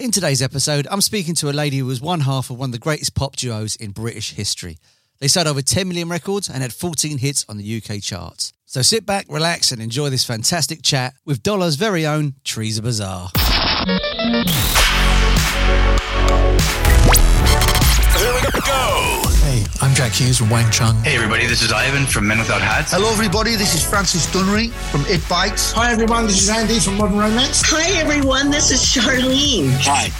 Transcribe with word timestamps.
In 0.00 0.10
today's 0.10 0.40
episode, 0.40 0.88
I'm 0.90 1.02
speaking 1.02 1.34
to 1.34 1.50
a 1.50 1.52
lady 1.52 1.76
who 1.76 1.84
was 1.84 2.00
one 2.00 2.20
half 2.20 2.48
of 2.48 2.58
one 2.58 2.70
of 2.70 2.72
the 2.72 2.78
greatest 2.78 3.14
pop 3.14 3.36
duos 3.36 3.76
in 3.76 3.90
British 3.90 4.32
history. 4.32 4.78
They 5.18 5.28
sold 5.28 5.46
over 5.46 5.60
10 5.60 5.86
million 5.86 6.08
records 6.08 6.48
and 6.48 6.62
had 6.62 6.72
14 6.72 7.18
hits 7.18 7.44
on 7.50 7.58
the 7.58 7.76
UK 7.82 8.00
charts. 8.00 8.54
So 8.64 8.80
sit 8.80 9.04
back, 9.04 9.26
relax, 9.28 9.72
and 9.72 9.82
enjoy 9.82 10.08
this 10.08 10.24
fantastic 10.24 10.80
chat 10.80 11.12
with 11.26 11.42
Dollar's 11.42 11.74
very 11.76 12.06
own 12.06 12.32
Thereza 12.46 12.82
Bazar. 12.82 13.28
Here 18.20 18.34
we 18.34 18.42
go. 18.42 19.22
Hey, 19.40 19.64
I'm 19.80 19.94
Jack 19.94 20.12
Hughes 20.12 20.36
from 20.36 20.50
Wang 20.50 20.70
Chung. 20.70 20.94
Hey 21.02 21.16
everybody, 21.16 21.46
this 21.46 21.62
is 21.62 21.72
Ivan 21.72 22.04
from 22.04 22.28
Men 22.28 22.38
Without 22.38 22.60
Hats. 22.60 22.92
Hello, 22.92 23.10
everybody. 23.10 23.56
This 23.56 23.74
is 23.74 23.82
Francis 23.82 24.26
Dunnery 24.26 24.68
from 24.92 25.06
It 25.08 25.26
Bites. 25.26 25.72
Hi, 25.72 25.90
everyone. 25.90 26.26
This 26.26 26.42
is 26.42 26.50
Andy 26.50 26.78
from 26.80 26.98
Modern 26.98 27.16
Romance. 27.16 27.62
Hi, 27.64 27.98
everyone. 27.98 28.50
This 28.50 28.70
is 28.70 28.80
Charlene. 28.84 29.72
Hi, 29.88 30.12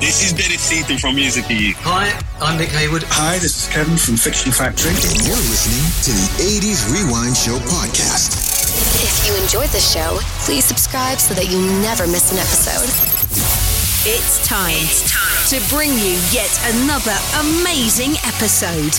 this 0.00 0.24
is 0.24 0.32
Betty 0.32 0.56
Seaton 0.56 0.96
from 0.96 1.16
Music 1.16 1.50
E. 1.50 1.72
Hi, 1.84 2.08
I'm 2.40 2.56
Nick 2.56 2.70
Heyward. 2.70 3.04
Hi, 3.08 3.36
this 3.36 3.60
is 3.60 3.68
Kevin 3.68 3.98
from 3.98 4.16
Fiction 4.16 4.50
Factory. 4.50 4.96
And 4.96 5.20
you're 5.28 5.44
listening 5.52 5.84
to 6.08 6.16
the 6.16 6.28
80s 6.64 6.88
Rewind 6.88 7.36
Show 7.36 7.60
podcast. 7.68 8.40
If 9.04 9.28
you 9.28 9.36
enjoyed 9.36 9.68
the 9.76 9.84
show, 9.84 10.16
please 10.48 10.64
subscribe 10.64 11.18
so 11.18 11.34
that 11.34 11.44
you 11.52 11.60
never 11.84 12.06
miss 12.06 12.32
an 12.32 12.38
episode. 12.40 13.77
It's 14.02 14.46
time, 14.46 14.70
it's 14.78 15.10
time 15.10 15.60
to 15.60 15.74
bring 15.74 15.90
you 15.90 16.14
yet 16.30 16.54
another 16.70 17.16
amazing 17.42 18.14
episode. 18.22 18.94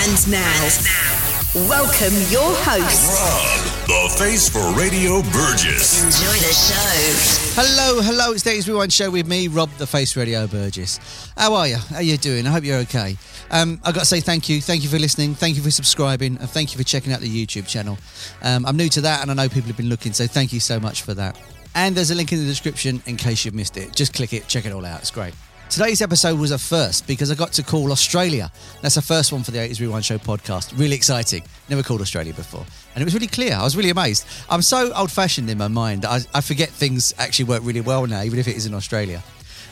And 0.00 0.16
now, 0.32 1.68
welcome 1.68 2.16
your 2.32 2.56
host, 2.64 3.20
Rob, 3.20 3.86
the 3.86 4.16
face 4.18 4.48
for 4.48 4.64
Radio 4.72 5.20
Burgess. 5.30 6.02
Enjoy 6.02 6.38
the 6.40 6.54
show. 6.54 7.60
Hello, 7.60 8.00
hello, 8.00 8.32
it's 8.32 8.42
Days 8.42 8.66
Rewind 8.66 8.94
Show 8.94 9.10
with 9.10 9.26
me, 9.26 9.46
Rob 9.46 9.70
the 9.72 9.86
Face 9.86 10.16
Radio 10.16 10.46
Burgess. 10.46 10.98
How 11.36 11.52
are 11.52 11.68
you? 11.68 11.76
How 11.76 11.96
are 11.96 12.02
you 12.02 12.16
doing? 12.16 12.46
I 12.46 12.50
hope 12.50 12.64
you're 12.64 12.78
okay. 12.78 13.18
Um, 13.50 13.78
I've 13.84 13.92
got 13.92 14.00
to 14.00 14.06
say 14.06 14.20
thank 14.20 14.48
you. 14.48 14.62
Thank 14.62 14.84
you 14.84 14.88
for 14.88 14.98
listening. 14.98 15.34
Thank 15.34 15.56
you 15.56 15.62
for 15.62 15.70
subscribing. 15.70 16.38
And 16.38 16.48
thank 16.48 16.72
you 16.72 16.78
for 16.78 16.84
checking 16.84 17.12
out 17.12 17.20
the 17.20 17.28
YouTube 17.28 17.66
channel. 17.68 17.98
Um, 18.42 18.64
I'm 18.64 18.78
new 18.78 18.88
to 18.88 19.02
that 19.02 19.20
and 19.20 19.30
I 19.30 19.34
know 19.34 19.48
people 19.50 19.68
have 19.68 19.76
been 19.76 19.90
looking, 19.90 20.14
so 20.14 20.26
thank 20.26 20.54
you 20.54 20.60
so 20.60 20.80
much 20.80 21.02
for 21.02 21.12
that. 21.14 21.38
And 21.74 21.96
there's 21.96 22.10
a 22.10 22.14
link 22.14 22.32
in 22.32 22.38
the 22.38 22.44
description 22.44 23.02
in 23.06 23.16
case 23.16 23.44
you've 23.44 23.54
missed 23.54 23.76
it. 23.76 23.94
Just 23.94 24.14
click 24.14 24.32
it, 24.32 24.48
check 24.48 24.66
it 24.66 24.72
all 24.72 24.84
out. 24.84 25.00
It's 25.00 25.10
great. 25.10 25.34
Today's 25.70 26.02
episode 26.02 26.36
was 26.36 26.50
a 26.50 26.58
first 26.58 27.06
because 27.06 27.30
I 27.30 27.36
got 27.36 27.52
to 27.52 27.62
call 27.62 27.92
Australia. 27.92 28.50
That's 28.82 28.96
the 28.96 29.02
first 29.02 29.32
one 29.32 29.44
for 29.44 29.52
the 29.52 29.58
80s 29.58 29.80
Rewind 29.80 30.04
Show 30.04 30.18
podcast. 30.18 30.76
Really 30.76 30.96
exciting. 30.96 31.44
Never 31.68 31.84
called 31.84 32.00
Australia 32.00 32.34
before. 32.34 32.66
And 32.94 33.02
it 33.02 33.04
was 33.04 33.14
really 33.14 33.28
clear. 33.28 33.54
I 33.54 33.62
was 33.62 33.76
really 33.76 33.90
amazed. 33.90 34.26
I'm 34.50 34.62
so 34.62 34.92
old 34.94 35.12
fashioned 35.12 35.48
in 35.48 35.58
my 35.58 35.68
mind. 35.68 36.04
I, 36.04 36.22
I 36.34 36.40
forget 36.40 36.70
things 36.70 37.14
actually 37.18 37.44
work 37.44 37.62
really 37.62 37.82
well 37.82 38.04
now, 38.08 38.22
even 38.22 38.40
if 38.40 38.48
it 38.48 38.56
is 38.56 38.66
in 38.66 38.74
Australia. 38.74 39.22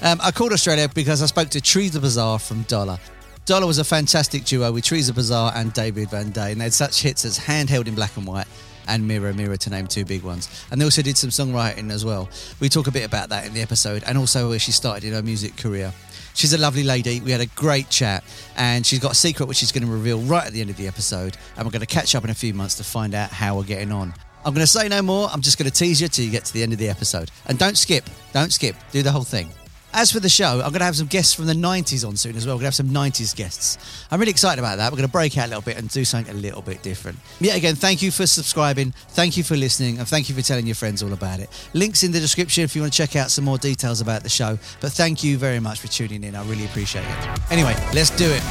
Um, 0.00 0.20
I 0.22 0.30
called 0.30 0.52
Australia 0.52 0.88
because 0.94 1.20
I 1.20 1.26
spoke 1.26 1.48
to 1.48 1.60
Thereza 1.60 2.00
Bazar 2.00 2.38
from 2.38 2.62
Dollar. 2.62 2.98
Dollar 3.44 3.66
was 3.66 3.78
a 3.78 3.84
fantastic 3.84 4.44
duo 4.44 4.70
with 4.70 4.84
Thereza 4.84 5.12
Bazar 5.12 5.50
and 5.56 5.72
David 5.72 6.10
Van 6.10 6.30
Day, 6.30 6.52
and 6.52 6.60
they 6.60 6.66
had 6.66 6.74
such 6.74 7.02
hits 7.02 7.24
as 7.24 7.40
Handheld 7.40 7.88
in 7.88 7.96
Black 7.96 8.16
and 8.16 8.24
White 8.24 8.46
and 8.88 9.06
Mirror 9.06 9.34
Mirror 9.34 9.58
to 9.58 9.70
name 9.70 9.86
two 9.86 10.04
big 10.04 10.22
ones. 10.22 10.66
And 10.70 10.80
they 10.80 10.84
also 10.84 11.02
did 11.02 11.16
some 11.16 11.30
songwriting 11.30 11.90
as 11.90 12.04
well. 12.04 12.28
We 12.60 12.68
talk 12.68 12.86
a 12.86 12.90
bit 12.90 13.06
about 13.06 13.28
that 13.28 13.46
in 13.46 13.54
the 13.54 13.62
episode 13.62 14.02
and 14.06 14.18
also 14.18 14.48
where 14.48 14.58
she 14.58 14.72
started 14.72 15.04
in 15.04 15.12
her 15.12 15.22
music 15.22 15.56
career. 15.56 15.92
She's 16.34 16.52
a 16.52 16.58
lovely 16.58 16.84
lady. 16.84 17.20
We 17.20 17.32
had 17.32 17.40
a 17.40 17.46
great 17.46 17.90
chat, 17.90 18.22
and 18.56 18.86
she's 18.86 19.00
got 19.00 19.10
a 19.10 19.14
secret 19.16 19.46
which 19.48 19.56
she's 19.56 19.72
going 19.72 19.84
to 19.84 19.92
reveal 19.92 20.20
right 20.20 20.46
at 20.46 20.52
the 20.52 20.60
end 20.60 20.70
of 20.70 20.76
the 20.76 20.86
episode. 20.86 21.36
And 21.56 21.66
we're 21.66 21.72
going 21.72 21.80
to 21.80 21.86
catch 21.86 22.14
up 22.14 22.22
in 22.22 22.30
a 22.30 22.34
few 22.34 22.54
months 22.54 22.76
to 22.76 22.84
find 22.84 23.12
out 23.12 23.30
how 23.30 23.56
we're 23.56 23.64
getting 23.64 23.90
on. 23.90 24.14
I'm 24.44 24.54
going 24.54 24.64
to 24.64 24.70
say 24.70 24.88
no 24.88 25.02
more. 25.02 25.28
I'm 25.32 25.40
just 25.40 25.58
going 25.58 25.68
to 25.68 25.76
tease 25.76 26.00
you 26.00 26.06
till 26.06 26.24
you 26.24 26.30
get 26.30 26.44
to 26.44 26.52
the 26.52 26.62
end 26.62 26.72
of 26.72 26.78
the 26.78 26.88
episode. 26.88 27.32
And 27.46 27.58
don't 27.58 27.76
skip. 27.76 28.08
Don't 28.32 28.52
skip. 28.52 28.76
Do 28.92 29.02
the 29.02 29.10
whole 29.10 29.24
thing. 29.24 29.50
As 29.94 30.12
for 30.12 30.20
the 30.20 30.28
show, 30.28 30.56
I'm 30.60 30.70
going 30.70 30.74
to 30.80 30.84
have 30.84 30.96
some 30.96 31.06
guests 31.06 31.32
from 31.34 31.46
the 31.46 31.54
90s 31.54 32.06
on 32.06 32.14
soon 32.16 32.36
as 32.36 32.46
well. 32.46 32.54
We're 32.56 32.60
going 32.62 32.72
to 32.72 32.82
have 32.82 32.86
some 32.86 32.90
90s 32.90 33.34
guests. 33.34 34.06
I'm 34.10 34.20
really 34.20 34.30
excited 34.30 34.58
about 34.60 34.76
that. 34.76 34.92
We're 34.92 34.98
going 34.98 35.08
to 35.08 35.12
break 35.12 35.36
out 35.38 35.46
a 35.46 35.48
little 35.48 35.62
bit 35.62 35.78
and 35.78 35.88
do 35.88 36.04
something 36.04 36.32
a 36.32 36.38
little 36.38 36.60
bit 36.60 36.82
different. 36.82 37.18
Yet 37.40 37.56
again, 37.56 37.74
thank 37.74 38.02
you 38.02 38.10
for 38.10 38.26
subscribing. 38.26 38.92
Thank 39.10 39.36
you 39.38 39.42
for 39.42 39.56
listening. 39.56 39.98
And 39.98 40.06
thank 40.06 40.28
you 40.28 40.34
for 40.34 40.42
telling 40.42 40.66
your 40.66 40.74
friends 40.76 41.02
all 41.02 41.12
about 41.14 41.40
it. 41.40 41.48
Links 41.72 42.02
in 42.04 42.12
the 42.12 42.20
description 42.20 42.64
if 42.64 42.76
you 42.76 42.82
want 42.82 42.92
to 42.92 42.96
check 42.96 43.16
out 43.16 43.30
some 43.30 43.44
more 43.44 43.56
details 43.58 44.00
about 44.02 44.22
the 44.22 44.28
show. 44.28 44.58
But 44.80 44.92
thank 44.92 45.24
you 45.24 45.38
very 45.38 45.58
much 45.58 45.80
for 45.80 45.88
tuning 45.88 46.22
in. 46.22 46.36
I 46.36 46.44
really 46.46 46.66
appreciate 46.66 47.04
it. 47.06 47.40
Anyway, 47.50 47.74
let's 47.94 48.10
do 48.10 48.26
it. 48.30 48.42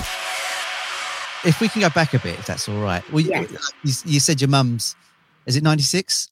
If 1.45 1.61
we 1.61 1.69
can 1.69 1.81
go 1.81 1.89
back 1.91 2.13
a 2.15 2.19
bit, 2.19 2.37
if 2.39 2.47
that's 2.47 2.67
all 2.67 2.81
right. 2.81 3.03
Well, 3.11 3.21
Yes. 3.23 3.71
you, 3.83 4.13
you 4.13 4.19
said 4.19 4.41
your 4.41 4.49
mum's, 4.49 4.95
is 5.45 5.55
it 5.55 5.63
96? 5.63 6.29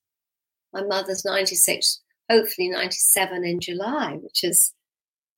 My 0.73 0.81
mother's 0.83 1.23
96, 1.23 2.01
hopefully 2.29 2.69
97 2.69 3.45
in 3.45 3.59
July, 3.61 4.17
which 4.21 4.43
is 4.43 4.73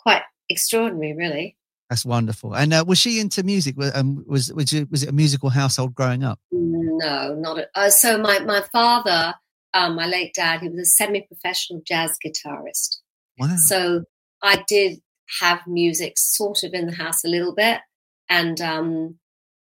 quite 0.07 0.23
extraordinary, 0.50 1.13
really. 1.16 1.57
That's 1.90 2.06
wonderful. 2.06 2.53
And 2.53 2.73
uh, 2.73 2.84
was 2.88 2.97
she 3.00 3.19
into 3.19 3.44
music? 3.44 3.78
Was- 3.78 3.95
Um, 3.95 4.23
was 4.28 4.51
was 4.53 4.73
it, 4.73 4.90
was 4.91 5.03
it 5.03 5.09
a 5.09 5.13
musical 5.23 5.50
household 5.50 5.95
growing 5.95 6.23
up? 6.23 6.40
No, 6.51 7.35
not 7.35 7.59
at 7.59 7.69
uh, 7.75 7.90
So, 7.90 8.17
my, 8.17 8.40
my 8.40 8.62
father, 8.72 9.35
um, 9.73 9.96
my 9.96 10.06
late 10.07 10.34
dad, 10.34 10.62
he 10.62 10.69
was 10.69 10.79
a 10.79 10.85
semi 10.85 11.22
professional 11.22 11.81
jazz 11.85 12.17
guitarist. 12.23 12.97
Wow. 13.40 13.56
So, 13.72 14.03
I 14.41 14.63
did 14.67 15.00
have 15.41 15.59
music 15.67 16.13
sort 16.17 16.63
of 16.63 16.73
in 16.73 16.85
the 16.88 16.94
house 17.03 17.23
a 17.23 17.29
little 17.29 17.53
bit. 17.56 17.79
And 18.29 18.59
um, 18.62 19.19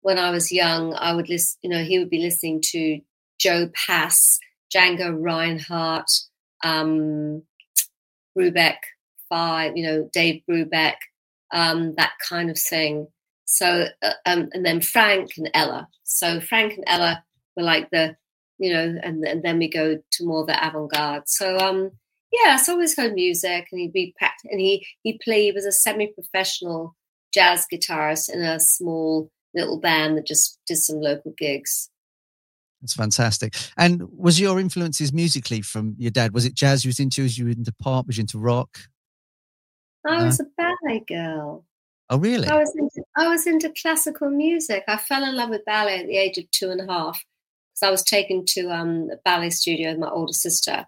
when 0.02 0.18
I 0.18 0.30
was 0.32 0.52
young, 0.52 0.94
I 0.96 1.14
would 1.16 1.30
listen, 1.30 1.58
you 1.64 1.70
know, 1.70 1.84
he 1.84 2.00
would 2.00 2.10
be 2.10 2.22
listening 2.28 2.62
to 2.72 3.00
Joe 3.40 3.70
Pass, 3.86 4.40
Django 4.74 5.16
Reinhardt, 5.30 6.10
um, 6.64 7.44
Brubeck, 8.36 8.78
Five, 9.30 9.76
you 9.76 9.84
know, 9.86 10.10
Dave 10.14 10.42
Brubeck, 10.50 10.96
um, 11.54 11.96
that 11.96 12.14
kind 12.28 12.50
of 12.50 12.58
thing. 12.58 13.08
So, 13.46 13.88
uh, 14.02 14.14
um, 14.26 14.50
and 14.54 14.66
then 14.66 14.82
Frank 14.82 15.32
and 15.38 15.50
Ella. 15.54 15.88
So 16.04 16.40
Frank 16.40 16.74
and 16.74 16.84
Ella 16.88 17.24
were 17.56 17.64
like 17.64 17.90
the, 17.92 18.16
you 18.58 18.74
know, 18.74 18.96
and, 19.04 19.24
and 19.24 19.44
then 19.44 19.60
we 19.60 19.70
go 19.70 19.98
to 19.98 20.26
more 20.26 20.46
the 20.46 20.68
avant-garde. 20.68 21.24
So, 21.28 21.58
um, 21.58 21.92
yeah, 22.32 22.58
so 22.58 22.74
always 22.74 22.98
heard 22.98 23.14
music, 23.14 23.68
and 23.72 23.80
he'd 23.80 23.94
be 23.94 24.14
pract- 24.22 24.50
and 24.52 24.60
he 24.60 24.86
he 25.04 25.20
played. 25.24 25.46
He 25.46 25.52
was 25.54 25.66
a 25.66 25.72
semi-professional 25.72 26.96
jazz 27.34 27.66
guitarist 27.72 28.30
in 28.34 28.42
a 28.42 28.60
small 28.60 29.32
little 29.54 29.80
band 29.80 30.18
that 30.18 30.28
just 30.28 30.60
did 30.68 30.78
some 30.78 31.00
local 31.00 31.34
gigs. 31.38 31.90
That's 32.82 32.94
fantastic. 32.94 33.56
And 33.78 34.04
was 34.12 34.40
your 34.40 34.60
influences 34.60 35.14
musically 35.14 35.62
from 35.62 35.96
your 35.98 36.12
dad? 36.12 36.34
Was 36.34 36.46
it 36.46 36.54
jazz 36.54 36.84
you 36.84 36.90
was 36.90 37.00
into? 37.00 37.24
Was 37.24 37.38
you 37.38 37.48
into 37.48 37.74
pop? 37.82 38.08
Was 38.08 38.18
you 38.18 38.22
into 38.22 38.40
rock? 38.40 38.78
I 40.08 40.22
Uh, 40.22 40.26
was 40.26 40.40
a 40.40 40.46
ballet 40.58 41.04
girl. 41.08 41.66
Oh, 42.10 42.18
really? 42.18 42.48
I 42.48 42.58
was 42.58 42.74
into 42.76 43.04
I 43.18 43.28
was 43.28 43.46
into 43.46 43.74
classical 43.82 44.30
music. 44.30 44.84
I 44.88 44.98
fell 44.98 45.24
in 45.24 45.36
love 45.36 45.50
with 45.50 45.66
ballet 45.66 46.00
at 46.00 46.08
the 46.08 46.18
age 46.18 46.38
of 46.38 46.50
two 46.52 46.70
and 46.70 46.80
a 46.80 46.92
half 46.92 47.24
because 47.74 47.88
I 47.88 47.92
was 47.92 48.04
taken 48.04 48.46
to 48.46 48.70
um, 48.72 49.10
a 49.12 49.18
ballet 49.26 49.50
studio 49.50 49.90
with 49.92 50.00
my 50.00 50.10
older 50.10 50.34
sister, 50.34 50.86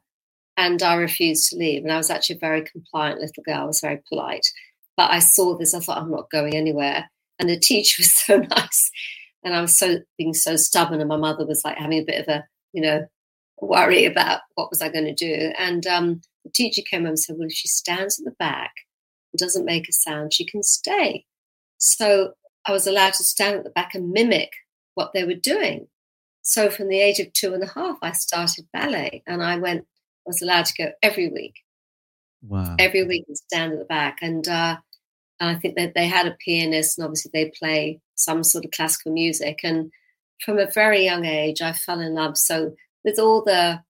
and 0.56 0.81
I 0.81 0.96
refused 0.96 1.50
to 1.50 1.58
leave. 1.58 1.84
And 1.84 1.91
I 1.91 1.97
was 1.97 2.09
actually 2.09 2.38
a 2.38 2.40
very 2.40 2.64
compliant 2.64 3.20
little 3.20 3.44
girl. 3.44 3.61
I 3.64 3.66
was 3.66 3.82
very 3.82 4.02
polite, 4.08 4.47
but 4.96 5.11
I 5.11 5.20
saw 5.20 5.58
this. 5.58 5.73
I 5.73 5.79
thought 5.82 5.97
I'm 5.97 6.11
not 6.11 6.32
going 6.32 6.55
anywhere. 6.55 7.09
And 7.38 7.49
the 7.49 7.59
teacher 7.59 7.99
was 8.02 8.14
so 8.14 8.38
nice, 8.38 8.91
and 9.44 9.53
I 9.53 9.61
was 9.61 9.78
so 9.78 9.99
being 10.17 10.34
so 10.34 10.55
stubborn. 10.55 11.02
And 11.02 11.09
my 11.09 11.17
mother 11.17 11.46
was 11.46 11.64
like 11.66 11.78
having 11.78 11.99
a 11.99 12.05
bit 12.05 12.22
of 12.22 12.34
a 12.34 12.46
you 12.72 12.82
know 12.82 13.05
worry 13.61 14.05
about 14.05 14.40
what 14.55 14.70
was 14.70 14.82
I 14.82 14.88
going 14.88 15.03
to 15.03 15.14
do. 15.14 15.52
And 15.58 15.85
um, 15.85 16.22
the 16.46 16.52
teacher 16.55 16.82
came 16.90 17.02
over 17.02 17.09
and 17.09 17.20
said, 17.20 17.35
"Well, 17.38 17.47
if 17.47 17.53
she 17.53 17.67
stands 17.67 18.17
at 18.20 18.23
the 18.23 18.35
back." 18.40 18.72
Doesn't 19.37 19.66
make 19.66 19.87
a 19.87 19.93
sound, 19.93 20.34
she 20.34 20.46
can 20.46 20.64
stay. 20.64 21.26
So 21.78 22.34
I 22.66 22.72
was 22.72 22.87
allowed 22.87 23.14
to 23.14 23.23
stand 23.23 23.58
at 23.58 23.64
the 23.64 23.70
back 23.70 23.96
and 23.96 24.11
mimic 24.11 24.52
what 24.96 25.11
they 25.14 25.23
were 25.23 25.34
doing. 25.34 25.87
So 26.41 26.70
from 26.70 26.87
the 26.90 26.99
age 26.99 27.20
of 27.20 27.31
two 27.34 27.53
and 27.53 27.64
a 27.64 27.67
half, 27.67 27.97
I 28.02 28.11
started 28.11 28.67
ballet 28.73 29.23
and 29.28 29.43
I 29.43 29.58
went, 29.58 29.81
I 29.81 30.28
was 30.28 30.41
allowed 30.41 30.66
to 30.66 30.73
go 30.84 30.91
every 31.03 31.29
week, 31.29 31.53
Wow. 32.41 32.76
every 32.79 33.05
week 33.05 33.26
and 33.28 33.37
stand 33.37 33.73
at 33.73 33.79
the 33.79 33.85
back. 33.85 34.17
And 34.22 34.47
uh, 34.47 34.78
I 35.40 35.55
think 35.55 35.75
that 35.75 35.93
they 35.93 36.08
had 36.08 36.28
a 36.28 36.37
pianist 36.43 36.97
and 36.97 37.05
obviously 37.05 37.32
they 37.34 37.52
play 37.58 37.99
some 38.16 38.43
sort 38.43 38.66
of 38.66 38.72
classical 38.72 39.14
music. 39.14 39.59
And 39.64 39.91
from 40.43 40.58
a 40.58 40.70
very 40.72 41.03
young 41.05 41.25
age, 41.25 41.61
I 41.61 41.73
fell 41.73 41.99
in 41.99 42.14
love. 42.16 42.37
So 42.37 42.73
with 43.03 43.20
all 43.20 43.43
the 43.43 43.82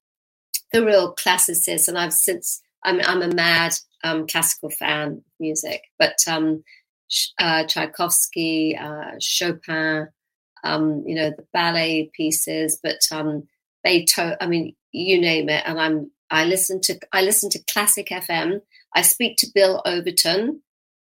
the 0.72 0.86
real 0.86 1.14
classicists. 1.14 1.88
And 1.88 1.98
I've 1.98 2.14
since 2.14 2.62
I'm 2.84 3.02
I'm 3.02 3.22
a 3.22 3.34
mad 3.34 3.74
um, 4.04 4.28
classical 4.28 4.70
fan 4.70 5.08
of 5.10 5.24
music, 5.40 5.84
but 5.98 6.18
um, 6.28 6.64
uh, 7.40 7.66
Tchaikovsky, 7.66 8.78
uh, 8.78 9.14
Chopin, 9.20 10.08
um, 10.64 11.04
you 11.06 11.16
know, 11.16 11.32
the 11.32 11.46
ballet 11.54 12.10
pieces, 12.14 12.80
but 12.82 13.00
um, 13.12 13.48
Beethoven. 13.84 14.38
I 14.42 14.48
mean, 14.48 14.76
you 14.92 15.20
name 15.20 15.50
it. 15.50 15.64
And 15.66 15.80
I'm 15.80 16.12
I 16.30 16.46
listen 16.46 16.82
to 16.82 17.00
I 17.12 17.22
listen 17.22 17.50
to 17.52 17.64
classic 17.72 18.08
FM. 18.08 18.62
I 18.96 19.02
speak 19.02 19.38
to 19.38 19.52
Bill 19.54 19.82
Overton, 19.86 20.62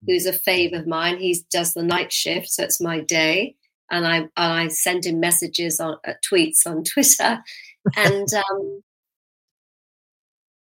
who's 0.06 0.26
a 0.26 0.32
fave 0.32 0.78
of 0.78 0.86
mine. 0.86 1.18
He 1.18 1.36
does 1.50 1.74
the 1.74 1.82
night 1.82 2.12
shift, 2.12 2.50
so 2.50 2.64
it's 2.64 2.80
my 2.80 3.00
day, 3.00 3.56
and 3.90 4.06
I 4.06 4.16
and 4.16 4.30
I 4.36 4.68
send 4.68 5.06
him 5.06 5.20
messages 5.20 5.80
on 5.80 5.98
uh, 6.06 6.14
tweets 6.28 6.66
on 6.66 6.84
Twitter, 6.92 7.42
and 7.96 8.28
um, 8.34 8.82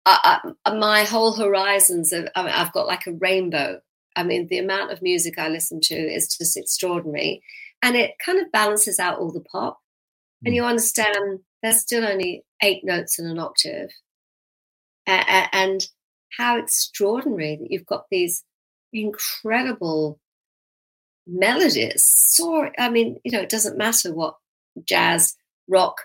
I, 0.07 0.51
I, 0.65 0.73
my 0.73 1.03
whole 1.03 1.33
horizons. 1.33 2.13
Of, 2.13 2.27
I 2.35 2.43
mean, 2.43 2.53
I've 2.53 2.71
got 2.71 2.87
like 2.87 3.05
a 3.07 3.13
rainbow. 3.13 3.81
I 4.15 4.23
mean, 4.23 4.47
the 4.47 4.57
amount 4.57 4.91
of 4.91 5.01
music 5.01 5.37
I 5.37 5.49
listen 5.49 5.81
to 5.81 5.95
is 5.95 6.35
just 6.35 6.55
extraordinary, 6.55 7.43
and 7.83 7.95
it 7.95 8.13
kind 8.23 8.39
of 8.39 8.51
balances 8.51 8.99
out 8.99 9.19
all 9.19 9.31
the 9.31 9.41
pop. 9.41 9.79
And 10.45 10.53
hmm. 10.53 10.55
you 10.55 10.63
understand 10.63 11.39
there's 11.61 11.81
still 11.81 12.05
only 12.05 12.45
eight 12.63 12.85
notes 12.85 13.19
in 13.19 13.27
an 13.27 13.37
octave, 13.37 13.89
and 15.05 15.85
how 16.37 16.57
extraordinary 16.57 17.57
that 17.57 17.69
you've 17.69 17.85
got 17.85 18.05
these 18.09 18.43
incredible 18.93 20.19
melodies. 21.27 22.05
So, 22.07 22.69
I 22.77 22.89
mean, 22.89 23.17
you 23.25 23.31
know, 23.31 23.41
it 23.41 23.49
doesn't 23.49 23.77
matter 23.77 24.13
what 24.13 24.35
jazz, 24.85 25.35
rock, 25.67 25.97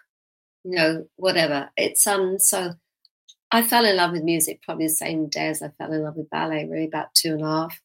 you 0.64 0.74
know, 0.74 1.06
whatever. 1.16 1.70
It's 1.76 2.04
um. 2.06 2.40
So, 2.40 2.74
I 3.54 3.62
fell 3.62 3.84
in 3.84 3.96
love 3.96 4.12
with 4.12 4.22
music 4.22 4.62
probably 4.62 4.86
the 4.86 4.94
same 4.94 5.28
day 5.28 5.48
as 5.48 5.62
I 5.62 5.68
fell 5.68 5.92
in 5.92 6.02
love 6.02 6.16
with 6.16 6.30
ballet. 6.30 6.66
Really, 6.66 6.86
about 6.86 7.14
two 7.14 7.34
and 7.34 7.42
a 7.42 7.46
half. 7.46 7.80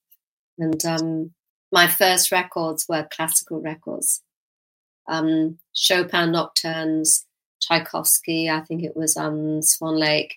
And 0.57 0.85
um, 0.85 1.31
my 1.73 1.87
first 1.87 2.31
records 2.31 2.85
were 2.87 3.07
classical 3.11 3.61
records. 3.61 4.23
Um, 5.07 5.59
Chopin 5.73 6.31
nocturnes, 6.31 7.25
Tchaikovsky. 7.61 8.49
I 8.49 8.61
think 8.61 8.83
it 8.83 8.95
was 8.95 9.17
um, 9.17 9.61
Swan 9.61 9.97
Lake. 9.97 10.35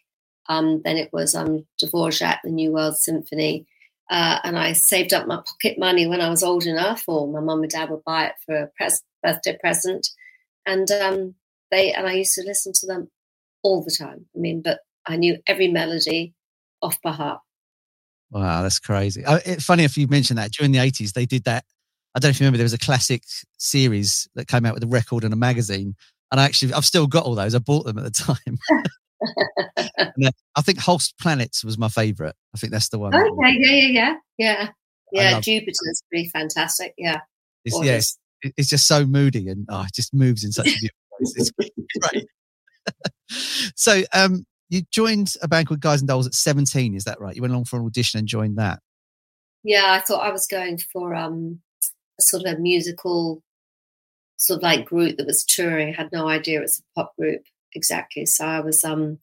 Um, 0.48 0.82
then 0.84 0.96
it 0.96 1.12
was 1.12 1.36
um, 1.36 1.64
Dvorak, 1.80 2.38
the 2.42 2.50
New 2.50 2.72
World 2.72 2.96
Symphony. 2.96 3.66
Uh, 4.10 4.40
and 4.42 4.58
I 4.58 4.72
saved 4.72 5.12
up 5.12 5.28
my 5.28 5.36
pocket 5.36 5.78
money 5.78 6.08
when 6.08 6.20
I 6.20 6.28
was 6.28 6.42
old 6.42 6.66
enough, 6.66 7.04
or 7.06 7.28
my 7.28 7.38
mum 7.38 7.62
and 7.62 7.70
dad 7.70 7.90
would 7.90 8.02
buy 8.04 8.26
it 8.26 8.34
for 8.44 8.56
a 8.56 8.70
pres- 8.76 9.04
birthday 9.22 9.56
present. 9.60 10.08
And 10.66 10.90
um, 10.90 11.34
they 11.70 11.92
and 11.92 12.08
I 12.08 12.14
used 12.14 12.34
to 12.34 12.42
listen 12.44 12.72
to 12.74 12.86
them 12.88 13.10
all 13.62 13.84
the 13.84 13.94
time. 13.96 14.26
I 14.34 14.38
mean, 14.40 14.60
but 14.60 14.80
I 15.06 15.16
knew 15.16 15.38
every 15.46 15.68
melody 15.68 16.34
off 16.82 17.00
by 17.02 17.12
heart. 17.12 17.40
Wow, 18.30 18.62
that's 18.62 18.78
crazy. 18.78 19.24
Uh, 19.24 19.40
it's 19.44 19.64
funny 19.64 19.84
if 19.84 19.96
you 19.96 20.06
mentioned 20.06 20.38
that 20.38 20.52
during 20.52 20.72
the 20.72 20.78
80s, 20.78 21.12
they 21.12 21.26
did 21.26 21.44
that. 21.44 21.64
I 22.14 22.18
don't 22.18 22.28
know 22.28 22.30
if 22.30 22.40
you 22.40 22.44
remember, 22.44 22.58
there 22.58 22.64
was 22.64 22.72
a 22.72 22.78
classic 22.78 23.22
series 23.58 24.28
that 24.34 24.48
came 24.48 24.64
out 24.64 24.74
with 24.74 24.84
a 24.84 24.88
record 24.88 25.24
and 25.24 25.32
a 25.32 25.36
magazine. 25.36 25.94
And 26.30 26.40
I 26.40 26.44
actually, 26.44 26.72
I've 26.72 26.84
still 26.84 27.06
got 27.06 27.24
all 27.24 27.34
those. 27.34 27.54
I 27.54 27.58
bought 27.58 27.86
them 27.86 27.98
at 27.98 28.04
the 28.04 28.10
time. 28.10 28.58
I 30.56 30.62
think 30.62 30.78
Holst 30.78 31.18
Planets 31.18 31.64
was 31.64 31.78
my 31.78 31.88
favorite. 31.88 32.34
I 32.54 32.58
think 32.58 32.72
that's 32.72 32.88
the 32.88 32.98
one. 32.98 33.14
Okay, 33.14 33.56
yeah, 33.58 33.70
yeah, 33.70 34.14
yeah, 34.38 34.68
yeah, 35.12 35.30
yeah. 35.30 35.40
Jupiter's 35.40 36.02
pretty 36.08 36.28
fantastic. 36.28 36.94
Yeah, 36.96 37.20
it's, 37.64 37.84
yes, 37.84 38.18
yeah, 38.42 38.50
it's, 38.56 38.68
just 38.68 38.86
so 38.86 39.04
moody 39.04 39.48
and 39.48 39.66
oh, 39.68 39.82
it 39.82 39.94
just 39.94 40.14
moves 40.14 40.44
in 40.44 40.52
such 40.52 40.68
a 40.68 40.70
beautiful 40.80 40.96
way. 41.12 41.20
It's 41.36 41.50
great. 42.10 42.26
so, 43.76 44.02
um, 44.14 44.46
you 44.70 44.82
joined 44.90 45.34
a 45.42 45.48
band 45.48 45.66
called 45.66 45.80
Guys 45.80 46.00
and 46.00 46.08
Dolls 46.08 46.26
at 46.26 46.34
17, 46.34 46.94
is 46.94 47.04
that 47.04 47.20
right? 47.20 47.34
You 47.34 47.42
went 47.42 47.52
along 47.52 47.64
for 47.64 47.78
an 47.78 47.84
audition 47.84 48.18
and 48.18 48.28
joined 48.28 48.56
that. 48.56 48.80
Yeah, 49.64 49.92
I 49.92 50.00
thought 50.00 50.26
I 50.26 50.32
was 50.32 50.46
going 50.46 50.78
for 50.78 51.14
um, 51.14 51.60
a 52.18 52.22
sort 52.22 52.46
of 52.46 52.54
a 52.54 52.58
musical 52.58 53.42
sort 54.38 54.58
of 54.58 54.62
like 54.62 54.86
group 54.86 55.18
that 55.18 55.26
was 55.26 55.44
touring. 55.44 55.88
I 55.88 56.02
had 56.02 56.12
no 56.12 56.28
idea 56.28 56.58
it 56.58 56.62
was 56.62 56.78
a 56.78 57.00
pop 57.00 57.14
group 57.16 57.42
exactly. 57.74 58.24
So 58.26 58.46
I 58.46 58.60
was 58.60 58.82
um, 58.84 59.18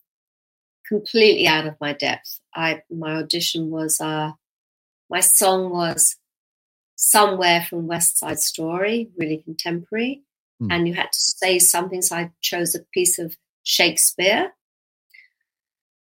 completely 0.87 1.47
out 1.47 1.65
of 1.65 1.75
my 1.79 1.93
depth. 1.93 2.39
I 2.53 2.81
my 2.91 3.15
audition 3.15 3.69
was 3.69 3.99
uh, 3.99 4.33
my 5.09 5.21
song 5.21 5.71
was 5.71 6.17
somewhere 6.95 7.65
from 7.67 7.87
West 7.87 8.19
Side 8.19 8.39
Story, 8.39 9.09
really 9.17 9.37
contemporary, 9.37 10.23
hmm. 10.59 10.71
and 10.71 10.87
you 10.87 10.93
had 10.93 11.11
to 11.11 11.19
say 11.19 11.57
something. 11.57 12.01
So 12.01 12.15
I 12.15 12.31
chose 12.41 12.75
a 12.75 12.79
piece 12.93 13.17
of 13.17 13.37
Shakespeare 13.63 14.51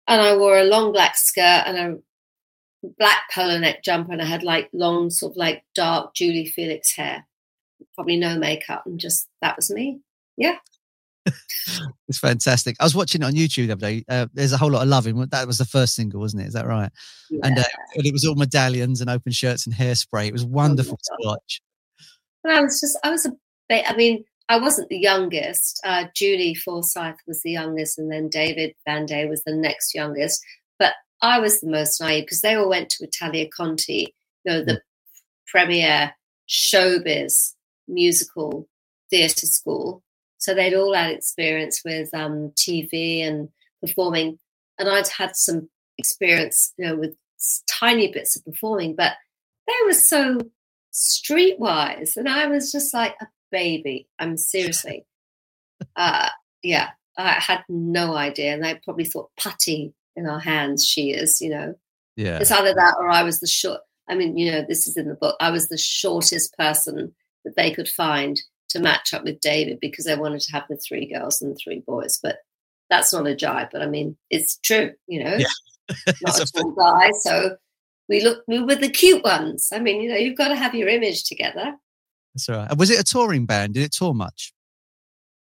and 0.08 0.20
I 0.20 0.37
wore 0.37 0.58
a 0.58 0.64
long 0.64 0.93
black 0.93 1.17
skirt 1.17 1.64
and 1.67 1.76
a 1.76 2.88
black 2.99 3.23
polo 3.32 3.58
neck 3.58 3.82
jumper, 3.82 4.12
and 4.12 4.23
I 4.23 4.26
had 4.26 4.43
like 4.43 4.69
long, 4.73 5.11
sort 5.11 5.32
of 5.32 5.37
like 5.37 5.64
dark 5.75 6.14
Julie 6.14 6.47
Felix 6.47 6.94
hair, 6.94 7.26
probably 7.94 8.17
no 8.17 8.38
makeup, 8.38 8.82
and 8.87 8.99
just 8.99 9.29
that 9.43 9.56
was 9.56 9.70
me. 9.70 10.00
Yeah. 10.37 10.56
it's 12.08 12.19
fantastic. 12.19 12.76
I 12.79 12.85
was 12.85 12.94
watching 12.94 13.23
it 13.23 13.25
on 13.25 13.32
YouTube 13.32 13.67
the 13.67 13.73
other 13.73 13.81
day. 13.81 14.05
Uh, 14.08 14.26
there's 14.32 14.53
a 14.53 14.56
whole 14.56 14.70
lot 14.70 14.82
of 14.82 14.88
loving. 14.88 15.17
That 15.31 15.47
was 15.47 15.58
the 15.58 15.64
first 15.64 15.94
single, 15.94 16.20
wasn't 16.20 16.43
it? 16.43 16.47
Is 16.47 16.55
that 16.55 16.67
right? 16.67 16.91
Yeah. 17.31 17.41
And, 17.43 17.58
uh, 17.58 17.64
and, 17.97 18.06
it 18.06 18.12
was 18.12 18.25
all 18.25 18.37
medallions 18.37 19.00
and 19.00 19.11
open 19.11 19.32
shirts 19.32 19.67
and 19.67 19.75
hairspray. 19.75 20.29
It 20.29 20.32
was 20.32 20.44
wonderful 20.44 20.99
oh, 21.00 21.17
to 21.17 21.29
watch. 21.29 21.61
And 22.44 22.53
I 22.53 22.61
was 22.61 22.81
just, 22.81 22.99
I 23.03 23.11
was 23.11 23.26
a 23.26 23.32
bit, 23.69 23.85
I 23.91 23.97
mean, 23.97 24.25
I 24.48 24.58
wasn't 24.58 24.88
the 24.88 24.98
youngest. 24.98 25.81
Uh, 25.84 26.04
Julie 26.14 26.54
Forsyth 26.54 27.16
was 27.26 27.43
the 27.43 27.50
youngest, 27.50 27.98
and 27.98 28.10
then 28.10 28.28
David 28.28 28.75
Van 28.87 29.06
Day 29.06 29.26
was 29.26 29.43
the 29.44 29.54
next 29.54 29.94
youngest. 29.94 30.44
But 30.78 30.94
I 31.20 31.40
was 31.40 31.60
the 31.60 31.70
most 31.70 32.00
naive 32.00 32.25
because 32.25 32.43
they 32.43 32.54
all 32.54 32.69
went 32.69 32.90
to 32.90 33.04
Italia 33.04 33.48
Conti, 33.48 34.14
you 34.44 34.52
know, 34.52 34.64
the 34.64 34.75
mm. 34.75 34.81
premier 35.46 36.14
showbiz 36.48 37.54
musical 37.88 38.69
theatre 39.10 39.46
school. 39.46 40.02
So 40.38 40.54
they'd 40.54 40.75
all 40.75 40.94
had 40.94 41.12
experience 41.12 41.82
with 41.84 42.12
um, 42.14 42.52
TV 42.56 43.26
and 43.26 43.48
performing, 43.84 44.38
and 44.78 44.88
I'd 44.88 45.08
had 45.08 45.34
some 45.34 45.69
experience, 45.98 46.72
you 46.76 46.87
know, 46.87 46.96
with 46.96 47.16
tiny 47.69 48.12
bits 48.12 48.37
of 48.37 48.44
performing, 48.44 48.94
but 48.94 49.14
they 49.66 49.75
were 49.84 49.94
so 49.94 50.38
streetwise, 50.93 52.16
and 52.16 52.28
I 52.28 52.46
was 52.46 52.70
just 52.70 52.94
like 52.94 53.16
a 53.20 53.26
baby. 53.50 54.08
I'm 54.19 54.37
seriously, 54.37 55.06
uh, 55.96 56.28
yeah, 56.62 56.90
I 57.16 57.32
had 57.32 57.64
no 57.69 58.14
idea. 58.16 58.54
And 58.54 58.64
they 58.64 58.81
probably 58.84 59.04
thought 59.04 59.31
putty 59.38 59.94
in 60.14 60.26
our 60.26 60.40
hands 60.40 60.84
she 60.84 61.10
is, 61.10 61.40
you 61.40 61.50
know. 61.50 61.75
Yeah. 62.16 62.38
It's 62.38 62.50
either 62.50 62.74
that 62.74 62.94
or 62.98 63.10
I 63.10 63.22
was 63.22 63.41
the 63.41 63.46
short, 63.46 63.81
I 64.08 64.15
mean, 64.15 64.36
you 64.36 64.50
know, 64.50 64.65
this 64.67 64.86
is 64.86 64.96
in 64.96 65.08
the 65.08 65.15
book. 65.15 65.36
I 65.41 65.50
was 65.50 65.69
the 65.69 65.79
shortest 65.79 66.56
person 66.56 67.15
that 67.44 67.56
they 67.56 67.70
could 67.70 67.88
find 67.88 68.41
to 68.70 68.81
match 68.81 69.12
up 69.15 69.24
with 69.24 69.41
David 69.41 69.79
because 69.81 70.05
they 70.06 70.17
wanted 70.17 70.41
to 70.41 70.53
have 70.53 70.65
the 70.69 70.76
three 70.76 71.12
girls 71.12 71.41
and 71.41 71.53
the 71.53 71.60
three 71.62 71.82
boys. 71.86 72.19
But 72.22 72.38
that's 72.91 73.12
not 73.12 73.26
a 73.26 73.34
jibe, 73.34 73.69
but 73.72 73.82
I 73.82 73.86
mean, 73.86 74.17
it's 74.31 74.58
true, 74.58 74.93
you 75.06 75.22
know. 75.22 75.36
Yeah. 75.36 75.46
not 76.22 76.41
a 76.41 76.46
tall 76.46 76.72
guy, 76.72 77.10
so 77.20 77.56
we 78.08 78.20
look 78.20 78.43
we 78.48 78.60
were 78.60 78.74
the 78.74 78.88
cute 78.88 79.22
ones. 79.22 79.69
I 79.72 79.79
mean, 79.79 80.00
you 80.00 80.08
know, 80.08 80.17
you've 80.17 80.38
got 80.38 80.48
to 80.48 80.56
have 80.56 80.74
your 80.74 80.88
image 80.88 81.24
together. 81.24 81.74
That's 82.36 82.50
all 82.50 82.56
right. 82.56 82.76
Was 82.76 82.90
it 82.90 83.00
a 83.00 83.02
touring 83.02 83.46
band? 83.46 83.72
Did 83.72 83.82
it 83.82 83.93
tour 83.93 84.12
much? 84.12 84.52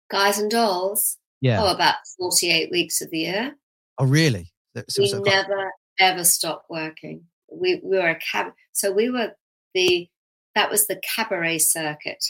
Guys 0.10 0.40
and 0.40 0.50
Dolls. 0.50 1.20
Yeah. 1.40 1.62
Oh, 1.62 1.72
about 1.72 1.96
forty-eight 2.18 2.72
weeks 2.72 3.02
of 3.02 3.12
the 3.12 3.20
year. 3.20 3.56
Oh, 4.00 4.06
really? 4.06 4.52
So, 4.90 5.04
we 5.04 5.10
so 5.10 5.20
never 5.20 5.72
ever 6.00 6.24
stopped 6.24 6.72
working. 6.72 7.26
We, 7.52 7.80
we 7.84 7.98
were 8.00 8.10
a 8.10 8.20
cab. 8.20 8.54
So 8.72 8.92
we 8.92 9.12
were 9.12 9.34
the 9.76 10.10
that 10.56 10.72
was 10.72 10.88
the 10.88 11.00
cabaret 11.16 11.60
circuit. 11.60 12.26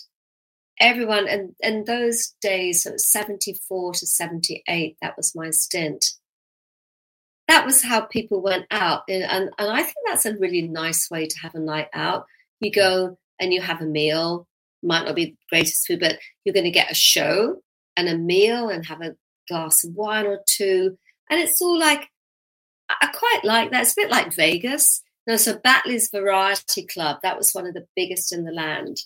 Everyone 0.81 1.29
and 1.29 1.55
and 1.63 1.85
those 1.85 2.33
days, 2.41 2.83
so 2.83 2.89
it 2.89 2.93
was 2.93 3.09
seventy-four 3.09 3.93
to 3.93 4.05
seventy-eight. 4.05 4.97
That 5.01 5.15
was 5.15 5.33
my 5.33 5.51
stint. 5.51 6.05
That 7.47 7.65
was 7.65 7.83
how 7.83 8.01
people 8.01 8.41
went 8.41 8.65
out, 8.69 9.03
and 9.07 9.23
and, 9.23 9.49
and 9.57 9.71
I 9.71 9.83
think 9.83 9.95
that's 10.05 10.25
a 10.25 10.35
really 10.37 10.63
nice 10.63 11.09
way 11.09 11.27
to 11.27 11.39
have 11.39 11.55
a 11.55 11.59
night 11.59 11.87
out. 11.93 12.25
You 12.59 12.71
go 12.71 13.17
and 13.41 13.51
you 13.53 13.59
have 13.59 13.81
a 13.81 13.85
meal. 13.85 14.47
Might 14.83 15.05
not 15.05 15.15
be 15.15 15.25
the 15.25 15.35
greatest 15.49 15.85
food, 15.85 15.99
but 15.99 16.19
you're 16.45 16.53
going 16.53 16.63
to 16.63 16.71
get 16.71 16.91
a 16.91 16.95
show 16.95 17.57
and 17.97 18.07
a 18.07 18.17
meal 18.17 18.69
and 18.69 18.85
have 18.85 19.01
a 19.01 19.15
glass 19.49 19.83
of 19.83 19.93
wine 19.93 20.25
or 20.25 20.39
two. 20.47 20.97
And 21.29 21.39
it's 21.39 21.61
all 21.61 21.77
like, 21.77 22.07
I 22.89 23.07
quite 23.13 23.41
like 23.43 23.71
that. 23.71 23.81
It's 23.81 23.91
a 23.91 24.01
bit 24.01 24.11
like 24.11 24.33
Vegas. 24.33 25.01
No, 25.27 25.37
so 25.37 25.57
Batley's 25.57 26.09
Variety 26.11 26.85
Club, 26.85 27.17
that 27.23 27.37
was 27.37 27.51
one 27.51 27.67
of 27.67 27.73
the 27.73 27.85
biggest 27.95 28.33
in 28.33 28.43
the 28.43 28.51
land. 28.51 28.97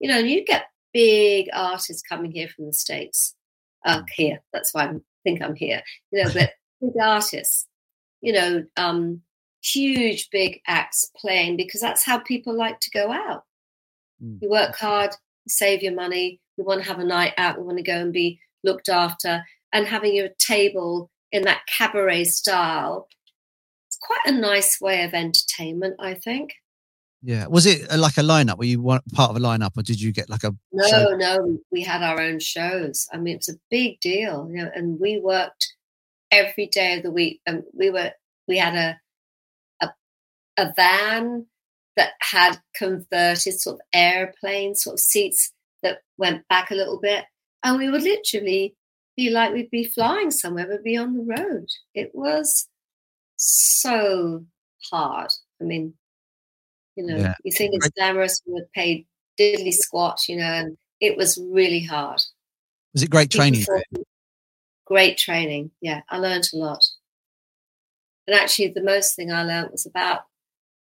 You 0.00 0.08
know, 0.08 0.18
you 0.18 0.44
get 0.44 0.66
big 0.92 1.48
artists 1.52 2.02
coming 2.02 2.32
here 2.32 2.48
from 2.48 2.66
the 2.66 2.72
States. 2.72 3.34
Uh, 3.84 4.02
here, 4.14 4.40
that's 4.52 4.72
why 4.72 4.84
I 4.84 4.94
think 5.24 5.42
I'm 5.42 5.54
here. 5.54 5.82
You 6.10 6.24
know, 6.24 6.30
but 6.32 6.52
big 6.80 7.00
artists, 7.00 7.66
you 8.20 8.32
know, 8.32 8.64
um, 8.76 9.22
huge 9.62 10.30
big 10.30 10.60
acts 10.66 11.10
playing 11.16 11.56
because 11.56 11.80
that's 11.80 12.04
how 12.04 12.18
people 12.18 12.56
like 12.56 12.80
to 12.80 12.90
go 12.90 13.12
out. 13.12 13.44
Mm. 14.22 14.38
You 14.42 14.50
work 14.50 14.76
hard, 14.76 15.10
save 15.46 15.82
your 15.82 15.94
money. 15.94 16.40
We 16.56 16.64
want 16.64 16.82
to 16.82 16.88
have 16.88 16.98
a 16.98 17.04
night 17.04 17.34
out. 17.38 17.58
We 17.58 17.64
want 17.64 17.78
to 17.78 17.84
go 17.84 17.94
and 17.94 18.12
be 18.12 18.40
looked 18.64 18.88
after. 18.88 19.44
And 19.72 19.86
having 19.86 20.14
your 20.14 20.28
table 20.38 21.10
in 21.32 21.42
that 21.42 21.62
cabaret 21.66 22.24
style. 22.24 23.08
It's 23.86 23.98
quite 24.00 24.20
a 24.26 24.32
nice 24.32 24.80
way 24.80 25.04
of 25.04 25.14
entertainment, 25.14 25.96
I 25.98 26.14
think. 26.14 26.54
Yeah. 27.22 27.46
Was 27.46 27.66
it 27.66 27.90
uh, 27.90 27.98
like 27.98 28.16
a 28.16 28.22
lineup? 28.22 28.58
Were 28.58 28.64
you 28.64 28.82
part 29.12 29.30
of 29.30 29.36
a 29.36 29.40
lineup, 29.40 29.76
or 29.76 29.82
did 29.82 30.00
you 30.00 30.12
get 30.12 30.30
like 30.30 30.44
a? 30.44 30.54
No, 30.72 30.86
show? 30.86 31.16
no. 31.16 31.58
We 31.70 31.82
had 31.82 32.02
our 32.02 32.20
own 32.20 32.38
shows. 32.38 33.06
I 33.12 33.18
mean, 33.18 33.36
it's 33.36 33.48
a 33.48 33.58
big 33.70 34.00
deal, 34.00 34.48
you 34.50 34.56
know. 34.56 34.70
And 34.74 35.00
we 35.00 35.18
worked 35.18 35.74
every 36.30 36.66
day 36.66 36.96
of 36.96 37.02
the 37.02 37.10
week. 37.10 37.40
And 37.46 37.64
we 37.72 37.90
were 37.90 38.12
we 38.46 38.58
had 38.58 38.74
a 38.74 39.00
a, 39.84 39.90
a 40.58 40.72
van 40.76 41.46
that 41.98 42.12
had 42.20 42.56
converted 42.74 43.60
sort 43.60 43.74
of 43.74 43.80
airplane 43.92 44.76
sort 44.76 44.94
of 44.94 45.00
seats 45.00 45.52
that 45.82 45.98
went 46.16 46.46
back 46.48 46.70
a 46.70 46.74
little 46.74 47.00
bit, 47.00 47.24
and 47.64 47.76
we 47.76 47.90
would 47.90 48.02
literally 48.02 48.74
be 49.16 49.30
like 49.30 49.52
we'd 49.52 49.70
be 49.70 49.84
flying 49.84 50.30
somewhere, 50.30 50.68
we'd 50.68 50.84
be 50.84 50.96
on 50.96 51.14
the 51.14 51.24
road. 51.24 51.66
It 51.94 52.12
was 52.14 52.68
so 53.36 54.44
hard. 54.90 55.30
I 55.60 55.64
mean, 55.64 55.94
you 56.94 57.04
know, 57.04 57.16
yeah. 57.16 57.34
you 57.42 57.50
think 57.50 57.74
it's 57.74 57.90
glamorous 57.90 58.40
and 58.46 58.54
we're 58.54 58.68
paid 58.74 59.06
diddly 59.38 59.72
squat, 59.72 60.20
you 60.28 60.36
know, 60.36 60.44
and 60.44 60.78
it 61.00 61.16
was 61.16 61.36
really 61.50 61.82
hard. 61.82 62.20
Was 62.94 63.02
it 63.02 63.10
great 63.10 63.30
training? 63.30 63.64
Great 64.86 65.18
training. 65.18 65.72
Yeah, 65.80 66.02
I 66.08 66.18
learned 66.18 66.48
a 66.54 66.56
lot. 66.56 66.84
And 68.28 68.38
actually, 68.38 68.68
the 68.68 68.84
most 68.84 69.16
thing 69.16 69.32
I 69.32 69.42
learned 69.42 69.72
was 69.72 69.84
about 69.84 70.22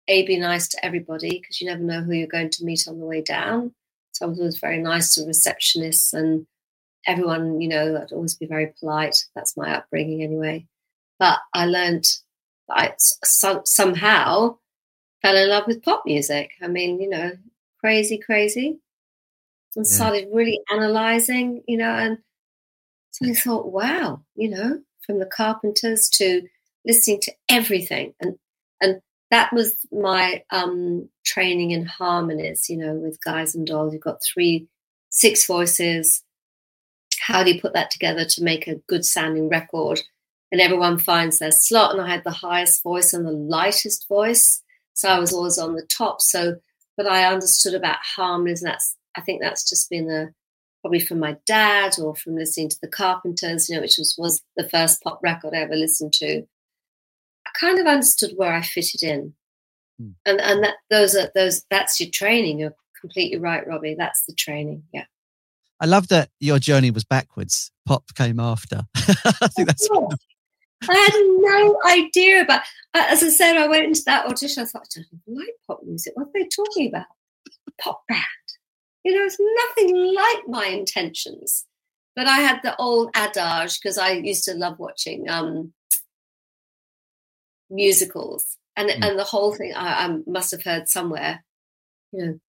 A, 0.07 0.25
be 0.25 0.37
nice 0.37 0.67
to 0.69 0.85
everybody 0.85 1.39
because 1.39 1.59
you 1.59 1.67
never 1.67 1.83
know 1.83 2.01
who 2.01 2.13
you're 2.13 2.27
going 2.27 2.49
to 2.51 2.63
meet 2.63 2.87
on 2.87 2.99
the 2.99 3.05
way 3.05 3.21
down. 3.21 3.73
So 4.11 4.25
I 4.25 4.29
was 4.29 4.39
always 4.39 4.59
very 4.59 4.79
nice 4.79 5.15
to 5.15 5.21
receptionists 5.21 6.13
and 6.13 6.47
everyone, 7.05 7.61
you 7.61 7.67
know, 7.67 8.01
I'd 8.01 8.11
always 8.11 8.35
be 8.35 8.45
very 8.45 8.73
polite. 8.79 9.25
That's 9.35 9.57
my 9.57 9.75
upbringing 9.75 10.23
anyway. 10.23 10.65
But 11.19 11.39
I 11.53 11.65
learned 11.65 12.05
I 12.69 12.93
so, 12.97 13.61
somehow 13.65 14.57
fell 15.21 15.37
in 15.37 15.49
love 15.49 15.67
with 15.67 15.83
pop 15.83 16.03
music. 16.05 16.51
I 16.61 16.67
mean, 16.67 16.99
you 16.99 17.09
know, 17.09 17.31
crazy, 17.79 18.17
crazy. 18.17 18.79
And 19.75 19.85
yeah. 19.85 19.95
started 19.95 20.29
really 20.33 20.59
analyzing, 20.71 21.63
you 21.67 21.77
know, 21.77 21.91
and 21.91 22.17
so 23.11 23.29
I 23.29 23.33
thought, 23.33 23.71
wow, 23.71 24.21
you 24.35 24.49
know, 24.49 24.81
from 25.05 25.19
the 25.19 25.25
Carpenters 25.25 26.09
to 26.09 26.47
listening 26.85 27.21
to 27.21 27.33
everything. 27.49 28.13
And 28.19 28.37
and 28.81 29.01
that 29.31 29.51
was 29.53 29.85
my 29.91 30.43
um, 30.51 31.09
training 31.25 31.71
in 31.71 31.85
harmonies, 31.85 32.69
you 32.69 32.77
know, 32.77 32.93
with 32.93 33.23
guys 33.23 33.55
and 33.55 33.67
dolls. 33.67 33.93
You've 33.93 34.01
got 34.01 34.23
three, 34.23 34.67
six 35.09 35.45
voices. 35.45 36.23
How 37.19 37.43
do 37.43 37.51
you 37.51 37.61
put 37.61 37.73
that 37.73 37.91
together 37.91 38.25
to 38.25 38.43
make 38.43 38.67
a 38.67 38.81
good 38.87 39.03
sounding 39.03 39.49
record? 39.49 40.01
And 40.51 40.61
everyone 40.61 40.97
finds 40.97 41.39
their 41.39 41.51
slot. 41.51 41.91
And 41.91 42.01
I 42.01 42.09
had 42.09 42.23
the 42.23 42.31
highest 42.31 42.83
voice 42.83 43.11
and 43.11 43.25
the 43.25 43.31
lightest 43.31 44.07
voice. 44.07 44.61
So 44.93 45.09
I 45.09 45.19
was 45.19 45.33
always 45.33 45.57
on 45.57 45.75
the 45.75 45.85
top. 45.85 46.21
So, 46.21 46.55
but 46.95 47.05
I 47.05 47.31
understood 47.31 47.73
about 47.73 47.97
harmonies, 48.01 48.63
and 48.63 48.71
that's 48.71 48.95
I 49.15 49.21
think 49.21 49.41
that's 49.41 49.69
just 49.69 49.89
been 49.89 50.09
a 50.09 50.33
probably 50.81 50.99
from 50.99 51.19
my 51.19 51.35
dad 51.45 51.99
or 51.99 52.15
from 52.15 52.35
listening 52.35 52.69
to 52.69 52.77
the 52.81 52.87
Carpenters, 52.87 53.69
you 53.69 53.75
know, 53.75 53.81
which 53.81 53.97
was 53.97 54.15
was 54.17 54.41
the 54.55 54.67
first 54.67 55.03
pop 55.03 55.19
record 55.21 55.53
I 55.53 55.57
ever 55.57 55.75
listened 55.75 56.13
to. 56.13 56.47
Kind 57.59 57.79
of 57.79 57.87
understood 57.87 58.31
where 58.35 58.53
I 58.53 58.61
fitted 58.61 59.03
in, 59.03 59.33
hmm. 59.99 60.11
and 60.25 60.39
and 60.41 60.63
that 60.63 60.75
those 60.89 61.15
are 61.15 61.31
those 61.35 61.63
that's 61.69 61.99
your 61.99 62.09
training. 62.09 62.59
You're 62.59 62.75
completely 62.99 63.39
right, 63.39 63.65
Robbie. 63.67 63.95
That's 63.97 64.23
the 64.25 64.33
training. 64.33 64.83
Yeah. 64.93 65.05
I 65.79 65.85
love 65.85 66.07
that 66.07 66.29
your 66.39 66.59
journey 66.59 66.91
was 66.91 67.03
backwards. 67.03 67.71
Pop 67.85 68.03
came 68.15 68.39
after. 68.39 68.81
I 68.95 69.47
think 69.47 69.67
that's. 69.67 69.87
I 70.87 70.93
had 70.93 71.13
no 71.15 71.79
idea 71.87 72.41
about. 72.41 72.61
As 72.93 73.23
I 73.23 73.29
said, 73.29 73.57
I 73.57 73.67
went 73.67 73.85
into 73.85 74.03
that 74.05 74.25
audition. 74.25 74.63
I 74.63 74.65
thought, 74.65 74.87
I 74.97 75.01
don't 75.01 75.37
like 75.37 75.55
pop 75.67 75.81
music. 75.83 76.13
What 76.15 76.27
are 76.27 76.31
they 76.33 76.47
talking 76.47 76.87
about? 76.87 77.05
Pop 77.79 78.01
band. 78.07 78.23
You 79.03 79.15
know, 79.15 79.25
it's 79.25 79.37
nothing 79.39 80.15
like 80.15 80.47
my 80.47 80.65
intentions. 80.65 81.65
But 82.15 82.27
I 82.27 82.37
had 82.37 82.59
the 82.63 82.75
old 82.77 83.11
adage 83.13 83.79
because 83.79 83.97
I 83.99 84.13
used 84.13 84.43
to 84.45 84.55
love 84.55 84.79
watching 84.79 85.29
um, 85.29 85.73
musicals, 87.69 88.57
and 88.75 88.89
mm. 88.89 89.05
and 89.05 89.17
the 89.17 89.23
whole 89.23 89.53
thing 89.53 89.73
I, 89.75 90.05
I, 90.05 90.17
must 90.25 90.51
have 90.51 90.63
heard 90.63 90.87
somewhere. 90.87 91.43
You 92.11 92.25
know, 92.25 92.39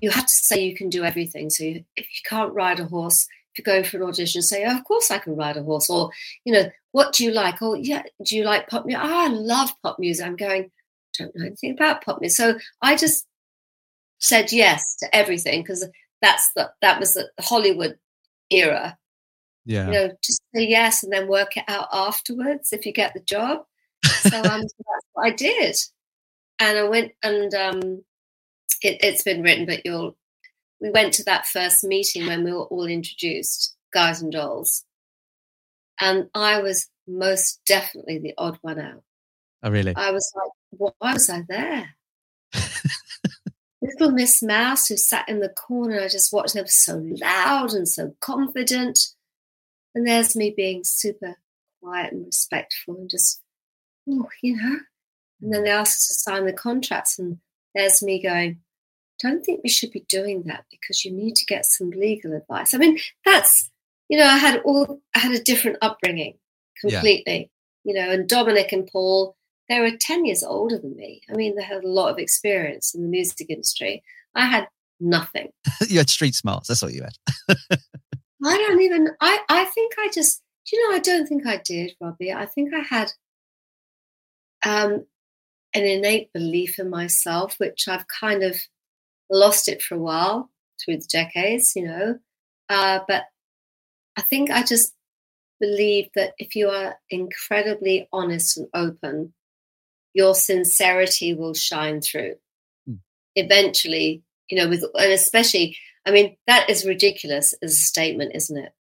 you 0.00 0.10
have 0.10 0.26
to 0.26 0.32
say 0.32 0.64
you 0.64 0.74
can 0.74 0.88
do 0.88 1.04
everything. 1.04 1.50
So 1.50 1.64
you, 1.64 1.84
if 1.96 2.06
you 2.06 2.22
can't 2.28 2.54
ride 2.54 2.80
a 2.80 2.84
horse, 2.84 3.26
if 3.52 3.58
you're 3.58 3.74
going 3.74 3.84
for 3.84 3.98
an 3.98 4.04
audition, 4.04 4.42
say, 4.42 4.64
oh, 4.64 4.76
"Of 4.76 4.84
course 4.84 5.10
I 5.10 5.18
can 5.18 5.36
ride 5.36 5.56
a 5.56 5.62
horse," 5.62 5.90
or 5.90 6.10
you 6.44 6.52
know, 6.52 6.70
what 6.92 7.14
do 7.14 7.24
you 7.24 7.32
like? 7.32 7.56
Oh, 7.60 7.74
yeah, 7.74 8.02
do 8.24 8.36
you 8.36 8.44
like 8.44 8.68
pop 8.68 8.86
music? 8.86 9.04
Oh, 9.04 9.26
I 9.26 9.28
love 9.28 9.72
pop 9.82 9.98
music. 9.98 10.26
I'm 10.26 10.36
going, 10.36 10.70
don't 11.18 11.34
know 11.34 11.46
anything 11.46 11.72
about 11.72 12.04
pop 12.04 12.20
music. 12.20 12.36
So 12.36 12.58
I 12.80 12.96
just 12.96 13.26
said 14.20 14.52
yes 14.52 14.96
to 15.00 15.14
everything 15.14 15.62
because 15.62 15.86
that's 16.20 16.50
the 16.54 16.70
that 16.80 17.00
was 17.00 17.14
the 17.14 17.28
Hollywood 17.40 17.98
era. 18.50 18.96
Yeah. 19.64 19.86
You 19.86 19.92
know, 19.92 20.08
just 20.22 20.40
say 20.54 20.66
yes 20.66 21.02
and 21.02 21.12
then 21.12 21.28
work 21.28 21.56
it 21.56 21.64
out 21.68 21.88
afterwards 21.92 22.72
if 22.72 22.86
you 22.86 22.92
get 22.92 23.14
the 23.14 23.20
job. 23.20 23.64
So 24.04 24.38
um, 24.38 24.62
that's 24.62 25.06
what 25.12 25.26
I 25.26 25.30
did. 25.30 25.76
And 26.58 26.78
I 26.78 26.88
went 26.88 27.12
and 27.22 27.54
um, 27.54 28.04
it, 28.82 28.98
it's 29.02 29.22
been 29.22 29.42
written, 29.42 29.66
but 29.66 29.84
you'll 29.84 30.16
we 30.80 30.90
went 30.90 31.14
to 31.14 31.24
that 31.24 31.46
first 31.46 31.84
meeting 31.84 32.26
when 32.26 32.42
we 32.42 32.52
were 32.52 32.64
all 32.64 32.86
introduced, 32.86 33.76
guys 33.92 34.20
and 34.20 34.32
dolls. 34.32 34.84
And 36.00 36.28
I 36.34 36.60
was 36.60 36.88
most 37.06 37.60
definitely 37.66 38.18
the 38.18 38.34
odd 38.36 38.58
one 38.62 38.80
out. 38.80 39.02
Oh, 39.62 39.70
really? 39.70 39.94
I 39.94 40.10
was 40.10 40.32
like, 40.34 40.92
why 40.98 41.12
was 41.12 41.30
I 41.30 41.44
there? 41.48 41.90
Little 43.82 44.12
Miss 44.12 44.42
Mouse, 44.42 44.88
who 44.88 44.96
sat 44.96 45.28
in 45.28 45.40
the 45.40 45.48
corner, 45.48 46.00
I 46.00 46.08
just 46.08 46.32
watched 46.32 46.54
them 46.54 46.66
so 46.66 47.02
loud 47.20 47.72
and 47.72 47.88
so 47.88 48.14
confident. 48.20 48.98
And 49.94 50.06
there's 50.06 50.34
me 50.36 50.54
being 50.56 50.82
super 50.84 51.36
quiet 51.82 52.12
and 52.12 52.26
respectful 52.26 52.96
and 52.96 53.10
just, 53.10 53.41
oh, 54.08 54.28
you 54.42 54.56
know. 54.56 54.78
And 55.40 55.52
then 55.52 55.62
mm. 55.62 55.64
they 55.64 55.70
asked 55.70 55.98
us 55.98 56.08
to 56.08 56.14
sign 56.14 56.46
the 56.46 56.52
contracts, 56.52 57.18
and 57.18 57.38
there's 57.74 58.02
me 58.02 58.22
going, 58.22 58.60
don't 59.20 59.44
think 59.44 59.60
we 59.62 59.70
should 59.70 59.92
be 59.92 60.04
doing 60.08 60.42
that 60.46 60.64
because 60.70 61.04
you 61.04 61.12
need 61.12 61.36
to 61.36 61.46
get 61.46 61.64
some 61.64 61.90
legal 61.90 62.32
advice. 62.32 62.74
I 62.74 62.78
mean, 62.78 62.98
that's 63.24 63.70
you 64.08 64.18
know, 64.18 64.26
I 64.26 64.36
had 64.36 64.60
all 64.64 65.00
I 65.14 65.20
had 65.20 65.32
a 65.32 65.42
different 65.42 65.78
upbringing 65.80 66.38
completely. 66.80 67.50
Yeah. 67.84 67.92
You 67.92 68.00
know, 68.00 68.10
and 68.12 68.28
Dominic 68.28 68.70
and 68.72 68.86
Paul, 68.86 69.36
they 69.68 69.80
were 69.80 69.92
ten 70.00 70.24
years 70.24 70.42
older 70.42 70.78
than 70.78 70.96
me. 70.96 71.22
I 71.30 71.34
mean, 71.34 71.56
they 71.56 71.62
had 71.62 71.82
a 71.82 71.88
lot 71.88 72.10
of 72.10 72.18
experience 72.18 72.94
in 72.94 73.02
the 73.02 73.08
music 73.08 73.48
industry. 73.48 74.02
I 74.34 74.46
had 74.46 74.68
nothing. 75.00 75.50
you 75.88 75.98
had 75.98 76.10
street 76.10 76.34
smarts. 76.34 76.68
That's 76.68 76.82
what 76.82 76.92
you 76.92 77.02
had. 77.02 77.58
I 78.44 78.56
don't 78.58 78.82
even. 78.82 79.08
I 79.20 79.38
I 79.48 79.64
think 79.66 79.94
I 79.98 80.10
just. 80.12 80.42
you 80.70 80.90
know? 80.90 80.96
I 80.96 81.00
don't 81.00 81.26
think 81.26 81.46
I 81.46 81.60
did, 81.64 81.94
Robbie. 82.00 82.32
I 82.32 82.46
think 82.46 82.74
I 82.74 82.80
had 82.80 83.12
um, 84.64 85.06
an 85.74 85.84
innate 85.84 86.32
belief 86.32 86.78
in 86.78 86.90
myself, 86.90 87.56
which 87.58 87.88
I've 87.88 88.06
kind 88.08 88.42
of 88.42 88.56
lost 89.30 89.68
it 89.68 89.82
for 89.82 89.94
a 89.94 89.98
while 89.98 90.50
through 90.82 90.98
the 90.98 91.08
decades. 91.10 91.74
You 91.74 91.86
know, 91.86 92.18
uh, 92.68 93.00
but 93.06 93.24
I 94.16 94.22
think 94.22 94.50
I 94.50 94.62
just 94.62 94.94
believe 95.60 96.08
that 96.14 96.32
if 96.38 96.56
you 96.56 96.68
are 96.68 96.96
incredibly 97.08 98.08
honest 98.12 98.58
and 98.58 98.68
open, 98.74 99.32
your 100.12 100.34
sincerity 100.34 101.34
will 101.34 101.54
shine 101.54 102.00
through. 102.00 102.34
Mm. 102.88 102.98
Eventually, 103.36 104.22
you 104.48 104.58
know, 104.58 104.68
with 104.68 104.84
and 104.94 105.12
especially, 105.12 105.76
I 106.06 106.10
mean, 106.10 106.36
that 106.46 106.68
is 106.68 106.84
ridiculous 106.84 107.54
as 107.62 107.72
a 107.72 107.76
statement, 107.76 108.32
isn't 108.34 108.58
it? 108.58 108.72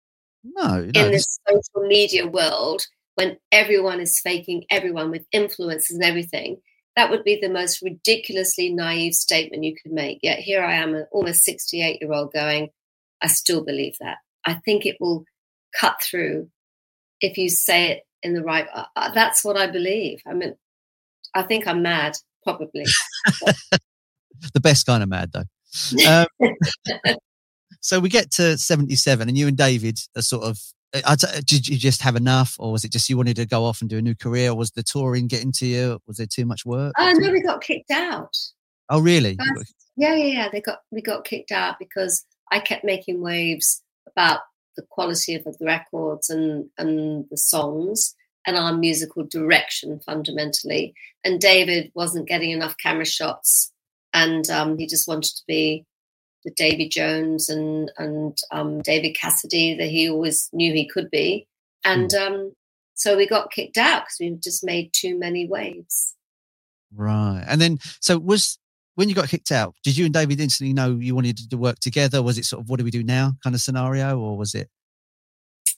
No, 0.43 0.79
no 0.79 0.79
in 0.79 1.11
this 1.11 1.39
social 1.47 1.87
media 1.87 2.27
world, 2.27 2.85
when 3.15 3.37
everyone 3.51 3.99
is 3.99 4.19
faking 4.19 4.65
everyone 4.69 5.11
with 5.11 5.25
influences 5.31 5.95
and 5.95 6.03
everything, 6.03 6.57
that 6.95 7.09
would 7.09 7.23
be 7.23 7.39
the 7.41 7.49
most 7.49 7.81
ridiculously 7.81 8.73
naive 8.73 9.13
statement 9.13 9.63
you 9.63 9.75
could 9.81 9.91
make. 9.91 10.19
Yet 10.21 10.39
here 10.39 10.63
I 10.63 10.75
am, 10.75 10.95
an 10.95 11.05
almost 11.11 11.43
68 11.43 12.01
year 12.01 12.13
old, 12.13 12.33
going, 12.33 12.69
I 13.21 13.27
still 13.27 13.63
believe 13.63 13.95
that. 13.99 14.17
I 14.45 14.55
think 14.65 14.85
it 14.85 14.97
will 14.99 15.23
cut 15.79 16.01
through 16.01 16.49
if 17.21 17.37
you 17.37 17.49
say 17.49 17.91
it 17.91 18.03
in 18.23 18.33
the 18.33 18.43
right. 18.43 18.67
Uh, 18.73 18.85
uh 18.95 19.13
that's 19.13 19.43
what 19.43 19.57
I 19.57 19.67
believe. 19.67 20.21
I 20.27 20.33
mean, 20.33 20.55
I 21.33 21.43
think 21.43 21.67
I'm 21.67 21.81
mad, 21.81 22.13
probably. 22.43 22.85
the 24.53 24.59
best 24.59 24.85
kind 24.85 25.03
of 25.03 25.09
mad, 25.09 25.31
though. 25.31 25.45
Um, 26.07 26.27
so 27.81 27.99
we 27.99 28.09
get 28.09 28.31
to 28.31 28.57
77, 28.57 29.27
and 29.27 29.37
you 29.37 29.47
and 29.47 29.57
David 29.57 29.99
are 30.15 30.21
sort 30.21 30.43
of. 30.43 30.59
Uh, 30.93 31.15
did 31.45 31.67
you 31.67 31.77
just 31.77 32.01
have 32.01 32.15
enough, 32.15 32.55
or 32.59 32.71
was 32.71 32.83
it 32.83 32.91
just 32.91 33.09
you 33.09 33.15
wanted 33.15 33.37
to 33.37 33.45
go 33.45 33.63
off 33.63 33.81
and 33.81 33.89
do 33.89 33.97
a 33.97 34.01
new 34.01 34.15
career? 34.15 34.53
Was 34.53 34.71
the 34.71 34.83
touring 34.83 35.27
getting 35.27 35.51
to 35.53 35.65
you? 35.65 35.99
Was 36.05 36.17
there 36.17 36.27
too 36.27 36.45
much 36.45 36.65
work? 36.65 36.93
Oh 36.97 37.13
no, 37.13 37.31
we 37.31 37.41
got 37.41 37.61
kicked 37.61 37.91
out. 37.91 38.35
Oh 38.89 38.99
really? 38.99 39.37
yeah, 39.95 40.15
yeah, 40.15 40.25
yeah. 40.25 40.49
They 40.51 40.59
got 40.59 40.79
we 40.91 41.01
got 41.01 41.23
kicked 41.23 41.51
out 41.51 41.75
because 41.79 42.25
I 42.51 42.59
kept 42.59 42.83
making 42.83 43.21
waves 43.21 43.81
about 44.07 44.41
the 44.75 44.83
quality 44.89 45.35
of 45.35 45.43
the 45.43 45.55
records 45.61 46.29
and 46.29 46.69
and 46.77 47.25
the 47.29 47.37
songs 47.37 48.13
and 48.45 48.57
our 48.57 48.73
musical 48.73 49.23
direction 49.23 49.99
fundamentally. 50.05 50.93
And 51.23 51.39
David 51.39 51.91
wasn't 51.93 52.27
getting 52.27 52.51
enough 52.51 52.75
camera 52.77 53.05
shots, 53.05 53.71
and 54.13 54.49
um, 54.49 54.77
he 54.77 54.87
just 54.87 55.07
wanted 55.07 55.35
to 55.35 55.43
be 55.47 55.85
the 56.43 56.51
Davy 56.51 56.87
Jones 56.87 57.49
and 57.49 57.91
and 57.97 58.37
um, 58.51 58.81
David 58.81 59.15
Cassidy 59.15 59.75
that 59.77 59.89
he 59.89 60.09
always 60.09 60.49
knew 60.53 60.73
he 60.73 60.87
could 60.87 61.09
be. 61.09 61.47
And 61.83 62.11
mm. 62.11 62.27
um, 62.27 62.53
so 62.93 63.17
we 63.17 63.27
got 63.27 63.51
kicked 63.51 63.77
out 63.77 64.03
because 64.03 64.17
we 64.19 64.29
just 64.41 64.63
made 64.63 64.91
too 64.93 65.17
many 65.17 65.47
waves. 65.47 66.15
Right, 66.95 67.43
and 67.47 67.61
then 67.61 67.79
so 67.99 68.17
was 68.17 68.59
when 68.95 69.09
you 69.09 69.15
got 69.15 69.29
kicked 69.29 69.51
out. 69.51 69.75
Did 69.83 69.97
you 69.97 70.05
and 70.05 70.13
David 70.13 70.39
instantly 70.39 70.73
know 70.73 70.97
you 70.99 71.15
wanted 71.15 71.37
to 71.49 71.57
work 71.57 71.79
together? 71.79 72.21
Was 72.21 72.37
it 72.37 72.45
sort 72.45 72.61
of 72.61 72.69
what 72.69 72.79
do 72.79 72.85
we 72.85 72.91
do 72.91 73.03
now 73.03 73.33
kind 73.43 73.55
of 73.55 73.61
scenario, 73.61 74.19
or 74.19 74.37
was 74.37 74.53
it? 74.53 74.69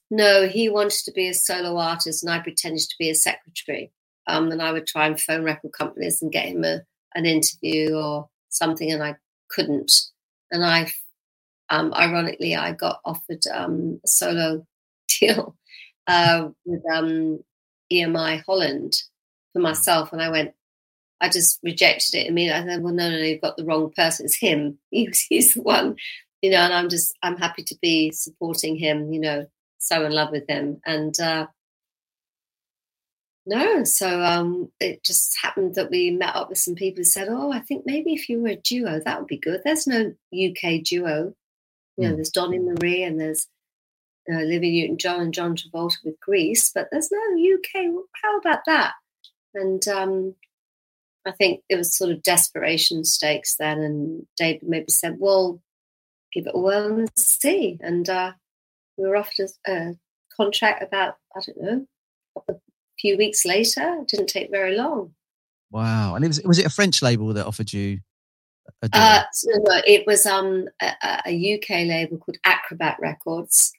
No, 0.09 0.47
he 0.47 0.69
wanted 0.69 1.03
to 1.05 1.11
be 1.11 1.27
a 1.27 1.33
solo 1.33 1.77
artist, 1.77 2.23
and 2.23 2.31
I 2.31 2.39
pretended 2.39 2.81
to 2.81 2.95
be 2.99 3.09
a 3.09 3.15
secretary. 3.15 3.91
Um, 4.27 4.51
and 4.51 4.61
I 4.61 4.71
would 4.71 4.87
try 4.87 5.07
and 5.07 5.19
phone 5.19 5.43
record 5.43 5.73
companies 5.73 6.21
and 6.21 6.31
get 6.31 6.45
him 6.45 6.63
a, 6.63 6.81
an 7.15 7.25
interview 7.25 7.95
or 7.95 8.29
something, 8.49 8.91
and 8.91 9.03
I 9.03 9.15
couldn't. 9.49 9.91
And 10.53 10.65
I, 10.65 10.91
um, 11.69 11.93
ironically, 11.95 12.55
I 12.55 12.73
got 12.73 13.01
offered 13.05 13.43
um, 13.53 13.99
a 14.05 14.07
solo 14.07 14.65
deal 15.19 15.57
uh, 16.07 16.49
with 16.65 16.83
um, 16.93 17.39
EMI 17.91 18.43
Holland 18.45 18.93
for 19.53 19.59
myself, 19.59 20.13
and 20.13 20.21
I 20.21 20.29
went. 20.29 20.53
I 21.21 21.29
just 21.29 21.59
rejected 21.63 22.15
it 22.17 22.27
immediately. 22.27 22.63
I 22.63 22.75
said, 22.75 22.83
"Well, 22.83 22.93
no, 22.93 23.09
no, 23.09 23.17
no, 23.17 23.23
you've 23.23 23.41
got 23.41 23.57
the 23.57 23.65
wrong 23.65 23.91
person. 23.95 24.25
It's 24.25 24.35
him. 24.37 24.79
He's, 24.91 25.21
he's 25.29 25.53
the 25.55 25.61
one, 25.63 25.95
you 26.41 26.51
know." 26.51 26.59
And 26.59 26.73
I'm 26.73 26.89
just, 26.89 27.15
I'm 27.23 27.37
happy 27.37 27.63
to 27.63 27.75
be 27.81 28.11
supporting 28.11 28.77
him, 28.77 29.13
you 29.13 29.19
know, 29.21 29.47
so 29.79 30.05
in 30.05 30.11
love 30.13 30.31
with 30.31 30.47
him. 30.49 30.81
And 30.85 31.17
uh, 31.19 31.47
no, 33.45 33.83
so 33.83 34.21
um, 34.21 34.71
it 34.79 35.03
just 35.03 35.37
happened 35.41 35.75
that 35.75 35.91
we 35.91 36.11
met 36.11 36.35
up 36.35 36.49
with 36.49 36.57
some 36.57 36.75
people 36.75 36.99
who 37.01 37.05
said, 37.05 37.27
"Oh, 37.29 37.51
I 37.51 37.59
think 37.59 37.83
maybe 37.85 38.13
if 38.13 38.29
you 38.29 38.41
were 38.41 38.49
a 38.49 38.55
duo, 38.55 39.01
that 39.03 39.19
would 39.19 39.27
be 39.27 39.37
good." 39.37 39.61
There's 39.63 39.87
no 39.87 40.13
UK 40.33 40.81
duo. 40.83 41.33
You 41.97 42.07
know, 42.07 42.13
mm. 42.13 42.15
there's 42.15 42.29
Donny 42.29 42.59
Marie 42.59 43.03
and 43.03 43.19
there's 43.19 43.47
uh, 44.31 44.37
Olivia 44.37 44.71
Newton-John 44.71 45.21
and 45.21 45.33
John 45.33 45.55
Travolta 45.55 45.97
with 46.03 46.19
Grease, 46.21 46.71
but 46.73 46.87
there's 46.91 47.11
no 47.11 47.19
UK. 47.19 48.05
How 48.21 48.37
about 48.37 48.59
that? 48.65 48.93
And 49.53 49.85
um, 49.89 50.35
I 51.25 51.31
think 51.31 51.61
it 51.69 51.75
was 51.75 51.95
sort 51.95 52.11
of 52.11 52.23
desperation 52.23 53.03
stakes 53.03 53.55
then. 53.57 53.79
And 53.79 54.25
David 54.37 54.63
maybe 54.63 54.89
said, 54.89 55.17
"Well, 55.19 55.61
give 56.33 56.47
it 56.47 56.55
a 56.55 56.59
whirl 56.59 56.97
and 56.99 57.09
see." 57.17 57.77
And 57.81 58.09
uh, 58.09 58.33
we 58.97 59.07
were 59.07 59.17
offered 59.17 59.49
a, 59.67 59.95
contract 60.35 60.81
about 60.81 61.15
I 61.35 61.41
don't 61.45 61.61
know 61.61 61.85
a 62.49 62.53
few 63.03 63.17
weeks 63.17 63.45
later. 63.45 63.99
It 64.01 64.07
didn't 64.07 64.27
take 64.27 64.49
very 64.49 64.75
long. 64.75 65.13
Wow! 65.69 66.15
And 66.15 66.23
it 66.23 66.29
was 66.29 66.41
was 66.43 66.59
it 66.59 66.65
a 66.65 66.69
French 66.69 67.01
label 67.01 67.33
that 67.33 67.45
offered 67.45 67.71
you? 67.73 67.99
Uh, 68.93 69.23
so 69.33 69.49
no, 69.51 69.81
it 69.85 70.07
was 70.07 70.25
um, 70.25 70.67
a, 70.81 70.93
a, 71.25 71.55
UK 71.55 71.69
label 71.85 72.17
called 72.17 72.37
Acrobat 72.45 72.97
Records, 73.01 73.73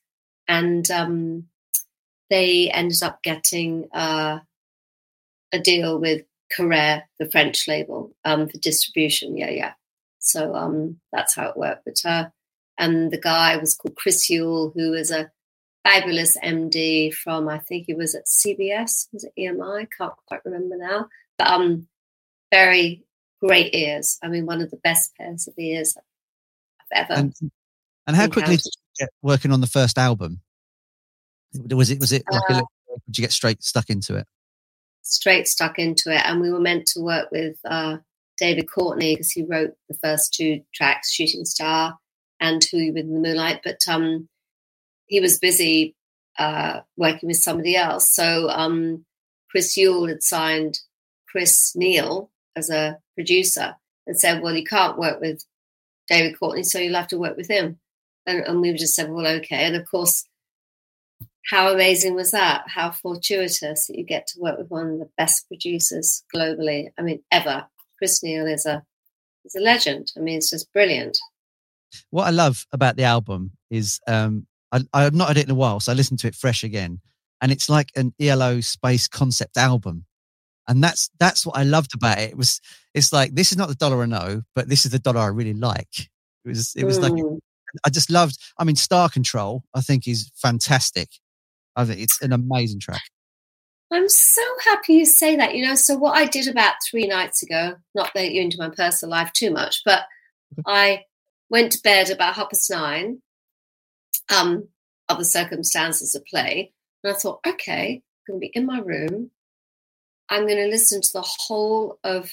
and 0.46 0.90
um, 0.90 1.44
they 2.28 2.70
ended 2.70 3.02
up 3.02 3.22
getting 3.22 3.88
uh, 3.94 4.40
a 5.52 5.58
deal 5.58 5.98
with 5.98 6.22
Carrere, 6.54 7.04
the 7.18 7.30
French 7.30 7.66
label, 7.66 8.14
um, 8.24 8.48
for 8.48 8.58
distribution. 8.58 9.36
Yeah, 9.36 9.50
yeah. 9.50 9.72
So 10.18 10.54
um, 10.54 11.00
that's 11.12 11.34
how 11.34 11.48
it 11.48 11.56
worked. 11.56 11.86
But 11.86 12.04
uh, 12.04 12.28
and 12.76 13.10
the 13.10 13.20
guy 13.20 13.56
was 13.56 13.74
called 13.74 13.96
Chris 13.96 14.28
Yule, 14.28 14.72
who 14.74 14.90
was 14.90 15.10
a 15.10 15.30
fabulous 15.84 16.36
MD 16.38 17.12
from 17.14 17.48
I 17.48 17.58
think 17.58 17.86
he 17.86 17.94
was 17.94 18.14
at 18.14 18.26
CBS, 18.26 19.08
was 19.12 19.24
it 19.24 19.32
EMI? 19.38 19.86
Can't 19.96 20.14
quite 20.26 20.44
remember 20.44 20.76
now. 20.76 21.08
But 21.38 21.48
um, 21.48 21.86
very 22.52 23.04
great 23.40 23.74
ears. 23.74 24.18
I 24.22 24.28
mean, 24.28 24.46
one 24.46 24.60
of 24.60 24.70
the 24.70 24.78
best 24.78 25.14
pairs 25.16 25.46
of 25.46 25.54
ears 25.58 25.96
I've 26.80 27.04
ever. 27.10 27.20
And, 27.20 27.34
and 28.06 28.16
how 28.16 28.28
quickly 28.28 28.56
did 28.56 28.64
you 28.64 28.82
get 28.98 29.10
working 29.22 29.52
on 29.52 29.60
the 29.60 29.66
first 29.66 29.98
album? 29.98 30.40
Was 31.70 31.90
it 31.90 32.00
was 32.00 32.10
it 32.10 32.24
like 32.30 32.50
uh, 32.50 32.54
a, 32.54 32.98
did 33.06 33.18
you 33.18 33.22
get 33.22 33.32
straight 33.32 33.62
stuck 33.62 33.90
into 33.90 34.16
it? 34.16 34.26
Straight 35.02 35.46
stuck 35.46 35.78
into 35.78 36.10
it, 36.10 36.22
and 36.24 36.40
we 36.40 36.50
were 36.50 36.60
meant 36.60 36.86
to 36.88 37.00
work 37.00 37.30
with 37.30 37.56
uh, 37.64 37.98
David 38.38 38.68
Courtney 38.70 39.14
because 39.14 39.30
he 39.30 39.44
wrote 39.44 39.74
the 39.88 39.96
first 40.02 40.34
two 40.34 40.62
tracks, 40.74 41.12
Shooting 41.12 41.44
Star 41.44 41.98
and 42.40 42.64
Who 42.70 42.78
You 42.78 42.92
With 42.92 43.04
in 43.04 43.14
the 43.14 43.20
Moonlight, 43.20 43.60
but 43.62 43.78
um, 43.88 44.28
he 45.06 45.20
was 45.20 45.38
busy 45.38 45.94
uh, 46.38 46.80
working 46.96 47.28
with 47.28 47.36
somebody 47.36 47.76
else. 47.76 48.14
So 48.14 48.48
um, 48.48 49.04
Chris 49.50 49.76
Yule 49.76 50.08
had 50.08 50.22
signed 50.22 50.80
Chris 51.28 51.72
Neil 51.74 52.30
as 52.56 52.70
a 52.70 52.98
producer 53.14 53.76
and 54.06 54.18
said, 54.18 54.42
"Well, 54.42 54.54
you 54.54 54.64
can't 54.64 54.98
work 54.98 55.20
with 55.20 55.44
David 56.08 56.38
Courtney, 56.38 56.62
so 56.62 56.78
you'll 56.78 56.94
have 56.94 57.08
to 57.08 57.18
work 57.18 57.36
with 57.36 57.48
him." 57.48 57.78
And, 58.26 58.40
and 58.40 58.60
we 58.60 58.72
just 58.72 58.94
said, 58.94 59.10
"Well, 59.10 59.26
okay." 59.26 59.64
And 59.64 59.76
of 59.76 59.88
course, 59.90 60.24
how 61.46 61.72
amazing 61.72 62.14
was 62.14 62.30
that? 62.30 62.64
How 62.68 62.90
fortuitous 62.90 63.86
that 63.86 63.96
you 63.96 64.04
get 64.04 64.26
to 64.28 64.40
work 64.40 64.58
with 64.58 64.70
one 64.70 64.92
of 64.92 64.98
the 64.98 65.10
best 65.16 65.46
producers 65.48 66.24
globally. 66.34 66.90
I 66.98 67.02
mean, 67.02 67.22
ever. 67.30 67.66
Chris 67.98 68.22
Neil 68.22 68.46
is 68.46 68.66
a 68.66 68.82
is 69.44 69.54
a 69.54 69.60
legend. 69.60 70.12
I 70.16 70.20
mean, 70.20 70.38
it's 70.38 70.50
just 70.50 70.72
brilliant. 70.72 71.18
What 72.10 72.26
I 72.26 72.30
love 72.30 72.66
about 72.72 72.96
the 72.96 73.04
album 73.04 73.52
is 73.70 74.00
um, 74.08 74.46
I, 74.74 74.80
I've 74.92 75.14
not 75.14 75.28
had 75.28 75.38
it 75.38 75.44
in 75.44 75.50
a 75.50 75.54
while, 75.54 75.78
so 75.80 75.92
I 75.92 75.94
listened 75.94 76.18
to 76.20 76.26
it 76.26 76.34
fresh 76.34 76.64
again, 76.64 77.00
and 77.40 77.52
it's 77.52 77.70
like 77.70 77.90
an 77.94 78.12
ELO 78.20 78.60
space 78.60 79.06
concept 79.06 79.56
album, 79.56 80.04
and 80.68 80.82
that's 80.82 81.10
that's 81.20 81.46
what 81.46 81.56
I 81.56 81.62
loved 81.62 81.94
about 81.94 82.18
it. 82.18 82.30
It 82.30 82.36
was 82.36 82.60
it's 82.92 83.12
like 83.12 83.34
this 83.34 83.52
is 83.52 83.58
not 83.58 83.68
the 83.68 83.74
dollar 83.74 84.02
I 84.02 84.06
know, 84.06 84.42
but 84.54 84.68
this 84.68 84.84
is 84.84 84.90
the 84.90 84.98
dollar 84.98 85.20
I 85.20 85.28
really 85.28 85.54
like. 85.54 86.00
It 86.44 86.48
was 86.48 86.74
it 86.76 86.84
was 86.84 86.98
mm. 86.98 87.02
like 87.02 87.40
I 87.84 87.90
just 87.90 88.10
loved. 88.10 88.38
I 88.58 88.64
mean, 88.64 88.76
Star 88.76 89.08
Control 89.08 89.62
I 89.74 89.80
think 89.80 90.08
is 90.08 90.30
fantastic. 90.34 91.08
I 91.76 91.84
think 91.84 92.00
it's 92.00 92.20
an 92.20 92.32
amazing 92.32 92.80
track. 92.80 93.02
I'm 93.92 94.08
so 94.08 94.42
happy 94.64 94.94
you 94.94 95.06
say 95.06 95.36
that. 95.36 95.54
You 95.54 95.66
know, 95.66 95.74
so 95.76 95.96
what 95.96 96.16
I 96.16 96.26
did 96.26 96.48
about 96.48 96.74
three 96.88 97.06
nights 97.06 97.42
ago, 97.42 97.76
not 97.94 98.10
that 98.14 98.32
you're 98.32 98.42
into 98.42 98.58
my 98.58 98.70
personal 98.70 99.10
life 99.10 99.32
too 99.32 99.52
much, 99.52 99.82
but 99.84 100.02
I 100.66 101.04
went 101.48 101.72
to 101.72 101.82
bed 101.82 102.10
about 102.10 102.34
half 102.34 102.50
past 102.50 102.70
nine, 102.70 103.20
um, 104.32 104.68
other 105.08 105.24
circumstances 105.24 106.14
at 106.14 106.26
play. 106.26 106.72
And 107.02 107.12
I 107.12 107.16
thought, 107.16 107.40
okay, 107.46 108.02
I'm 108.28 108.32
going 108.32 108.40
to 108.40 108.46
be 108.46 108.52
in 108.54 108.66
my 108.66 108.78
room. 108.78 109.30
I'm 110.28 110.46
going 110.46 110.62
to 110.62 110.68
listen 110.68 111.00
to 111.02 111.12
the 111.12 111.22
whole 111.22 111.98
of 112.02 112.30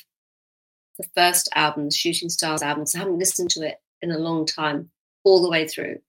the 0.97 1.07
first 1.15 1.49
album, 1.55 1.85
the 1.85 1.91
Shooting 1.91 2.29
Stars 2.29 2.61
album. 2.61 2.85
So 2.85 2.99
I 2.99 3.01
haven't 3.01 3.19
listened 3.19 3.49
to 3.51 3.67
it 3.67 3.81
in 4.01 4.11
a 4.11 4.17
long 4.17 4.45
time, 4.45 4.89
all 5.23 5.41
the 5.41 5.49
way 5.49 5.67
through. 5.67 5.99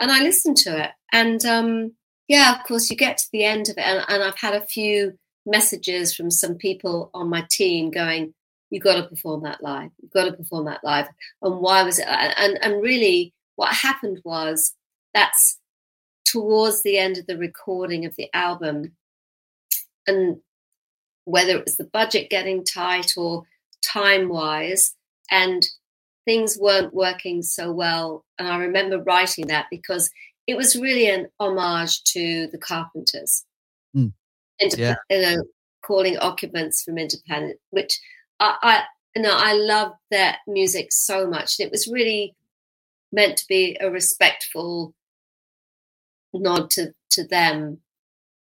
And 0.00 0.10
I 0.10 0.20
listened 0.22 0.56
to 0.58 0.84
it. 0.84 0.90
And 1.12 1.44
um, 1.44 1.92
yeah, 2.26 2.56
of 2.56 2.64
course, 2.66 2.90
you 2.90 2.96
get 2.96 3.18
to 3.18 3.28
the 3.32 3.44
end 3.44 3.68
of 3.68 3.78
it. 3.78 3.84
And, 3.84 4.04
and 4.08 4.22
I've 4.22 4.38
had 4.38 4.54
a 4.54 4.66
few 4.66 5.18
messages 5.46 6.14
from 6.14 6.30
some 6.30 6.56
people 6.56 7.10
on 7.14 7.28
my 7.28 7.46
team 7.50 7.90
going, 7.90 8.34
you've 8.70 8.82
got 8.82 8.96
to 8.96 9.08
perform 9.08 9.44
that 9.44 9.62
live. 9.62 9.90
You've 10.02 10.12
got 10.12 10.24
to 10.24 10.32
perform 10.32 10.64
that 10.64 10.82
live. 10.82 11.06
And 11.42 11.60
why 11.60 11.82
was 11.84 11.98
it? 11.98 12.06
And, 12.08 12.58
and 12.62 12.82
really, 12.82 13.32
what 13.56 13.72
happened 13.72 14.20
was 14.24 14.74
that's 15.14 15.58
towards 16.24 16.82
the 16.82 16.98
end 16.98 17.16
of 17.16 17.26
the 17.26 17.38
recording 17.38 18.04
of 18.04 18.16
the 18.16 18.28
album. 18.34 18.92
And 20.06 20.38
whether 21.24 21.56
it 21.56 21.64
was 21.64 21.76
the 21.76 21.84
budget 21.84 22.28
getting 22.28 22.64
tight 22.64 23.12
or 23.16 23.44
time 23.82 24.28
wise, 24.28 24.94
and 25.30 25.66
things 26.24 26.58
weren't 26.58 26.94
working 26.94 27.42
so 27.42 27.72
well. 27.72 28.24
And 28.38 28.48
I 28.48 28.56
remember 28.58 29.02
writing 29.02 29.46
that 29.46 29.66
because 29.70 30.10
it 30.46 30.56
was 30.56 30.76
really 30.76 31.08
an 31.08 31.28
homage 31.40 32.02
to 32.04 32.48
the 32.48 32.58
Carpenters. 32.58 33.44
Mm. 33.96 34.12
Yeah. 34.60 34.94
You 35.10 35.22
know, 35.22 35.44
calling 35.82 36.18
occupants 36.18 36.82
from 36.82 36.98
independent, 36.98 37.58
which 37.70 37.98
I, 38.40 38.56
I 38.62 38.82
you 39.16 39.22
know 39.22 39.34
I 39.34 39.54
love 39.54 39.92
their 40.10 40.36
music 40.46 40.92
so 40.92 41.26
much. 41.26 41.58
And 41.58 41.66
It 41.66 41.72
was 41.72 41.88
really 41.88 42.34
meant 43.12 43.36
to 43.38 43.46
be 43.48 43.76
a 43.80 43.90
respectful 43.90 44.94
nod 46.40 46.70
to 46.70 46.94
to 47.10 47.26
them. 47.26 47.78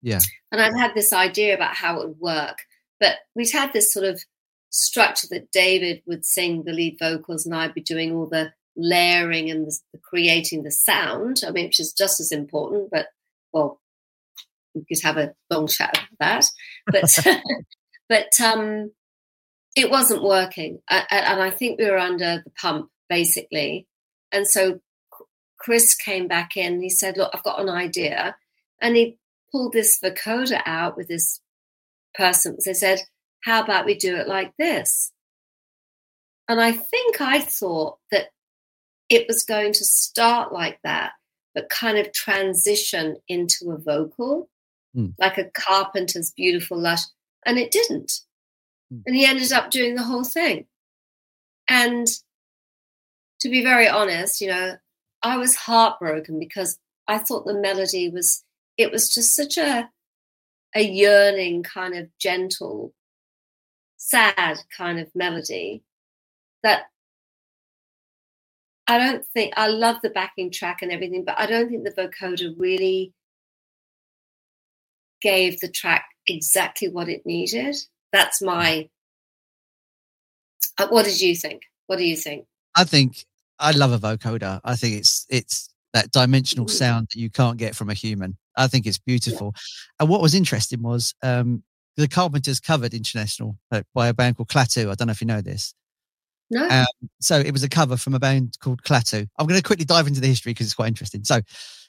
Yeah. 0.02 0.20
And 0.52 0.60
I'd 0.60 0.76
had 0.76 0.94
this 0.94 1.12
idea 1.12 1.54
about 1.54 1.74
how 1.74 2.00
it 2.00 2.08
would 2.08 2.20
work, 2.20 2.58
but 3.00 3.16
we'd 3.34 3.50
had 3.52 3.72
this 3.72 3.92
sort 3.92 4.06
of 4.06 4.22
structure 4.70 5.26
that 5.30 5.50
David 5.50 6.02
would 6.06 6.24
sing 6.24 6.62
the 6.64 6.72
lead 6.72 6.98
vocals 6.98 7.46
and 7.46 7.54
I'd 7.54 7.74
be 7.74 7.80
doing 7.80 8.14
all 8.14 8.26
the 8.26 8.52
layering 8.76 9.50
and 9.50 9.66
the, 9.66 9.78
the 9.92 9.98
creating 9.98 10.62
the 10.62 10.70
sound. 10.70 11.42
I 11.46 11.50
mean, 11.50 11.66
which 11.66 11.80
is 11.80 11.92
just 11.92 12.20
as 12.20 12.30
important, 12.30 12.90
but 12.90 13.06
well, 13.52 13.80
we 14.74 14.84
could 14.84 15.02
have 15.02 15.16
a 15.16 15.34
long 15.50 15.66
chat 15.66 15.98
about 16.20 16.44
that. 16.44 16.50
But 16.86 17.42
but 18.08 18.40
um, 18.44 18.92
it 19.74 19.90
wasn't 19.90 20.22
working. 20.22 20.80
And 20.88 21.42
I 21.42 21.50
think 21.50 21.78
we 21.78 21.90
were 21.90 21.98
under 21.98 22.42
the 22.44 22.50
pump, 22.60 22.90
basically. 23.08 23.86
And 24.32 24.46
so 24.46 24.80
Chris 25.66 25.96
came 25.96 26.28
back 26.28 26.56
in. 26.56 26.80
He 26.80 26.88
said, 26.88 27.16
Look, 27.16 27.32
I've 27.34 27.42
got 27.42 27.60
an 27.60 27.68
idea. 27.68 28.36
And 28.80 28.94
he 28.94 29.18
pulled 29.50 29.72
this 29.72 29.98
vocoder 29.98 30.62
out 30.64 30.96
with 30.96 31.08
this 31.08 31.40
person. 32.14 32.56
They 32.64 32.72
said, 32.72 33.00
How 33.40 33.64
about 33.64 33.84
we 33.84 33.96
do 33.96 34.14
it 34.14 34.28
like 34.28 34.52
this? 34.60 35.10
And 36.48 36.60
I 36.60 36.70
think 36.70 37.20
I 37.20 37.40
thought 37.40 37.98
that 38.12 38.26
it 39.08 39.26
was 39.26 39.42
going 39.42 39.72
to 39.72 39.84
start 39.84 40.52
like 40.52 40.78
that, 40.84 41.14
but 41.52 41.68
kind 41.68 41.98
of 41.98 42.12
transition 42.12 43.16
into 43.26 43.72
a 43.72 43.76
vocal, 43.76 44.48
mm. 44.96 45.14
like 45.18 45.36
a 45.36 45.50
carpenter's 45.50 46.30
beautiful 46.30 46.78
lush. 46.78 47.02
And 47.44 47.58
it 47.58 47.72
didn't. 47.72 48.20
Mm. 48.94 49.02
And 49.04 49.16
he 49.16 49.26
ended 49.26 49.50
up 49.50 49.72
doing 49.72 49.96
the 49.96 50.04
whole 50.04 50.22
thing. 50.22 50.66
And 51.68 52.06
to 53.40 53.48
be 53.48 53.64
very 53.64 53.88
honest, 53.88 54.40
you 54.40 54.46
know, 54.46 54.76
I 55.26 55.38
was 55.38 55.56
heartbroken 55.56 56.38
because 56.38 56.78
I 57.08 57.18
thought 57.18 57.46
the 57.46 57.60
melody 57.60 58.08
was, 58.08 58.44
it 58.78 58.92
was 58.92 59.12
just 59.12 59.34
such 59.34 59.58
a, 59.58 59.90
a 60.72 60.80
yearning 60.80 61.64
kind 61.64 61.96
of 61.96 62.06
gentle, 62.20 62.94
sad 63.96 64.58
kind 64.76 65.00
of 65.00 65.10
melody 65.16 65.82
that 66.62 66.84
I 68.86 68.98
don't 68.98 69.26
think 69.34 69.54
I 69.56 69.66
love 69.66 69.96
the 70.00 70.10
backing 70.10 70.52
track 70.52 70.78
and 70.80 70.92
everything, 70.92 71.24
but 71.24 71.40
I 71.40 71.46
don't 71.46 71.68
think 71.68 71.82
the 71.82 71.90
vocoder 71.90 72.54
really 72.56 73.12
gave 75.20 75.58
the 75.58 75.68
track 75.68 76.04
exactly 76.28 76.88
what 76.88 77.08
it 77.08 77.26
needed. 77.26 77.74
That's 78.12 78.40
my. 78.40 78.88
Uh, 80.78 80.86
what 80.86 81.04
did 81.04 81.20
you 81.20 81.34
think? 81.34 81.62
What 81.88 81.98
do 81.98 82.04
you 82.04 82.16
think? 82.16 82.46
I 82.76 82.84
think 82.84 83.24
I 83.58 83.72
love 83.72 83.92
a 83.92 83.98
vocoder. 83.98 84.60
I 84.64 84.76
think 84.76 84.96
it's 84.96 85.26
it's 85.28 85.70
that 85.92 86.10
dimensional 86.10 86.66
mm. 86.66 86.70
sound 86.70 87.08
that 87.12 87.18
you 87.18 87.30
can't 87.30 87.56
get 87.56 87.74
from 87.74 87.90
a 87.90 87.94
human. 87.94 88.36
I 88.56 88.68
think 88.68 88.86
it's 88.86 88.98
beautiful. 88.98 89.52
Yeah. 89.54 89.60
And 90.00 90.08
what 90.08 90.20
was 90.20 90.34
interesting 90.34 90.82
was 90.82 91.14
um, 91.22 91.62
the 91.96 92.08
Carpenters 92.08 92.60
covered 92.60 92.94
International 92.94 93.56
uh, 93.72 93.82
by 93.94 94.08
a 94.08 94.14
band 94.14 94.36
called 94.36 94.48
Klaatu. 94.48 94.90
I 94.90 94.94
don't 94.94 95.06
know 95.06 95.12
if 95.12 95.20
you 95.20 95.26
know 95.26 95.40
this. 95.40 95.74
No. 96.50 96.68
Um, 96.68 97.08
so 97.20 97.38
it 97.38 97.50
was 97.50 97.62
a 97.62 97.68
cover 97.68 97.96
from 97.96 98.14
a 98.14 98.18
band 98.18 98.56
called 98.60 98.82
Klaatu. 98.82 99.26
I'm 99.38 99.46
going 99.46 99.60
to 99.60 99.66
quickly 99.66 99.84
dive 99.84 100.06
into 100.06 100.20
the 100.20 100.28
history 100.28 100.50
because 100.52 100.66
it's 100.66 100.74
quite 100.74 100.88
interesting. 100.88 101.24
So, 101.24 101.40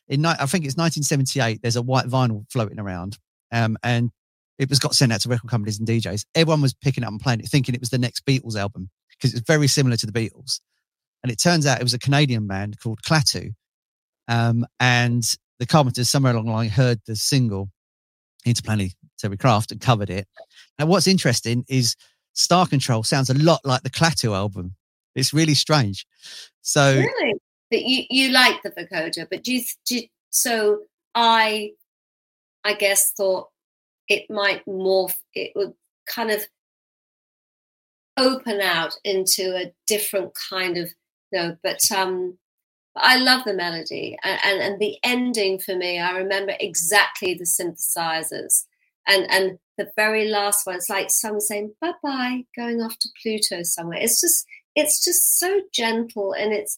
in 0.07 0.25
I 0.25 0.33
think 0.45 0.65
it's 0.65 0.77
1978. 0.77 1.61
There's 1.61 1.75
a 1.75 1.81
white 1.81 2.05
vinyl 2.05 2.45
floating 2.49 2.79
around, 2.79 3.17
um, 3.51 3.77
and 3.83 4.09
it 4.57 4.69
was 4.69 4.79
got 4.79 4.95
sent 4.95 5.11
out 5.11 5.21
to 5.21 5.29
record 5.29 5.51
companies 5.51 5.79
and 5.79 5.87
DJs. 5.87 6.25
Everyone 6.33 6.61
was 6.61 6.73
picking 6.73 7.03
up 7.03 7.11
and 7.11 7.19
playing 7.19 7.41
it, 7.41 7.47
thinking 7.47 7.75
it 7.75 7.81
was 7.81 7.89
the 7.89 7.97
next 7.97 8.25
Beatles 8.25 8.55
album 8.55 8.89
because 9.11 9.33
it's 9.33 9.45
very 9.45 9.67
similar 9.67 9.97
to 9.97 10.05
the 10.05 10.11
Beatles. 10.11 10.61
And 11.23 11.31
it 11.31 11.39
turns 11.39 11.65
out 11.65 11.79
it 11.79 11.83
was 11.83 11.93
a 11.93 11.99
Canadian 11.99 12.47
band 12.47 12.79
called 12.79 13.01
Klaatu. 13.01 13.53
um, 14.27 14.65
and 14.79 15.23
the 15.59 15.65
Carpenters 15.65 16.09
somewhere 16.09 16.33
along 16.33 16.45
the 16.45 16.51
line 16.51 16.69
heard 16.69 16.99
the 17.05 17.15
single 17.15 17.69
Interplanetary 18.45 19.37
Craft 19.39 19.71
and 19.71 19.81
covered 19.81 20.09
it. 20.09 20.27
And 20.77 20.87
what's 20.87 21.07
interesting 21.07 21.65
is 21.67 21.95
Star 22.33 22.67
Control 22.67 23.03
sounds 23.03 23.29
a 23.29 23.33
lot 23.33 23.61
like 23.65 23.83
the 23.83 23.89
Klaatu 23.89 24.35
album. 24.35 24.75
It's 25.15 25.33
really 25.33 25.55
strange. 25.55 26.05
So 26.61 26.95
really, 26.97 27.33
but 27.71 27.81
you 27.81 28.03
you 28.09 28.29
like 28.31 28.61
the 28.61 28.69
vocoder, 28.69 29.25
but 29.29 29.43
do 29.43 29.53
you, 29.53 29.63
do 29.85 29.95
you, 29.95 30.03
so 30.29 30.81
I 31.15 31.71
I 32.63 32.73
guess 32.75 33.11
thought 33.17 33.47
it 34.07 34.29
might 34.29 34.65
morph. 34.65 35.15
It 35.33 35.53
would 35.55 35.73
kind 36.05 36.29
of 36.29 36.41
open 38.15 38.61
out 38.61 38.95
into 39.03 39.55
a 39.55 39.73
different 39.87 40.33
kind 40.49 40.77
of 40.77 40.93
know, 41.31 41.57
but 41.63 41.79
um 41.91 42.37
I 42.99 43.17
love 43.17 43.43
the 43.45 43.53
melody 43.53 44.17
and, 44.23 44.39
and, 44.43 44.59
and 44.59 44.79
the 44.79 44.97
ending 45.03 45.59
for 45.59 45.75
me. 45.75 45.99
I 45.99 46.17
remember 46.17 46.53
exactly 46.59 47.35
the 47.35 47.43
synthesizers 47.43 48.63
and 49.07 49.25
and 49.31 49.59
the 49.77 49.89
very 49.95 50.27
last 50.27 50.65
one 50.65 50.75
it's 50.75 50.89
like 50.89 51.09
someone 51.09 51.41
saying 51.41 51.73
bye 51.81 51.93
bye 52.03 52.43
going 52.55 52.81
off 52.81 52.97
to 52.99 53.09
pluto 53.21 53.63
somewhere 53.63 53.99
it's 53.99 54.21
just 54.21 54.45
it's 54.75 55.03
just 55.03 55.39
so 55.39 55.61
gentle 55.73 56.33
and 56.33 56.53
it's 56.53 56.77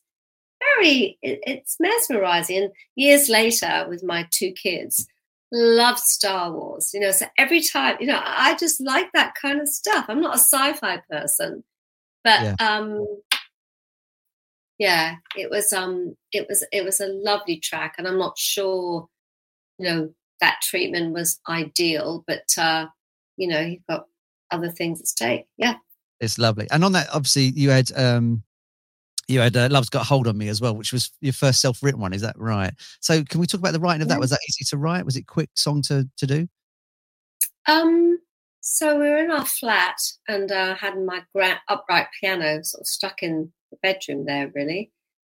very 0.78 1.18
it, 1.22 1.40
it's 1.44 1.78
mesmerizing 1.80 2.64
and 2.64 2.72
years 2.96 3.30
later 3.30 3.86
with 3.90 4.04
my 4.04 4.28
two 4.32 4.52
kids 4.52 5.08
love 5.52 5.98
star 5.98 6.52
wars 6.52 6.92
you 6.94 7.00
know 7.00 7.12
so 7.12 7.26
every 7.38 7.62
time 7.62 7.98
you 8.00 8.06
know 8.06 8.22
i 8.24 8.56
just 8.60 8.80
like 8.80 9.12
that 9.14 9.34
kind 9.42 9.60
of 9.60 9.68
stuff 9.68 10.06
i'm 10.08 10.22
not 10.22 10.36
a 10.36 10.40
sci-fi 10.40 11.02
person 11.10 11.64
but 12.24 12.42
yeah. 12.42 12.56
um 12.60 13.06
yeah 14.80 15.15
it 15.38 15.50
was 15.50 15.72
um 15.72 16.15
it 16.32 16.48
was 16.50 16.65
it 16.72 16.84
was 16.84 17.00
a 17.00 17.08
lovely 17.08 17.60
track 17.60 17.96
and 17.98 18.08
i'm 18.08 18.18
not 18.18 18.38
sure 18.38 19.08
you 19.78 19.86
know 19.86 20.10
that 20.39 20.60
treatment 20.62 21.13
was 21.13 21.39
ideal, 21.48 22.24
but 22.28 22.46
uh, 22.58 22.88
you 23.38 23.48
know, 23.48 23.60
you've 23.60 23.86
got 23.89 24.06
other 24.52 24.72
things 24.72 25.00
at 25.00 25.08
stake. 25.08 25.46
Yeah. 25.58 25.76
It's 26.20 26.38
lovely. 26.38 26.68
And 26.72 26.84
on 26.84 26.92
that, 26.94 27.08
obviously, 27.13 27.44
you 27.56 27.70
had 27.70 27.92
um 27.96 28.44
you 29.28 29.39
had 29.39 29.56
uh, 29.56 29.70
Love's 29.70 29.89
Got 29.89 30.08
Hold 30.08 30.28
on 30.28 30.38
Me 30.38 30.50
as 30.50 30.60
well, 30.60 30.76
which 30.76 30.92
was 30.92 31.12
your 31.22 31.34
first 31.34 31.62
self-written 31.62 32.02
one. 32.02 32.13
Is 32.13 32.24
that 32.24 32.38
right? 32.38 32.74
So 33.00 33.24
can 33.24 33.39
we 33.39 33.46
talk 33.46 33.60
about 33.60 33.74
the 33.74 33.80
writing 33.80 34.02
of 34.02 34.08
that? 34.08 34.20
Was 34.20 34.32
that 34.32 34.39
easy 34.50 34.65
to 34.70 34.78
write? 34.78 35.06
Was 35.06 35.15
it 35.15 35.28
quick 35.28 35.50
song 35.56 35.82
to 35.84 36.08
to 36.18 36.28
do? 36.28 36.48
Um. 37.68 38.20
So 38.62 39.00
we 39.00 39.08
were 39.08 39.18
in 39.18 39.32
our 39.32 39.46
flat, 39.46 39.96
and 40.28 40.52
uh, 40.52 40.76
had 40.76 40.98
my 41.00 41.24
grand 41.34 41.60
upright 41.70 42.08
piano 42.20 42.62
sort 42.63 42.82
of 42.82 42.88
stuck 42.88 43.24
in 43.24 43.52
the 43.71 43.77
bedroom 43.82 44.25
there, 44.25 44.51
really, 44.53 44.91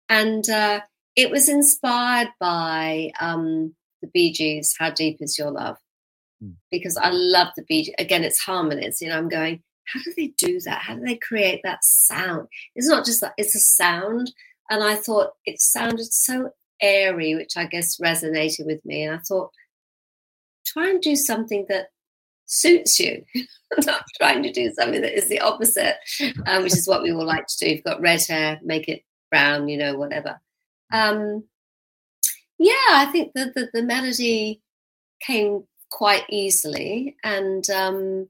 and 0.08 0.48
uh, 0.48 0.80
it 1.16 1.30
was 1.30 1.48
inspired 1.48 2.28
by 2.38 3.10
um, 3.20 3.74
the 4.02 4.08
Bee 4.08 4.32
Gees, 4.32 4.74
How 4.78 4.90
Deep 4.90 5.16
Is 5.20 5.38
Your 5.38 5.50
Love? 5.50 5.76
Mm. 6.42 6.54
Because 6.70 6.96
I 6.96 7.10
love 7.10 7.48
the 7.56 7.64
Bee 7.66 7.84
Gees. 7.84 7.94
Again, 7.98 8.22
it's 8.22 8.40
harmonies. 8.40 9.00
You 9.00 9.08
know, 9.08 9.16
I'm 9.16 9.28
going, 9.28 9.62
how 9.86 10.00
do 10.02 10.12
they 10.16 10.34
do 10.38 10.60
that? 10.60 10.82
How 10.82 10.94
do 10.94 11.00
they 11.00 11.16
create 11.16 11.60
that 11.64 11.82
sound? 11.82 12.48
It's 12.74 12.88
not 12.88 13.06
just 13.06 13.22
that, 13.22 13.32
it's 13.38 13.54
a 13.54 13.60
sound. 13.60 14.32
And 14.68 14.82
I 14.82 14.96
thought 14.96 15.30
it 15.44 15.60
sounded 15.60 16.12
so 16.12 16.50
airy, 16.82 17.34
which 17.34 17.56
I 17.56 17.66
guess 17.66 17.98
resonated 17.98 18.66
with 18.66 18.84
me. 18.84 19.04
And 19.04 19.14
I 19.14 19.18
thought, 19.18 19.50
try 20.66 20.90
and 20.90 21.00
do 21.00 21.16
something 21.16 21.66
that 21.68 21.86
suits 22.46 22.98
you. 22.98 23.24
I'm 23.34 23.84
not 23.84 24.04
trying 24.20 24.42
to 24.44 24.52
do 24.52 24.72
something 24.72 25.00
that 25.02 25.16
is 25.16 25.28
the 25.28 25.40
opposite, 25.40 25.96
um, 26.46 26.62
which 26.62 26.76
is 26.76 26.88
what 26.88 27.02
we 27.02 27.12
all 27.12 27.26
like 27.26 27.46
to 27.46 27.58
do. 27.58 27.74
You've 27.74 27.84
got 27.84 28.00
red 28.00 28.22
hair, 28.26 28.60
make 28.62 28.88
it 28.88 29.02
brown, 29.30 29.68
you 29.68 29.76
know, 29.76 29.96
whatever. 29.96 30.40
Um, 30.92 31.44
yeah, 32.58 32.72
I 32.90 33.08
think 33.12 33.32
that 33.34 33.54
the, 33.54 33.68
the, 33.72 33.82
melody 33.82 34.62
came 35.20 35.64
quite 35.90 36.24
easily, 36.30 37.16
and 37.24 37.68
um, 37.70 38.28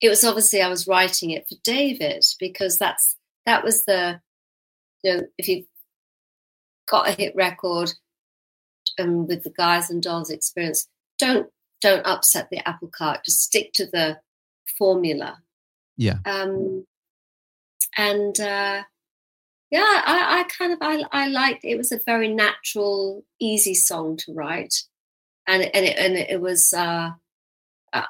it 0.00 0.08
was 0.08 0.24
obviously 0.24 0.62
I 0.62 0.68
was 0.68 0.88
writing 0.88 1.30
it 1.30 1.46
for 1.48 1.56
David 1.62 2.24
because 2.40 2.78
that's 2.78 3.16
that 3.46 3.62
was 3.62 3.84
the 3.84 4.20
you 5.02 5.14
know 5.14 5.22
if 5.38 5.46
you've 5.46 5.66
got 6.88 7.08
a 7.08 7.12
hit 7.12 7.36
record 7.36 7.92
and 8.98 9.08
um, 9.08 9.26
with 9.26 9.44
the 9.44 9.50
guys 9.50 9.90
and 9.90 10.02
dolls 10.02 10.30
experience, 10.30 10.88
don't 11.18 11.48
don't 11.84 12.06
upset 12.06 12.48
the 12.50 12.66
apple 12.66 12.88
cart. 12.88 13.24
Just 13.26 13.42
stick 13.42 13.72
to 13.74 13.84
the 13.84 14.18
formula. 14.78 15.42
Yeah. 15.98 16.16
Um, 16.24 16.86
and 17.98 18.40
uh, 18.40 18.82
yeah, 19.70 20.02
I, 20.06 20.40
I 20.40 20.44
kind 20.56 20.72
of 20.72 20.78
I, 20.80 21.04
I 21.12 21.28
liked 21.28 21.64
it 21.64 21.76
was 21.76 21.92
a 21.92 22.00
very 22.06 22.28
natural, 22.28 23.24
easy 23.38 23.74
song 23.74 24.16
to 24.18 24.32
write, 24.32 24.74
and 25.46 25.62
and 25.62 25.84
it, 25.84 25.98
and 25.98 26.16
it 26.16 26.40
was 26.40 26.72
uh, 26.72 27.10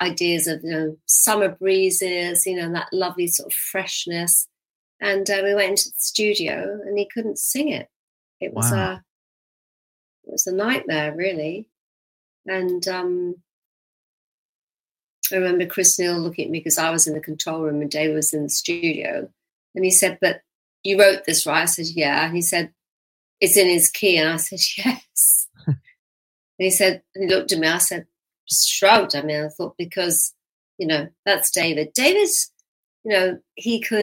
ideas 0.00 0.46
of 0.46 0.62
you 0.62 0.70
know 0.70 0.96
summer 1.06 1.48
breezes, 1.48 2.46
you 2.46 2.56
know, 2.56 2.72
that 2.72 2.88
lovely 2.92 3.26
sort 3.26 3.52
of 3.52 3.58
freshness. 3.58 4.46
And 5.00 5.28
uh, 5.28 5.40
we 5.42 5.54
went 5.54 5.70
into 5.70 5.88
the 5.88 5.96
studio, 5.98 6.78
and 6.86 6.96
he 6.96 7.08
couldn't 7.12 7.38
sing 7.38 7.68
it. 7.68 7.88
It 8.40 8.54
was 8.54 8.70
wow. 8.70 8.78
a 8.78 8.92
it 10.26 10.32
was 10.32 10.46
a 10.46 10.54
nightmare, 10.54 11.14
really. 11.14 11.66
And 12.46 12.86
um, 12.88 13.36
I 15.34 15.38
remember 15.38 15.66
Chris 15.66 15.98
Neil 15.98 16.18
looking 16.18 16.46
at 16.46 16.50
me 16.50 16.60
because 16.60 16.78
I 16.78 16.90
was 16.90 17.06
in 17.06 17.14
the 17.14 17.20
control 17.20 17.62
room 17.62 17.82
and 17.82 17.90
David 17.90 18.14
was 18.14 18.32
in 18.32 18.44
the 18.44 18.48
studio, 18.48 19.28
and 19.74 19.84
he 19.84 19.90
said, 19.90 20.18
"But 20.20 20.42
you 20.84 21.00
wrote 21.00 21.24
this, 21.24 21.46
right? 21.46 21.62
I 21.62 21.64
said, 21.64 21.86
yeah. 21.86 22.26
And 22.26 22.36
he 22.36 22.42
said, 22.42 22.72
it's 23.40 23.56
in 23.56 23.68
his 23.68 23.90
key. 23.90 24.18
And 24.18 24.30
I 24.30 24.36
said, 24.36 24.60
yes. 24.76 25.48
and 25.66 25.76
he 26.58 26.70
said, 26.70 27.02
he 27.14 27.26
looked 27.26 27.50
at 27.52 27.58
me. 27.58 27.66
I 27.66 27.78
said, 27.78 28.06
shrugged. 28.48 29.16
I 29.16 29.22
mean, 29.22 29.44
I 29.44 29.48
thought 29.48 29.76
because, 29.76 30.32
you 30.78 30.86
know, 30.86 31.08
that's 31.24 31.50
David. 31.50 31.92
David's, 31.94 32.52
you 33.02 33.12
know, 33.12 33.38
he 33.54 33.80
could. 33.80 34.02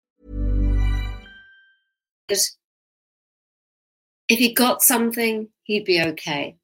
If 4.27 4.39
he 4.39 4.53
got 4.53 4.81
something, 4.81 5.49
he'd 5.63 5.85
be 5.85 6.01
okay. 6.01 6.57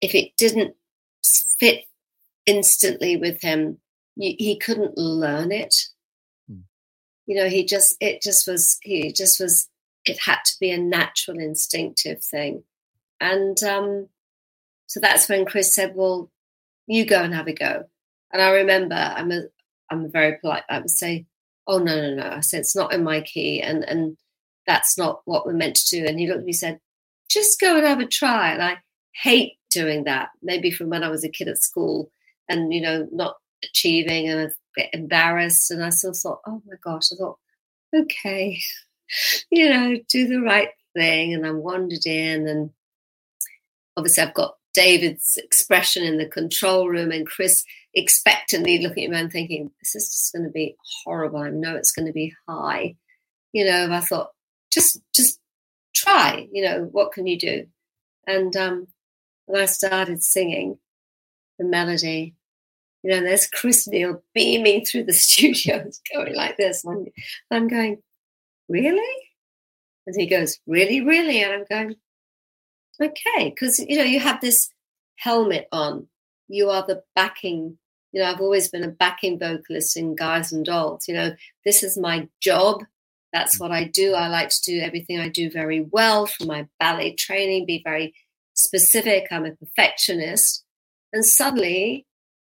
If 0.00 0.14
it 0.14 0.36
didn't 0.36 0.74
fit 1.58 1.84
instantly 2.46 3.16
with 3.16 3.40
him, 3.42 3.78
he 4.16 4.58
couldn't 4.58 4.96
learn 4.96 5.50
it. 5.50 5.74
Hmm. 6.48 6.60
You 7.26 7.36
know, 7.36 7.48
he 7.48 7.64
just, 7.64 7.96
it 8.00 8.22
just 8.22 8.46
was, 8.46 8.78
he 8.82 9.12
just 9.12 9.40
was, 9.40 9.68
it 10.04 10.18
had 10.20 10.38
to 10.44 10.52
be 10.60 10.70
a 10.70 10.78
natural, 10.78 11.38
instinctive 11.38 12.22
thing. 12.22 12.64
And 13.20 13.60
um, 13.62 14.08
so 14.86 15.00
that's 15.00 15.28
when 15.28 15.46
Chris 15.46 15.74
said, 15.74 15.94
Well, 15.94 16.30
you 16.86 17.04
go 17.04 17.22
and 17.22 17.34
have 17.34 17.46
a 17.48 17.52
go. 17.52 17.84
And 18.32 18.42
I 18.42 18.50
remember 18.50 18.94
I'm 18.94 19.32
a, 19.32 19.42
I'm 19.90 20.10
very 20.10 20.38
polite. 20.38 20.64
I 20.68 20.78
would 20.78 20.90
say, 20.90 21.26
Oh 21.66 21.78
no, 21.78 21.96
no, 21.96 22.14
no. 22.14 22.36
I 22.36 22.40
said 22.40 22.60
it's 22.60 22.76
not 22.76 22.92
in 22.92 23.02
my 23.02 23.22
key 23.22 23.62
and 23.62 23.84
and 23.84 24.16
that's 24.66 24.96
not 24.98 25.22
what 25.24 25.46
we're 25.46 25.52
meant 25.52 25.76
to 25.76 25.96
do. 25.96 26.06
And 26.06 26.18
he 26.18 26.26
looked 26.26 26.40
at 26.40 26.44
me 26.44 26.50
and 26.50 26.56
said, 26.56 26.80
just 27.28 27.60
go 27.60 27.76
and 27.76 27.86
have 27.86 28.00
a 28.00 28.06
try. 28.06 28.52
And 28.52 28.62
I 28.62 28.78
hate 29.12 29.54
doing 29.70 30.04
that, 30.04 30.30
maybe 30.42 30.70
from 30.70 30.88
when 30.88 31.02
I 31.02 31.08
was 31.08 31.24
a 31.24 31.28
kid 31.28 31.48
at 31.48 31.62
school 31.62 32.10
and, 32.48 32.72
you 32.72 32.80
know, 32.80 33.08
not 33.12 33.36
achieving 33.64 34.28
and 34.28 34.40
a 34.40 34.54
bit 34.76 34.90
embarrassed. 34.92 35.70
And 35.70 35.84
I 35.84 35.90
still 35.90 36.12
thought, 36.12 36.40
oh 36.46 36.62
my 36.66 36.76
gosh, 36.82 37.12
I 37.12 37.16
thought, 37.16 37.38
okay, 37.94 38.58
you 39.50 39.68
know, 39.68 39.96
do 40.08 40.28
the 40.28 40.40
right 40.40 40.70
thing. 40.94 41.34
And 41.34 41.46
I 41.46 41.50
wandered 41.50 42.06
in 42.06 42.48
and 42.48 42.70
obviously 43.96 44.24
I've 44.24 44.34
got 44.34 44.54
David's 44.74 45.36
expression 45.36 46.02
in 46.02 46.18
the 46.18 46.26
control 46.26 46.88
room 46.88 47.12
and 47.12 47.26
Chris 47.26 47.64
expectantly 47.94 48.78
looking 48.78 49.04
at 49.04 49.10
me 49.10 49.18
and 49.18 49.32
thinking, 49.32 49.70
this 49.80 49.94
is 49.94 50.08
just 50.08 50.32
going 50.32 50.44
to 50.44 50.50
be 50.50 50.76
horrible. 51.04 51.38
I 51.38 51.50
know 51.50 51.76
it's 51.76 51.92
going 51.92 52.06
to 52.06 52.12
be 52.12 52.34
high. 52.48 52.96
You 53.52 53.64
know, 53.64 53.92
I 53.92 54.00
thought, 54.00 54.30
just 54.74 55.00
just 55.14 55.38
try 55.94 56.48
you 56.52 56.62
know 56.62 56.88
what 56.90 57.12
can 57.12 57.26
you 57.26 57.38
do? 57.38 57.66
And 58.26 58.54
um 58.56 58.88
when 59.46 59.62
i 59.62 59.66
started 59.66 60.22
singing 60.22 60.78
the 61.58 61.64
melody 61.64 62.34
you 63.02 63.10
know 63.10 63.20
there's 63.20 63.46
chris 63.46 63.86
neil 63.86 64.22
beaming 64.34 64.84
through 64.84 65.04
the 65.04 65.12
studio 65.26 65.84
going 66.12 66.34
like 66.34 66.56
this 66.56 66.84
and 66.84 67.08
i'm 67.50 67.68
going 67.68 68.02
really? 68.68 69.16
And 70.06 70.16
he 70.18 70.26
goes 70.26 70.58
really 70.66 71.00
really? 71.00 71.42
And 71.42 71.52
i'm 71.52 71.64
going 71.70 71.96
okay 73.00 73.50
because 73.50 73.78
you 73.78 73.96
know 73.96 74.04
you 74.04 74.20
have 74.20 74.40
this 74.40 74.68
helmet 75.16 75.68
on. 75.70 76.08
You 76.48 76.70
are 76.70 76.84
the 76.86 77.02
backing 77.14 77.78
you 78.14 78.22
know 78.22 78.30
i've 78.30 78.40
always 78.40 78.68
been 78.68 78.84
a 78.84 78.88
backing 78.88 79.38
vocalist 79.38 79.96
in 79.96 80.14
guys 80.14 80.52
and 80.52 80.64
dolls 80.64 81.06
you 81.08 81.14
know 81.14 81.32
this 81.64 81.82
is 81.82 81.98
my 81.98 82.28
job 82.40 82.82
that's 83.34 83.58
what 83.58 83.72
mm-hmm. 83.72 83.84
I 83.84 83.90
do. 83.92 84.14
I 84.14 84.28
like 84.28 84.48
to 84.48 84.60
do 84.64 84.80
everything 84.80 85.18
I 85.18 85.28
do 85.28 85.50
very 85.50 85.84
well 85.90 86.26
from 86.26 86.46
my 86.46 86.68
ballet 86.78 87.14
training, 87.16 87.66
be 87.66 87.82
very 87.84 88.14
specific. 88.54 89.26
I'm 89.30 89.44
a 89.44 89.50
perfectionist. 89.50 90.64
And 91.12 91.24
suddenly 91.24 92.06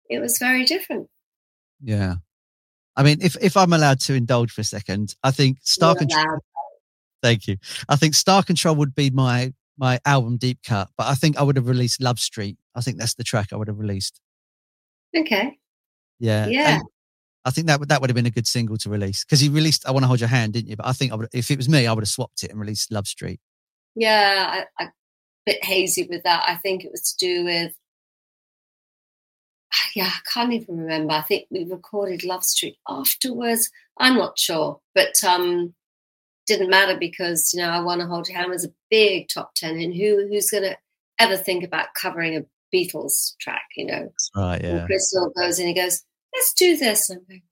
it 0.09 0.19
was 0.19 0.37
very 0.39 0.63
different. 0.63 1.07
Yeah. 1.83 2.15
I 2.95 3.03
mean, 3.03 3.19
if, 3.21 3.35
if 3.41 3.57
I'm 3.57 3.73
allowed 3.73 3.99
to 4.01 4.13
indulge 4.13 4.51
for 4.51 4.61
a 4.61 4.65
second, 4.65 5.15
I 5.21 5.31
think 5.31 5.57
Star 5.61 5.95
Control. 5.95 6.39
Thank 7.21 7.47
you. 7.47 7.57
I 7.89 7.97
think 7.97 8.13
Star 8.13 8.41
Control 8.41 8.75
would 8.75 8.95
be 8.95 9.09
my 9.09 9.53
my 9.77 9.99
album 10.05 10.35
deep 10.35 10.59
cut, 10.65 10.89
but 10.97 11.07
I 11.07 11.15
think 11.15 11.37
I 11.37 11.43
would 11.43 11.55
have 11.55 11.69
released 11.69 12.01
Love 12.01 12.19
Street. 12.19 12.57
I 12.75 12.81
think 12.81 12.97
that's 12.97 13.13
the 13.13 13.23
track 13.23 13.53
I 13.53 13.55
would 13.55 13.69
have 13.69 13.79
released. 13.79 14.19
Okay. 15.15 15.57
Yeah. 16.19 16.47
Yeah. 16.47 16.75
And 16.75 16.83
I 17.49 17.51
think 17.51 17.65
that 17.65 17.79
would 17.79 17.89
that 17.89 17.99
would 17.99 18.11
have 18.11 18.15
been 18.15 18.27
a 18.27 18.29
good 18.29 18.45
single 18.45 18.77
to 18.77 18.91
release 18.91 19.25
because 19.25 19.39
he 19.39 19.49
released 19.49 19.83
"I 19.87 19.91
Want 19.91 20.03
to 20.03 20.07
Hold 20.07 20.19
Your 20.19 20.29
Hand," 20.29 20.53
didn't 20.53 20.69
you? 20.69 20.75
But 20.75 20.85
I 20.85 20.93
think 20.93 21.11
I 21.11 21.15
would, 21.15 21.29
if 21.33 21.49
it 21.49 21.57
was 21.57 21.67
me, 21.67 21.87
I 21.87 21.93
would 21.93 22.03
have 22.03 22.07
swapped 22.07 22.43
it 22.43 22.51
and 22.51 22.59
released 22.59 22.91
"Love 22.91 23.07
Street." 23.07 23.39
Yeah, 23.95 24.65
I, 24.79 24.83
a 24.83 24.89
bit 25.47 25.65
hazy 25.65 26.07
with 26.07 26.21
that. 26.25 26.43
I 26.47 26.57
think 26.57 26.85
it 26.85 26.91
was 26.91 27.13
to 27.13 27.25
do 27.25 27.45
with. 27.45 27.73
Yeah, 29.95 30.05
I 30.05 30.19
can't 30.31 30.53
even 30.53 30.77
remember. 30.77 31.13
I 31.13 31.21
think 31.21 31.45
we 31.49 31.63
recorded 31.63 32.23
"Love 32.23 32.43
Street" 32.43 32.77
afterwards. 32.87 33.71
I'm 33.97 34.15
not 34.15 34.37
sure, 34.37 34.79
but 34.93 35.15
um, 35.27 35.73
didn't 36.45 36.69
matter 36.69 36.99
because 36.99 37.51
you 37.51 37.61
know 37.61 37.69
"I 37.69 37.79
Want 37.79 37.99
to 38.01 38.05
Hold 38.05 38.29
Your 38.29 38.37
Hand" 38.37 38.51
was 38.51 38.65
a 38.65 38.73
big 38.91 39.27
top 39.27 39.55
ten, 39.55 39.79
and 39.79 39.95
who 39.95 40.27
who's 40.27 40.51
going 40.51 40.65
to 40.65 40.77
ever 41.17 41.35
think 41.35 41.63
about 41.63 41.95
covering 41.99 42.37
a 42.37 42.45
Beatles 42.71 43.35
track? 43.39 43.63
You 43.75 43.87
know, 43.87 44.03
That's 44.03 44.29
right? 44.35 44.61
Yeah. 44.61 44.69
And 44.69 44.85
Crystal 44.85 45.31
goes 45.35 45.57
and 45.57 45.67
he 45.67 45.73
goes 45.73 46.03
let's 46.33 46.53
do 46.53 46.77
this. 46.77 47.09
Like, 47.09 47.43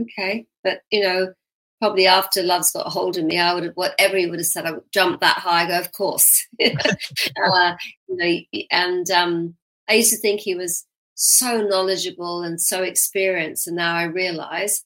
okay. 0.00 0.46
But, 0.62 0.80
you 0.90 1.02
know, 1.02 1.32
probably 1.80 2.06
after 2.06 2.42
Love's 2.42 2.72
got 2.72 2.86
a 2.86 2.90
hold 2.90 3.18
of 3.18 3.24
me, 3.24 3.38
I 3.38 3.54
would 3.54 3.64
have, 3.64 3.74
whatever 3.74 4.16
he 4.16 4.26
would 4.26 4.38
have 4.38 4.46
said, 4.46 4.66
I 4.66 4.72
would 4.72 4.92
jump 4.92 5.20
that 5.20 5.38
high, 5.38 5.64
I 5.64 5.68
go, 5.68 5.78
of 5.78 5.92
course. 5.92 6.46
uh, 6.62 7.74
you 8.08 8.16
know, 8.16 8.64
and 8.70 9.10
um, 9.10 9.54
I 9.88 9.94
used 9.94 10.10
to 10.10 10.18
think 10.18 10.40
he 10.40 10.54
was 10.54 10.86
so 11.14 11.60
knowledgeable 11.62 12.42
and 12.42 12.60
so 12.60 12.82
experienced. 12.82 13.66
And 13.66 13.76
now 13.76 13.96
I 13.96 14.04
realize 14.04 14.84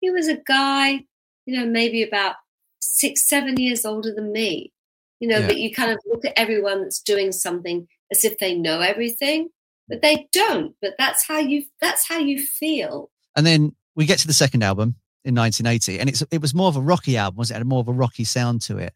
he 0.00 0.10
was 0.10 0.28
a 0.28 0.40
guy, 0.46 1.04
you 1.46 1.58
know, 1.58 1.66
maybe 1.66 2.02
about 2.02 2.36
six, 2.80 3.28
seven 3.28 3.56
years 3.58 3.84
older 3.84 4.12
than 4.14 4.32
me. 4.32 4.72
You 5.20 5.28
know, 5.28 5.38
yeah. 5.38 5.46
but 5.46 5.58
you 5.58 5.72
kind 5.72 5.92
of 5.92 5.98
look 6.06 6.24
at 6.24 6.32
everyone 6.36 6.82
that's 6.82 7.00
doing 7.00 7.30
something 7.30 7.86
as 8.10 8.24
if 8.24 8.38
they 8.38 8.56
know 8.56 8.80
everything 8.80 9.50
but 9.92 10.00
they 10.00 10.26
don't. 10.32 10.74
But 10.80 10.94
that's 10.98 11.26
how 11.26 11.38
you 11.38 11.64
that's 11.80 12.08
how 12.08 12.18
you 12.18 12.42
feel. 12.42 13.10
And 13.36 13.44
then 13.44 13.76
we 13.94 14.06
get 14.06 14.18
to 14.20 14.26
the 14.26 14.32
second 14.32 14.64
album 14.64 14.96
in 15.22 15.34
1980, 15.34 16.00
and 16.00 16.08
it's 16.08 16.22
it 16.30 16.40
was 16.40 16.54
more 16.54 16.68
of 16.68 16.76
a 16.76 16.80
rocky 16.80 17.18
album, 17.18 17.36
was 17.36 17.50
it? 17.50 17.54
it 17.54 17.58
had 17.58 17.66
more 17.66 17.80
of 17.80 17.88
a 17.88 17.92
rocky 17.92 18.24
sound 18.24 18.62
to 18.62 18.78
it. 18.78 18.94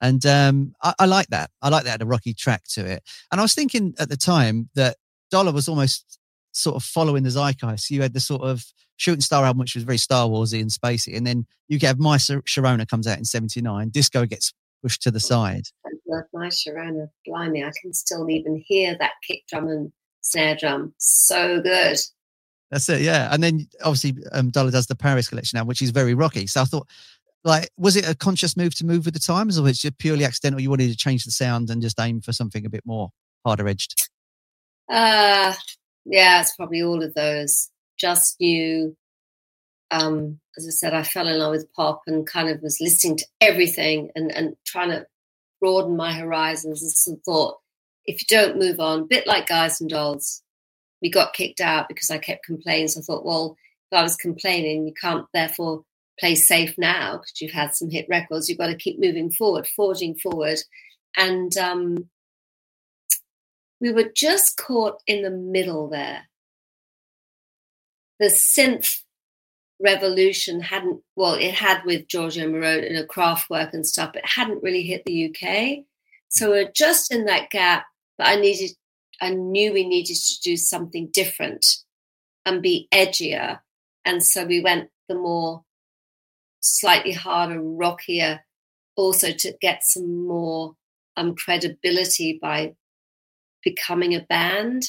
And 0.00 0.24
um, 0.24 0.74
I, 0.82 0.94
I 1.00 1.04
like 1.04 1.28
that. 1.28 1.50
I 1.60 1.68
like 1.68 1.84
that 1.84 1.90
had 1.90 2.02
a 2.02 2.06
rocky 2.06 2.32
track 2.32 2.62
to 2.70 2.84
it. 2.84 3.02
And 3.30 3.40
I 3.40 3.44
was 3.44 3.54
thinking 3.54 3.94
at 3.98 4.08
the 4.08 4.16
time 4.16 4.70
that 4.74 4.96
Dollar 5.30 5.52
was 5.52 5.68
almost 5.68 6.18
sort 6.52 6.76
of 6.76 6.82
following 6.82 7.22
the 7.22 7.30
zeitgeist. 7.30 7.90
You 7.90 8.02
had 8.02 8.14
the 8.14 8.20
sort 8.20 8.42
of 8.42 8.64
Shooting 8.96 9.20
Star 9.20 9.44
album, 9.44 9.60
which 9.60 9.74
was 9.74 9.84
very 9.84 9.98
Star 9.98 10.28
Warsy 10.28 10.60
and 10.62 10.70
spacey, 10.70 11.14
and 11.14 11.26
then 11.26 11.46
you 11.68 11.78
have 11.82 11.98
My 11.98 12.16
Sharona 12.16 12.88
comes 12.88 13.06
out 13.06 13.18
in 13.18 13.26
'79. 13.26 13.90
Disco 13.90 14.24
gets 14.24 14.54
pushed 14.82 15.02
to 15.02 15.10
the 15.10 15.20
side. 15.20 15.64
My 16.34 16.48
Sharona, 16.48 17.08
blimey, 17.26 17.64
I 17.64 17.70
can 17.80 17.94
still 17.94 18.28
even 18.28 18.62
hear 18.66 18.96
that 18.98 19.12
kick 19.26 19.44
drum 19.48 19.68
and 19.68 19.92
snare 20.22 20.56
drum. 20.56 20.94
So 20.98 21.60
good. 21.60 21.98
That's 22.70 22.88
it, 22.88 23.02
yeah. 23.02 23.28
And 23.30 23.42
then 23.42 23.68
obviously 23.84 24.16
um, 24.32 24.50
Dollar 24.50 24.70
does 24.70 24.86
the 24.86 24.96
Paris 24.96 25.28
collection 25.28 25.58
now, 25.58 25.64
which 25.64 25.82
is 25.82 25.90
very 25.90 26.14
rocky. 26.14 26.46
So 26.46 26.62
I 26.62 26.64
thought, 26.64 26.88
like, 27.44 27.68
was 27.76 27.96
it 27.96 28.08
a 28.08 28.14
conscious 28.14 28.56
move 28.56 28.74
to 28.76 28.86
move 28.86 29.04
with 29.04 29.14
the 29.14 29.20
times, 29.20 29.58
or 29.58 29.62
was 29.62 29.72
it 29.72 29.82
just 29.82 29.98
purely 29.98 30.24
accidental? 30.24 30.60
You 30.60 30.70
wanted 30.70 30.90
to 30.90 30.96
change 30.96 31.24
the 31.24 31.30
sound 31.30 31.68
and 31.68 31.82
just 31.82 32.00
aim 32.00 32.20
for 32.20 32.32
something 32.32 32.64
a 32.64 32.70
bit 32.70 32.86
more 32.86 33.10
harder 33.44 33.68
edged? 33.68 34.08
Uh, 34.88 35.52
yeah, 36.04 36.40
it's 36.40 36.56
probably 36.56 36.82
all 36.82 37.02
of 37.02 37.14
those. 37.14 37.68
Just 37.98 38.40
knew, 38.40 38.96
um, 39.90 40.40
as 40.56 40.66
I 40.66 40.70
said, 40.70 40.94
I 40.94 41.02
fell 41.02 41.28
in 41.28 41.38
love 41.38 41.50
with 41.50 41.72
pop 41.74 42.02
and 42.06 42.26
kind 42.26 42.48
of 42.48 42.62
was 42.62 42.80
listening 42.80 43.18
to 43.18 43.26
everything 43.40 44.10
and, 44.14 44.32
and 44.32 44.54
trying 44.64 44.90
to 44.90 45.06
broaden 45.60 45.96
my 45.96 46.12
horizons 46.12 47.04
and 47.06 47.22
thought 47.24 47.58
if 48.06 48.20
you 48.20 48.26
don't 48.28 48.58
move 48.58 48.80
on, 48.80 49.00
a 49.00 49.04
bit 49.04 49.26
like 49.26 49.48
Guys 49.48 49.80
and 49.80 49.90
Dolls, 49.90 50.42
we 51.00 51.10
got 51.10 51.34
kicked 51.34 51.60
out 51.60 51.88
because 51.88 52.10
I 52.10 52.18
kept 52.18 52.44
complaining. 52.44 52.88
So 52.88 53.00
I 53.00 53.02
thought, 53.02 53.24
well, 53.24 53.56
if 53.90 53.98
I 53.98 54.02
was 54.02 54.16
complaining, 54.16 54.86
you 54.86 54.94
can't 54.94 55.26
therefore 55.34 55.82
play 56.18 56.34
safe 56.34 56.74
now 56.78 57.18
because 57.18 57.40
you've 57.40 57.52
had 57.52 57.74
some 57.74 57.90
hit 57.90 58.06
records. 58.08 58.48
You've 58.48 58.58
got 58.58 58.68
to 58.68 58.76
keep 58.76 59.00
moving 59.00 59.30
forward, 59.30 59.66
forging 59.66 60.14
forward. 60.14 60.58
And 61.16 61.56
um, 61.58 62.08
we 63.80 63.92
were 63.92 64.10
just 64.14 64.56
caught 64.56 65.00
in 65.06 65.22
the 65.22 65.30
middle 65.30 65.88
there. 65.88 66.28
The 68.20 68.26
synth 68.26 69.00
revolution 69.80 70.60
hadn't, 70.60 71.02
well, 71.16 71.34
it 71.34 71.54
had 71.54 71.84
with 71.84 72.06
Giorgio 72.06 72.46
Moroder 72.46 72.86
and 72.86 72.98
a 72.98 73.06
Kraftwerk 73.06 73.74
and 73.74 73.86
stuff, 73.86 74.12
but 74.12 74.22
it 74.22 74.28
hadn't 74.28 74.62
really 74.62 74.84
hit 74.84 75.04
the 75.04 75.26
UK. 75.26 75.84
So 76.28 76.50
we're 76.50 76.70
just 76.70 77.12
in 77.12 77.24
that 77.26 77.50
gap 77.50 77.86
but 78.22 78.28
I 78.28 78.36
needed, 78.36 78.70
I 79.20 79.30
knew 79.30 79.72
we 79.72 79.84
needed 79.84 80.14
to 80.16 80.40
do 80.44 80.56
something 80.56 81.10
different 81.12 81.66
and 82.46 82.62
be 82.62 82.86
edgier. 82.94 83.58
And 84.04 84.22
so 84.22 84.44
we 84.46 84.62
went 84.62 84.90
the 85.08 85.16
more 85.16 85.64
slightly 86.60 87.10
harder, 87.10 87.60
rockier, 87.60 88.44
also 88.94 89.32
to 89.32 89.56
get 89.60 89.82
some 89.82 90.24
more 90.24 90.76
um, 91.16 91.34
credibility 91.34 92.38
by 92.40 92.74
becoming 93.64 94.14
a 94.14 94.20
band 94.20 94.84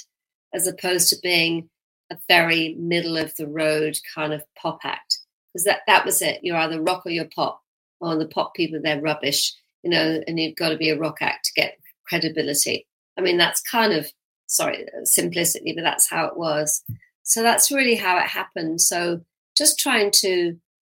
as 0.53 0.67
opposed 0.67 1.09
to 1.09 1.17
being 1.23 1.69
a 2.11 2.17
very 2.27 2.75
middle 2.77 3.17
of 3.17 3.35
the 3.35 3.47
road 3.47 3.97
kind 4.13 4.31
of 4.31 4.43
pop 4.55 4.81
act. 4.83 5.17
Because 5.51 5.65
that, 5.65 5.79
that 5.87 6.05
was 6.05 6.21
it. 6.21 6.41
You're 6.43 6.57
either 6.57 6.79
rock 6.79 7.07
or 7.07 7.09
you're 7.09 7.25
pop. 7.33 7.63
Well, 7.99 8.19
the 8.19 8.27
pop 8.27 8.53
people, 8.53 8.79
they're 8.83 9.01
rubbish, 9.01 9.55
you 9.81 9.89
know, 9.89 10.21
and 10.27 10.39
you've 10.39 10.55
got 10.55 10.69
to 10.69 10.77
be 10.77 10.91
a 10.91 10.99
rock 10.99 11.17
act 11.21 11.45
to 11.45 11.53
get 11.53 11.79
credibility. 12.07 12.85
I 13.17 13.21
mean, 13.21 13.37
that's 13.37 13.61
kind 13.61 13.93
of, 13.93 14.11
sorry, 14.47 14.85
simplicity, 15.03 15.73
but 15.75 15.83
that's 15.83 16.09
how 16.09 16.25
it 16.25 16.37
was. 16.37 16.83
So 17.23 17.41
that's 17.41 17.71
really 17.71 17.95
how 17.95 18.17
it 18.17 18.27
happened. 18.27 18.81
So 18.81 19.21
just 19.57 19.79
trying 19.79 20.11
to, 20.21 20.57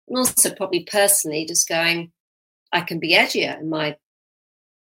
and 0.09 0.19
also 0.19 0.55
probably 0.55 0.85
personally, 0.85 1.45
just 1.47 1.69
going, 1.69 2.13
I 2.73 2.81
can 2.81 2.99
be 2.99 3.15
edgier 3.15 3.59
in 3.61 3.69
my 3.69 3.97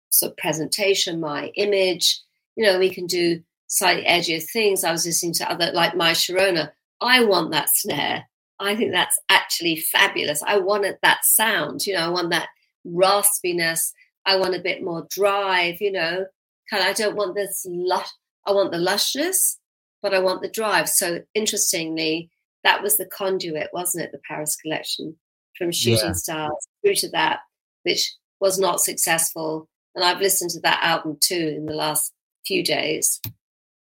sort 0.09 0.31
of 0.31 0.37
presentation, 0.37 1.19
my 1.19 1.47
image. 1.55 2.19
You 2.55 2.65
know, 2.65 2.79
we 2.79 2.89
can 2.89 3.07
do 3.07 3.41
slightly 3.67 4.03
edgier 4.03 4.43
things. 4.43 4.83
I 4.83 4.91
was 4.91 5.05
listening 5.05 5.33
to 5.33 5.51
other, 5.51 5.71
like 5.73 5.95
my 5.95 6.11
Sharona. 6.11 6.71
I 7.01 7.23
want 7.23 7.51
that 7.51 7.69
snare. 7.69 8.25
I 8.59 8.75
think 8.75 8.91
that's 8.91 9.19
actually 9.29 9.75
fabulous. 9.77 10.41
I 10.41 10.57
wanted 10.57 10.97
that 11.03 11.19
sound. 11.23 11.85
You 11.85 11.93
know, 11.93 12.05
I 12.05 12.09
want 12.09 12.31
that 12.31 12.49
raspiness. 12.85 13.91
I 14.25 14.37
want 14.37 14.55
a 14.55 14.61
bit 14.61 14.83
more 14.83 15.05
drive. 15.09 15.79
You 15.79 15.91
know, 15.91 16.25
kind 16.69 16.83
of. 16.83 16.89
I 16.89 16.93
don't 16.93 17.15
want 17.15 17.35
this 17.35 17.65
lush. 17.69 18.09
I 18.45 18.51
want 18.51 18.71
the 18.71 18.77
lushness, 18.77 19.57
but 20.01 20.13
I 20.13 20.19
want 20.19 20.41
the 20.41 20.49
drive. 20.49 20.89
So 20.89 21.21
interestingly, 21.33 22.29
that 22.63 22.81
was 22.81 22.97
the 22.97 23.05
conduit, 23.05 23.69
wasn't 23.73 24.05
it? 24.05 24.11
The 24.11 24.19
Paris 24.27 24.55
collection 24.55 25.15
from 25.57 25.71
Shooting 25.71 26.07
yeah. 26.07 26.13
Stars 26.13 26.67
through 26.81 26.95
to 26.95 27.09
that, 27.09 27.39
which 27.83 28.13
was 28.39 28.59
not 28.59 28.81
successful. 28.81 29.67
And 29.95 30.03
I've 30.03 30.21
listened 30.21 30.51
to 30.51 30.59
that 30.61 30.83
album 30.83 31.17
too 31.21 31.53
in 31.57 31.65
the 31.65 31.73
last 31.73 32.13
few 32.45 32.63
days. 32.63 33.19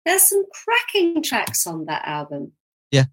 There's 0.05 0.27
some 0.27 0.43
cracking 0.51 1.23
tracks 1.23 1.65
on 1.65 1.85
that 1.85 2.05
album. 2.05 2.51
Yeah, 2.91 3.05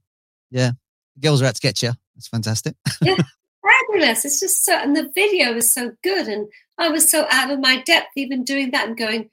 yeah. 0.50 0.72
Girls 1.20 1.40
are 1.40 1.46
out 1.46 1.54
to 1.54 1.60
get 1.60 1.82
you. 1.82 1.92
That's 2.14 2.28
fantastic. 2.28 2.74
yeah, 3.02 3.16
fabulous. 3.62 4.24
It's 4.24 4.40
just 4.40 4.64
so, 4.64 4.74
and 4.74 4.96
the 4.96 5.10
video 5.14 5.54
is 5.54 5.72
so 5.72 5.92
good. 6.02 6.26
And 6.26 6.48
I 6.78 6.88
was 6.88 7.10
so 7.10 7.26
out 7.30 7.50
of 7.50 7.60
my 7.60 7.82
depth 7.82 8.08
even 8.16 8.44
doing 8.44 8.72
that 8.72 8.88
and 8.88 8.96
going, 8.96 9.30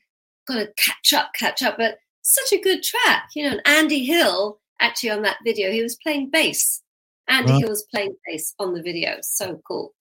got 0.47 0.55
to 0.55 0.71
catch 0.77 1.13
up, 1.13 1.31
catch 1.33 1.61
up. 1.61 1.77
But 1.77 1.97
such 2.21 2.51
a 2.53 2.61
good 2.61 2.83
track, 2.83 3.29
you 3.35 3.43
know. 3.43 3.51
And 3.51 3.61
Andy 3.65 4.03
Hill, 4.05 4.59
actually, 4.79 5.11
on 5.11 5.21
that 5.23 5.37
video, 5.43 5.71
he 5.71 5.81
was 5.81 5.97
playing 6.01 6.29
bass. 6.29 6.81
Andy 7.29 7.59
Hill 7.59 7.69
was 7.69 7.85
playing 7.93 8.15
bass 8.25 8.53
on 8.57 8.73
the 8.73 8.81
video. 8.81 9.17
So 9.21 9.61
cool. 9.67 9.93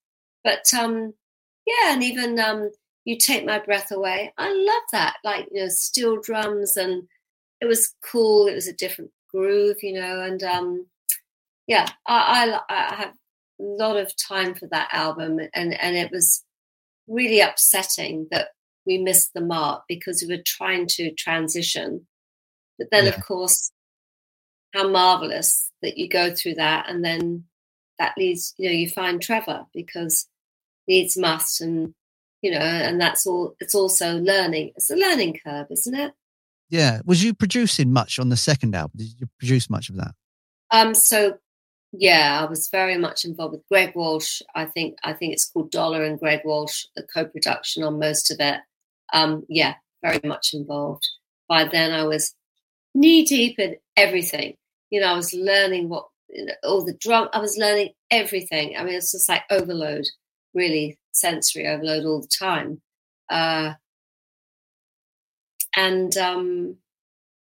But 0.45 0.63
um, 0.79 1.13
yeah, 1.67 1.93
and 1.93 2.03
even 2.03 2.39
um, 2.39 2.71
you 3.05 3.17
take 3.19 3.45
my 3.45 3.59
breath 3.59 3.91
away. 3.91 4.33
I 4.39 4.53
love 4.53 4.83
that, 4.93 5.17
like 5.25 5.49
you 5.53 5.63
know, 5.63 5.69
steel 5.69 6.21
drums, 6.21 6.77
and 6.77 7.05
it 7.61 7.67
was 7.67 7.95
cool. 8.05 8.47
It 8.47 8.55
was 8.55 8.69
a 8.69 8.73
different 8.73 9.11
groove, 9.33 9.77
you 9.83 9.95
know, 9.95 10.21
and 10.23 10.43
um, 10.43 10.87
yeah, 11.67 11.89
I, 12.07 12.61
I, 12.69 12.75
I 12.75 12.95
have 12.95 13.15
a 13.61 13.63
lot 13.63 13.97
of 13.97 14.13
time 14.17 14.55
for 14.55 14.67
that 14.69 14.89
album, 14.93 15.41
and 15.55 15.75
and 15.75 15.97
it 15.97 16.11
was 16.11 16.45
really 17.09 17.41
upsetting 17.41 18.29
that 18.31 18.49
we 18.87 18.99
missed 18.99 19.33
the 19.35 19.40
mark 19.40 19.83
because 19.88 20.22
we 20.22 20.35
were 20.35 20.42
trying 20.44 20.87
to 20.87 21.12
transition, 21.12 22.07
but 22.79 22.88
then 22.90 23.05
yeah. 23.05 23.11
of 23.11 23.25
course, 23.25 23.70
how 24.75 24.88
marvelous 24.88 25.70
that 25.83 25.99
you 25.99 26.09
go 26.09 26.35
through 26.35 26.55
that, 26.55 26.88
and 26.88 27.05
then 27.05 27.44
that 27.99 28.14
leads, 28.16 28.55
you 28.59 28.68
know, 28.68 28.75
you 28.75 28.88
find 28.88 29.20
Trevor 29.20 29.66
because 29.75 30.29
needs 30.87 31.16
must, 31.16 31.61
and 31.61 31.94
you 32.42 32.51
know, 32.51 32.59
and 32.59 33.01
that's 33.01 33.27
all. 33.27 33.55
It's 33.61 33.75
also 33.75 34.18
learning. 34.18 34.72
It's 34.77 34.90
a 34.90 34.96
learning 34.96 35.38
curve, 35.44 35.66
isn't 35.70 35.94
it? 35.94 36.12
Yeah. 36.68 37.01
Was 37.05 37.22
you 37.22 37.35
producing 37.35 37.92
much 37.92 38.18
on 38.18 38.29
the 38.29 38.37
second 38.37 38.75
album? 38.75 38.92
Did 38.96 39.20
you 39.20 39.27
produce 39.38 39.70
much 39.70 39.88
of 39.88 39.96
that? 39.96 40.14
Um. 40.70 40.94
So 40.94 41.38
yeah, 41.92 42.40
I 42.40 42.49
was 42.49 42.68
very 42.68 42.99
much 42.99 43.25
involved 43.25 43.53
with 43.53 43.68
Greg 43.68 43.94
Walsh. 43.94 44.42
I 44.55 44.66
think 44.66 44.99
I 45.03 45.12
think 45.12 45.33
it's 45.33 45.49
called 45.51 45.70
Dollar 45.70 46.05
and 46.05 46.18
Greg 46.18 46.40
Walsh, 46.44 46.85
the 46.94 47.03
co-production 47.03 47.83
on 47.83 47.99
most 47.99 48.31
of 48.31 48.38
it. 48.40 48.61
Um, 49.12 49.45
yeah, 49.49 49.75
very 50.03 50.21
much 50.25 50.55
involved. 50.55 51.07
By 51.49 51.64
then, 51.64 51.92
I 51.92 52.05
was 52.05 52.35
knee 52.95 53.25
deep 53.25 53.59
in 53.59 53.77
everything. 53.97 54.57
You 54.90 55.01
know, 55.01 55.09
I 55.09 55.16
was 55.16 55.33
learning 55.35 55.88
what 55.88 56.07
you 56.29 56.47
know, 56.47 56.55
all 56.64 56.85
the 56.85 56.95
drum. 56.95 57.29
I 57.33 57.38
was 57.38 57.57
learning 57.57 57.90
everything. 58.11 58.77
I 58.77 58.85
mean, 58.85 58.95
it's 58.95 59.12
just 59.12 59.29
like 59.29 59.42
overload, 59.51 60.05
really 60.55 60.99
sensory 61.12 61.66
overload 61.66 62.05
all 62.05 62.21
the 62.21 62.29
time. 62.29 62.81
Uh, 63.31 63.75
and 65.77 66.16
um, 66.16 66.77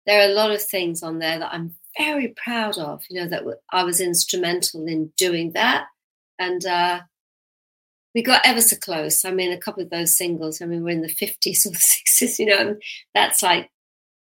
there 0.06 0.22
are 0.22 0.32
a 0.32 0.36
lot 0.36 0.52
of 0.52 0.62
things 0.62 1.04
on 1.04 1.20
there 1.20 1.40
that 1.40 1.54
I'm 1.54 1.76
very 1.98 2.34
proud 2.44 2.78
of, 2.78 3.04
you 3.10 3.22
know, 3.22 3.28
that 3.30 3.44
I 3.72 3.84
was 3.84 4.00
instrumental 4.00 4.88
in 4.88 5.12
doing 5.18 5.52
that. 5.54 5.86
And 6.40 6.66
uh, 6.66 7.02
we 8.14 8.22
got 8.22 8.46
ever 8.46 8.62
so 8.62 8.76
close. 8.78 9.24
I 9.26 9.32
mean, 9.32 9.52
a 9.52 9.58
couple 9.58 9.84
of 9.84 9.90
those 9.90 10.18
singles, 10.18 10.62
I 10.62 10.66
mean, 10.66 10.84
we're 10.84 10.90
in 10.90 11.02
the 11.02 11.08
50s 11.08 11.66
or 11.66 11.70
the 11.72 12.26
60s, 12.26 12.40
you 12.40 12.46
know, 12.46 12.58
and 12.58 12.82
that's 13.14 13.42
like 13.42 13.70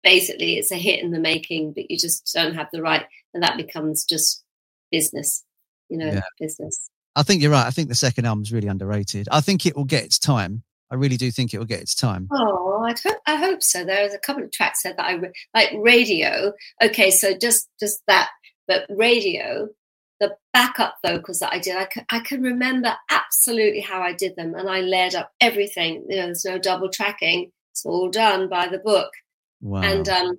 basically 0.03 0.57
it's 0.57 0.71
a 0.71 0.75
hit 0.75 1.03
in 1.03 1.11
the 1.11 1.19
making, 1.19 1.73
but 1.73 1.89
you 1.89 1.97
just 1.97 2.31
don't 2.33 2.55
have 2.55 2.67
the 2.71 2.81
right, 2.81 3.05
and 3.33 3.43
that 3.43 3.57
becomes 3.57 4.05
just 4.05 4.43
business, 4.91 5.43
you 5.89 5.97
know, 5.97 6.11
yeah. 6.11 6.21
business. 6.39 6.89
I 7.15 7.23
think 7.23 7.41
you're 7.41 7.51
right. 7.51 7.65
I 7.65 7.71
think 7.71 7.89
the 7.89 7.95
second 7.95 8.25
album 8.25 8.43
is 8.43 8.51
really 8.51 8.67
underrated. 8.67 9.27
I 9.31 9.41
think 9.41 9.65
it 9.65 9.75
will 9.75 9.85
get 9.85 10.03
its 10.03 10.17
time. 10.17 10.63
I 10.91 10.95
really 10.95 11.17
do 11.17 11.31
think 11.31 11.53
it 11.53 11.57
will 11.57 11.65
get 11.65 11.81
its 11.81 11.95
time. 11.95 12.27
Oh, 12.31 12.83
I 12.83 12.93
hope, 13.03 13.17
I 13.25 13.35
hope 13.35 13.63
so. 13.63 13.83
There's 13.83 14.13
a 14.13 14.19
couple 14.19 14.43
of 14.43 14.51
tracks 14.51 14.83
there 14.83 14.93
that 14.95 15.05
I 15.05 15.19
like. 15.53 15.71
Radio. 15.73 16.53
Okay, 16.83 17.09
so 17.09 17.35
just 17.35 17.67
just 17.79 18.01
that, 18.07 18.29
but 18.67 18.85
radio. 18.89 19.69
The 20.23 20.37
backup 20.53 20.95
vocals 21.05 21.39
that 21.39 21.51
I 21.51 21.59
did, 21.59 21.75
I 21.75 21.83
can, 21.83 22.05
I 22.09 22.19
can 22.19 22.41
remember 22.41 22.95
absolutely 23.09 23.81
how 23.81 24.01
I 24.01 24.13
did 24.13 24.37
them, 24.37 24.55
and 24.55 24.69
I 24.69 24.79
layered 24.79 25.15
up 25.15 25.33
everything. 25.41 26.05
You 26.07 26.15
know, 26.15 26.25
there's 26.27 26.45
no 26.45 26.57
double 26.57 26.89
tracking. 26.89 27.51
It's 27.71 27.85
all 27.85 28.09
done 28.09 28.47
by 28.47 28.69
the 28.69 28.77
book. 28.77 29.09
Wow. 29.59 29.81
And 29.81 30.07
um, 30.07 30.37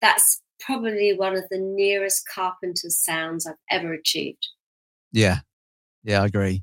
that's 0.00 0.40
probably 0.60 1.12
one 1.14 1.36
of 1.36 1.44
the 1.50 1.58
nearest 1.58 2.26
Carpenter 2.34 2.88
sounds 2.88 3.46
I've 3.46 3.56
ever 3.70 3.92
achieved. 3.92 4.48
Yeah, 5.12 5.40
yeah, 6.02 6.22
I 6.22 6.26
agree. 6.26 6.62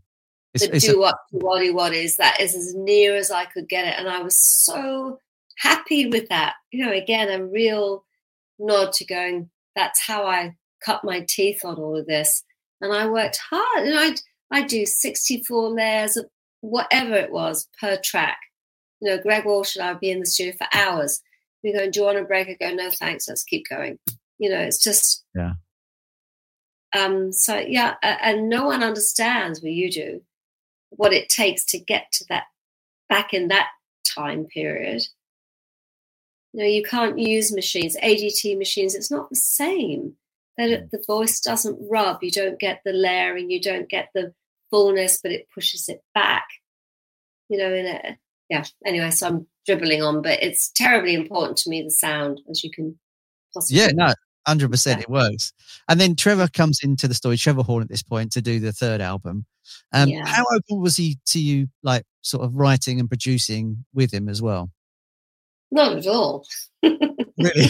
It's, 0.55 0.65
the 0.65 0.75
it's 0.75 0.87
do 0.87 0.99
what 0.99 1.15
what 1.29 1.63
what 1.75 1.93
is 1.93 2.17
that 2.17 2.39
is 2.39 2.55
as 2.55 2.73
near 2.73 3.15
as 3.15 3.29
I 3.29 3.45
could 3.45 3.69
get 3.69 3.87
it, 3.87 3.99
and 3.99 4.09
I 4.09 4.23
was 4.23 4.39
so 4.39 5.19
happy 5.59 6.07
with 6.07 6.27
that. 6.29 6.55
You 6.71 6.87
know, 6.87 6.91
again, 6.91 7.29
a 7.29 7.45
real 7.45 8.03
nod 8.57 8.93
to 8.93 9.05
going. 9.05 9.51
That's 9.75 10.01
how 10.01 10.25
I 10.25 10.55
cut 10.83 11.03
my 11.03 11.25
teeth 11.27 11.63
on 11.63 11.75
all 11.75 11.97
of 11.97 12.05
this, 12.05 12.43
and 12.83 12.93
I 12.93 13.07
worked 13.07 13.39
hard. 13.49 13.87
And 13.87 13.97
I 13.97 14.15
I 14.51 14.61
do 14.63 14.85
sixty 14.85 15.41
four 15.41 15.69
layers 15.69 16.17
of 16.17 16.25
whatever 16.61 17.15
it 17.15 17.31
was 17.31 17.67
per 17.79 17.97
track. 17.97 18.37
You 19.01 19.09
know, 19.09 19.21
Greg 19.21 19.45
Walsh 19.45 19.75
and 19.75 19.83
I 19.85 19.91
would 19.91 20.01
be 20.01 20.11
in 20.11 20.19
the 20.19 20.25
studio 20.25 20.53
for 20.57 20.67
hours. 20.73 21.21
We 21.63 21.73
go, 21.73 21.89
do 21.89 22.01
you 22.01 22.05
want 22.05 22.19
a 22.19 22.23
break? 22.23 22.49
I 22.49 22.57
go, 22.59 22.75
no, 22.75 22.89
thanks. 22.89 23.27
Let's 23.27 23.43
keep 23.43 23.65
going. 23.69 23.97
You 24.37 24.49
know, 24.49 24.59
it's 24.59 24.83
just 24.83 25.23
yeah. 25.33 25.53
Um, 26.95 27.31
so 27.31 27.57
yeah, 27.57 27.95
and 28.03 28.49
no 28.49 28.65
one 28.65 28.83
understands 28.83 29.61
what 29.61 29.71
you 29.71 29.89
do, 29.89 30.21
what 30.89 31.13
it 31.13 31.29
takes 31.29 31.65
to 31.65 31.79
get 31.79 32.11
to 32.13 32.25
that 32.29 32.43
back 33.09 33.33
in 33.33 33.47
that 33.47 33.69
time 34.05 34.45
period. 34.45 35.01
You 36.51 36.61
know, 36.61 36.67
you 36.67 36.83
can't 36.83 37.17
use 37.17 37.51
machines, 37.51 37.97
ADT 37.97 38.57
machines. 38.59 38.93
It's 38.93 39.09
not 39.09 39.29
the 39.29 39.35
same. 39.35 40.17
That 40.57 40.89
the 40.91 41.03
voice 41.07 41.39
doesn't 41.39 41.79
rub. 41.89 42.19
You 42.21 42.31
don't 42.31 42.59
get 42.59 42.81
the 42.85 42.93
layering. 42.93 43.49
You 43.49 43.59
don't 43.59 43.89
get 43.89 44.09
the 44.13 44.33
fullness, 44.69 45.19
but 45.21 45.31
it 45.31 45.47
pushes 45.53 45.89
it 45.89 46.01
back. 46.13 46.45
You 47.49 47.57
know, 47.57 47.73
in 47.73 47.85
a 47.85 48.17
yeah. 48.49 48.63
Anyway, 48.85 49.11
so 49.11 49.27
I'm 49.27 49.47
dribbling 49.65 50.03
on, 50.03 50.21
but 50.21 50.43
it's 50.43 50.71
terribly 50.71 51.15
important 51.15 51.57
to 51.57 51.69
me 51.69 51.81
the 51.81 51.91
sound, 51.91 52.41
as 52.49 52.63
you 52.63 52.71
can 52.71 52.97
possibly. 53.53 53.81
Yeah, 53.81 53.89
no, 53.93 54.13
hundred 54.47 54.71
percent, 54.71 55.01
it 55.01 55.09
works. 55.09 55.53
And 55.89 55.99
then 55.99 56.15
Trevor 56.15 56.47
comes 56.47 56.79
into 56.83 57.07
the 57.07 57.13
story, 57.13 57.37
Trevor 57.37 57.63
Horn 57.63 57.83
at 57.83 57.89
this 57.89 58.03
point 58.03 58.31
to 58.33 58.41
do 58.41 58.59
the 58.59 58.71
third 58.71 59.01
album. 59.01 59.45
Um, 59.91 60.09
yeah. 60.09 60.25
How 60.25 60.43
open 60.53 60.81
was 60.81 60.97
he 60.97 61.19
to 61.27 61.39
you, 61.39 61.67
like 61.83 62.03
sort 62.21 62.43
of 62.43 62.55
writing 62.55 62.99
and 62.99 63.09
producing 63.09 63.85
with 63.93 64.13
him 64.13 64.27
as 64.27 64.41
well? 64.41 64.69
Not 65.71 65.97
at 65.97 66.07
all. 66.07 66.45
really? 67.37 67.69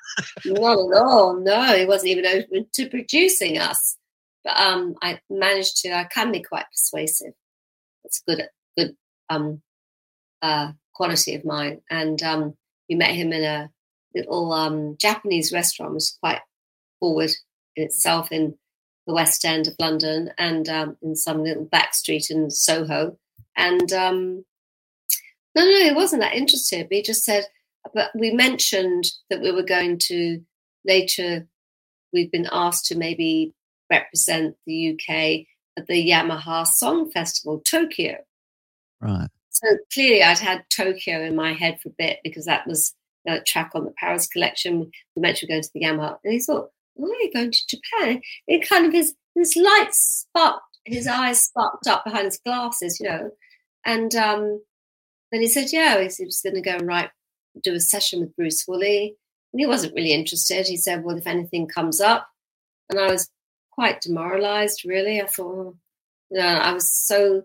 Not 0.44 0.78
at 0.78 1.02
all. 1.02 1.40
No, 1.40 1.76
he 1.76 1.86
wasn't 1.86 2.10
even 2.10 2.26
open 2.26 2.66
to 2.74 2.88
producing 2.88 3.58
us. 3.58 3.96
But 4.44 4.58
um, 4.58 4.94
I 5.02 5.20
managed 5.30 5.78
to. 5.82 5.92
I 5.92 6.04
can 6.04 6.32
be 6.32 6.42
quite 6.42 6.66
persuasive. 6.70 7.32
It's 8.04 8.22
good, 8.26 8.42
good 8.76 8.96
um, 9.30 9.62
uh, 10.42 10.72
quality 10.94 11.34
of 11.34 11.44
mine. 11.44 11.80
And 11.90 12.22
um, 12.22 12.54
we 12.88 12.96
met 12.96 13.14
him 13.14 13.32
in 13.32 13.44
a 13.44 13.70
little 14.14 14.52
um, 14.52 14.96
Japanese 14.98 15.52
restaurant 15.52 15.94
was 15.94 16.16
quite 16.20 16.40
forward 17.00 17.30
in 17.76 17.84
itself 17.84 18.30
in 18.30 18.54
the 19.06 19.14
West 19.14 19.44
End 19.44 19.66
of 19.66 19.74
London 19.78 20.30
and 20.38 20.68
um, 20.68 20.96
in 21.02 21.16
some 21.16 21.42
little 21.42 21.64
back 21.64 21.94
street 21.94 22.30
in 22.30 22.50
Soho. 22.50 23.16
And 23.56 23.92
um, 23.92 24.44
no, 25.54 25.64
no, 25.64 25.84
he 25.84 25.92
wasn't 25.92 26.22
that 26.22 26.34
interested. 26.34 26.88
But 26.88 26.96
he 26.96 27.02
just 27.02 27.24
said, 27.24 27.44
but 27.94 28.10
we 28.14 28.32
mentioned 28.32 29.10
that 29.30 29.40
we 29.40 29.52
were 29.52 29.62
going 29.62 29.98
to 30.06 30.40
later. 30.84 31.46
We've 32.12 32.30
been 32.30 32.48
asked 32.52 32.86
to 32.86 32.98
maybe 32.98 33.54
represent 33.90 34.56
the 34.66 34.92
UK 34.92 35.46
at 35.78 35.86
the 35.86 36.08
Yamaha 36.08 36.66
Song 36.66 37.10
Festival, 37.10 37.60
Tokyo. 37.64 38.16
Right. 39.00 39.28
So 39.50 39.66
clearly, 39.92 40.22
I'd 40.22 40.38
had 40.38 40.64
Tokyo 40.74 41.22
in 41.22 41.36
my 41.36 41.52
head 41.52 41.80
for 41.80 41.90
a 41.90 41.94
bit 41.98 42.20
because 42.24 42.46
that 42.46 42.66
was 42.66 42.94
a 43.26 43.40
track 43.40 43.72
on 43.74 43.84
the 43.84 43.92
Paris 43.92 44.26
collection. 44.26 44.90
We 45.14 45.22
mentioned 45.22 45.50
going 45.50 45.62
to 45.62 45.70
the 45.74 45.80
Yamaha, 45.80 46.18
and 46.24 46.32
he 46.32 46.40
thought, 46.40 46.70
"Why 46.94 47.08
are 47.08 47.22
you 47.22 47.32
going 47.32 47.52
to 47.52 47.66
Japan?" 47.68 48.22
It 48.46 48.68
kind 48.68 48.86
of 48.86 48.92
his 48.92 49.14
his 49.34 49.56
light 49.56 49.90
sparked, 49.92 50.78
his 50.84 51.06
eyes 51.06 51.42
sparked 51.42 51.86
up 51.86 52.04
behind 52.04 52.26
his 52.26 52.40
glasses, 52.44 52.98
you 53.00 53.08
know, 53.08 53.30
and 53.84 54.14
um, 54.14 54.62
then 55.30 55.40
he 55.40 55.48
said, 55.48 55.72
"Yeah, 55.72 55.96
he 55.96 56.24
was 56.24 56.40
going 56.42 56.54
to 56.54 56.60
go 56.60 56.76
and 56.76 56.86
write, 56.86 57.10
do 57.60 57.74
a 57.74 57.80
session 57.80 58.20
with 58.20 58.36
Bruce 58.36 58.64
Woolley." 58.66 59.16
And 59.52 59.60
he 59.60 59.66
wasn't 59.66 59.94
really 59.94 60.12
interested. 60.12 60.66
He 60.66 60.76
said, 60.76 61.04
"Well, 61.04 61.16
if 61.16 61.26
anything 61.26 61.66
comes 61.66 62.00
up," 62.00 62.28
and 62.90 62.98
I 62.98 63.10
was 63.10 63.30
quite 63.70 64.00
demoralized. 64.00 64.84
Really, 64.84 65.20
I 65.20 65.26
thought, 65.26 65.46
oh, 65.46 65.76
you 66.30 66.38
know, 66.38 66.46
I 66.46 66.72
was 66.72 66.90
so 66.90 67.42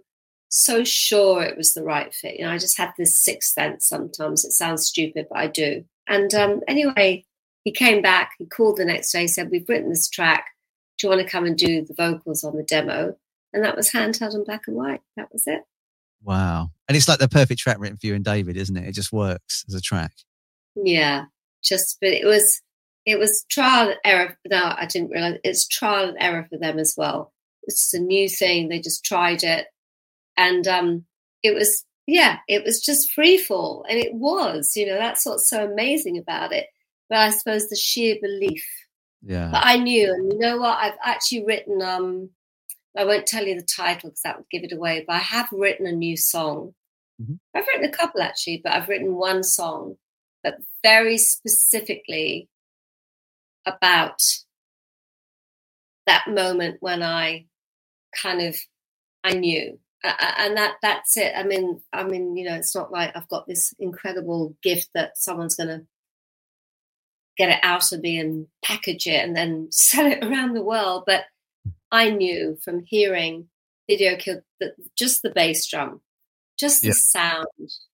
so 0.50 0.84
sure 0.84 1.44
it 1.44 1.58
was 1.58 1.74
the 1.74 1.84
right 1.84 2.14
fit. 2.14 2.40
You 2.40 2.46
know, 2.46 2.52
I 2.52 2.58
just 2.58 2.78
had 2.78 2.94
this 2.98 3.18
sixth 3.18 3.54
sense. 3.54 3.88
Sometimes 3.88 4.46
it 4.46 4.52
sounds 4.52 4.88
stupid, 4.88 5.28
but 5.30 5.38
I 5.38 5.48
do. 5.48 5.84
And 6.08 6.34
um, 6.34 6.62
anyway, 6.68 7.26
he 7.64 7.72
came 7.72 8.02
back. 8.02 8.32
He 8.38 8.46
called 8.46 8.78
the 8.78 8.86
next 8.86 9.12
day. 9.12 9.28
Said, 9.28 9.52
"We've 9.52 9.68
written 9.68 9.90
this 9.90 10.10
track. 10.10 10.46
Do 10.98 11.08
you 11.08 11.12
want 11.12 11.22
to 11.22 11.30
come 11.30 11.46
and 11.46 11.58
do 11.58 11.84
the 11.86 11.94
vocals 11.94 12.44
on 12.44 12.56
the 12.56 12.64
demo?" 12.64 13.18
And 13.54 13.64
that 13.64 13.76
was 13.76 13.92
handheld 13.92 14.36
and 14.36 14.46
black 14.46 14.64
and 14.68 14.76
white. 14.76 15.02
That 15.16 15.32
was 15.32 15.48
it. 15.48 15.64
Wow. 16.24 16.72
And 16.88 16.96
it's 16.96 17.08
like 17.08 17.20
the 17.20 17.28
perfect 17.28 17.60
track 17.60 17.78
written 17.80 17.98
for 17.98 18.08
you 18.08 18.16
and 18.16 18.26
David, 18.26 18.58
isn't 18.58 18.76
it? 18.76 18.88
It 18.88 18.94
just 18.94 19.12
works 19.12 19.66
as 19.68 19.74
a 19.76 19.82
track. 19.82 20.12
Yeah. 20.76 21.26
Just, 21.64 21.98
but 22.02 22.10
it 22.10 22.26
was, 22.26 22.62
it 23.06 23.18
was 23.20 23.46
trial 23.50 23.90
and 23.90 23.98
error. 24.04 24.38
No, 24.50 24.74
I 24.78 24.86
didn't 24.86 25.12
realize 25.12 25.40
it's 25.44 25.68
trial 25.68 26.10
and 26.10 26.18
error 26.20 26.46
for 26.50 26.58
them 26.58 26.80
as 26.80 26.96
well. 26.98 27.34
It's 27.64 27.94
a 27.94 28.00
new 28.00 28.30
thing. 28.30 28.70
They 28.70 28.80
just 28.80 29.04
tried 29.04 29.44
it. 29.44 29.68
And 30.38 30.68
um, 30.68 31.06
it 31.44 31.54
was, 31.54 31.84
yeah, 32.06 32.38
it 32.48 32.64
was 32.64 32.82
just 32.82 33.12
free 33.12 33.38
fall. 33.38 33.86
And 33.90 34.00
it 34.00 34.14
was, 34.14 34.74
you 34.76 34.86
know, 34.86 34.98
that's 34.98 35.26
what's 35.26 35.50
so 35.50 35.66
amazing 35.66 36.18
about 36.18 36.54
it. 36.54 36.68
But 37.10 37.20
I 37.20 37.30
suppose 37.32 37.70
the 37.70 37.76
sheer 37.76 38.16
belief. 38.22 38.66
Yeah. 39.22 39.50
But 39.52 39.66
I 39.66 39.78
knew, 39.78 40.14
and 40.14 40.32
you 40.32 40.40
know 40.40 40.58
what? 40.58 40.78
I've 40.78 40.98
actually 41.04 41.44
written 41.46 41.82
um 41.82 42.30
I 42.98 43.06
won't 43.06 43.28
tell 43.28 43.46
you 43.46 43.56
the 43.56 43.66
title 43.66 44.10
because 44.10 44.22
that 44.24 44.38
would 44.38 44.50
give 44.50 44.64
it 44.64 44.74
away, 44.74 45.04
but 45.06 45.14
I 45.14 45.20
have 45.20 45.50
written 45.52 45.86
a 45.86 45.92
new 45.92 46.18
song. 46.18 46.74
Mm-hmm. 47.22 47.36
I've 47.56 47.68
written 47.68 47.86
a 47.86 47.96
couple 47.96 48.22
actually, 48.22 48.62
but 48.64 48.74
I've 48.74 48.90
written 48.90 49.16
one 49.16 49.44
song, 49.44 49.98
but 50.44 50.56
very 50.84 51.18
specifically 51.18 52.50
about 53.66 54.22
that 56.06 56.28
moment 56.28 56.78
when 56.80 57.04
I 57.04 57.46
kind 58.22 58.42
of 58.42 58.58
I 59.24 59.34
knew, 59.34 59.80
and 60.04 60.58
that 60.58 60.76
that's 60.82 61.18
it. 61.18 61.34
I 61.36 61.44
mean, 61.44 61.82
I 61.92 62.04
mean, 62.04 62.38
you 62.38 62.50
know, 62.50 62.56
it's 62.56 62.76
not 62.76 62.92
like 62.92 63.12
I've 63.16 63.28
got 63.28 63.48
this 63.48 63.74
incredible 63.80 64.56
gift 64.64 64.90
that 64.94 65.18
someone's 65.18 65.56
going 65.56 65.70
to 65.70 65.86
get 67.38 67.50
it 67.50 67.60
out 67.62 67.92
of 67.92 68.02
me 68.02 68.20
and 68.20 68.48
package 68.64 69.06
it 69.06 69.24
and 69.24 69.36
then 69.36 69.68
sell 69.72 70.06
it 70.06 70.24
around 70.24 70.54
the 70.54 70.64
world, 70.64 71.04
but 71.06 71.26
I 71.92 72.10
knew 72.10 72.58
from 72.64 72.84
hearing 72.86 73.48
Video 73.90 74.18
Killed 74.18 74.42
that 74.60 74.74
just 74.98 75.22
the 75.22 75.30
bass 75.30 75.66
drum, 75.68 76.02
just 76.60 76.82
the 76.82 76.94
sound 76.94 77.46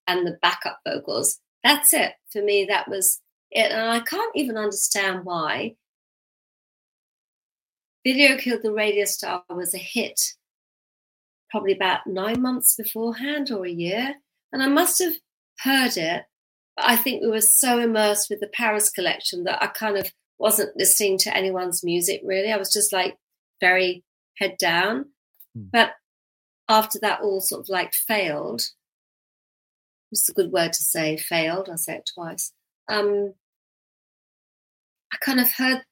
and 0.08 0.26
the 0.26 0.38
backup 0.42 0.80
vocals. 0.88 1.40
That's 1.64 1.94
it. 1.94 2.14
For 2.32 2.42
me, 2.42 2.66
that 2.70 2.90
was 2.90 3.22
it. 3.52 3.72
And 3.72 3.90
I 3.90 4.00
can't 4.00 4.36
even 4.36 4.58
understand 4.58 5.22
why 5.24 5.76
Video 8.06 8.38
Killed 8.38 8.64
the 8.64 8.74
Radio 8.74 9.06
Star 9.06 9.44
was 9.50 9.74
a 9.74 9.78
hit 9.78 10.20
probably 11.50 11.74
about 11.74 12.08
nine 12.08 12.42
months 12.42 12.76
beforehand 12.76 13.52
or 13.52 13.66
a 13.66 13.72
year. 13.72 14.16
And 14.52 14.64
I 14.64 14.68
must 14.68 15.02
have 15.02 15.14
heard 15.60 15.98
it. 15.98 16.24
But 16.76 16.86
I 16.86 16.96
think 16.96 17.22
we 17.22 17.30
were 17.30 17.42
so 17.42 17.80
immersed 17.80 18.28
with 18.30 18.40
the 18.40 18.48
Paris 18.48 18.90
collection 18.90 19.44
that 19.44 19.62
I 19.62 19.68
kind 19.68 19.98
of 19.98 20.12
wasn't 20.40 20.76
listening 20.76 21.20
to 21.20 21.38
anyone's 21.38 21.84
music 21.84 22.22
really. 22.24 22.52
I 22.52 22.58
was 22.58 22.74
just 22.74 22.92
like 22.92 23.18
very 23.64 24.04
head 24.40 24.56
down. 24.60 25.06
Mm. 25.58 25.70
But 25.72 25.92
after 26.68 27.00
that 27.00 27.22
all 27.22 27.40
sort 27.40 27.62
of 27.62 27.70
like 27.70 27.94
failed, 27.94 28.62
it's 30.12 30.30
a 30.30 30.34
good 30.34 30.52
word 30.52 30.74
to 30.74 30.84
say, 30.84 31.18
failed, 31.18 31.70
I'll 31.70 31.78
say 31.78 31.96
it 31.96 32.10
twice. 32.14 32.52
Um, 32.90 33.34
I 35.14 35.18
kind 35.18 35.40
of 35.40 35.54
heard 35.54 35.84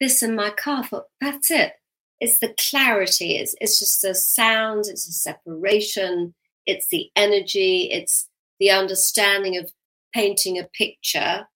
this 0.00 0.22
in 0.22 0.34
my 0.34 0.50
car, 0.50 0.84
thought, 0.84 1.04
that's 1.20 1.50
it. 1.50 1.72
It's 2.20 2.38
the 2.40 2.54
clarity, 2.70 3.36
it's, 3.36 3.54
it's 3.60 3.78
just 3.78 4.02
the 4.02 4.14
sound, 4.14 4.84
it's 4.88 5.08
a 5.08 5.12
separation, 5.12 6.34
it's 6.66 6.86
the 6.90 7.10
energy, 7.16 7.88
it's 7.90 8.28
the 8.58 8.70
understanding 8.70 9.56
of 9.56 9.72
painting 10.14 10.58
a 10.58 10.64
picture, 10.64 11.46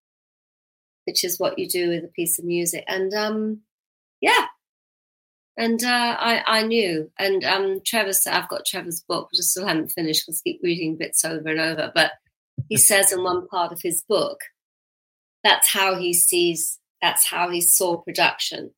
which 1.07 1.25
is 1.25 1.39
what 1.39 1.59
you 1.59 1.69
do 1.69 1.91
with 1.91 2.05
a 2.05 2.13
piece 2.15 2.39
of 2.39 2.45
music. 2.45 2.85
And 2.89 3.13
um, 3.13 3.61
yeah, 4.21 4.47
and 5.57 5.83
uh, 5.85 6.17
I, 6.19 6.43
I 6.47 6.67
knew. 6.67 7.11
And 7.19 7.45
um, 7.45 7.81
Trevor 7.85 8.13
said, 8.13 8.35
I've 8.35 8.49
got 8.49 8.67
Trevor's 8.67 9.05
book, 9.07 9.29
which 9.31 9.39
I 9.41 9.43
still 9.43 9.67
haven't 9.67 9.93
finished 9.93 10.25
because 10.27 10.43
I 10.45 10.51
keep 10.51 10.61
reading 10.63 10.97
bits 10.97 11.25
over 11.25 11.49
and 11.49 11.61
over. 11.61 11.93
But 11.95 12.13
he 12.69 12.77
says 12.77 13.13
in 13.13 13.23
one 13.23 13.47
part 13.47 13.73
of 13.73 13.81
his 13.83 14.03
book, 14.09 14.41
that's 15.45 15.71
how 15.73 15.97
he 15.97 16.13
sees, 16.13 16.81
that's 17.01 17.27
how 17.27 17.51
he 17.51 17.61
saw 17.61 17.99
production. 17.99 18.73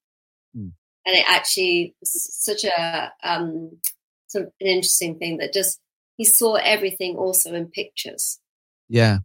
Mm. 0.56 0.72
And 1.06 1.16
it 1.16 1.24
actually 1.28 1.94
was 2.00 2.28
such 2.34 2.64
a 2.64 3.12
um, 3.22 3.78
sort 4.26 4.46
of 4.46 4.52
an 4.60 4.66
interesting 4.66 5.18
thing 5.18 5.38
that 5.38 5.52
just 5.52 5.80
he 6.16 6.24
saw 6.24 6.54
everything 6.54 7.16
also 7.16 7.54
in 7.54 7.68
pictures. 7.68 8.40
Yeah. 8.88 9.18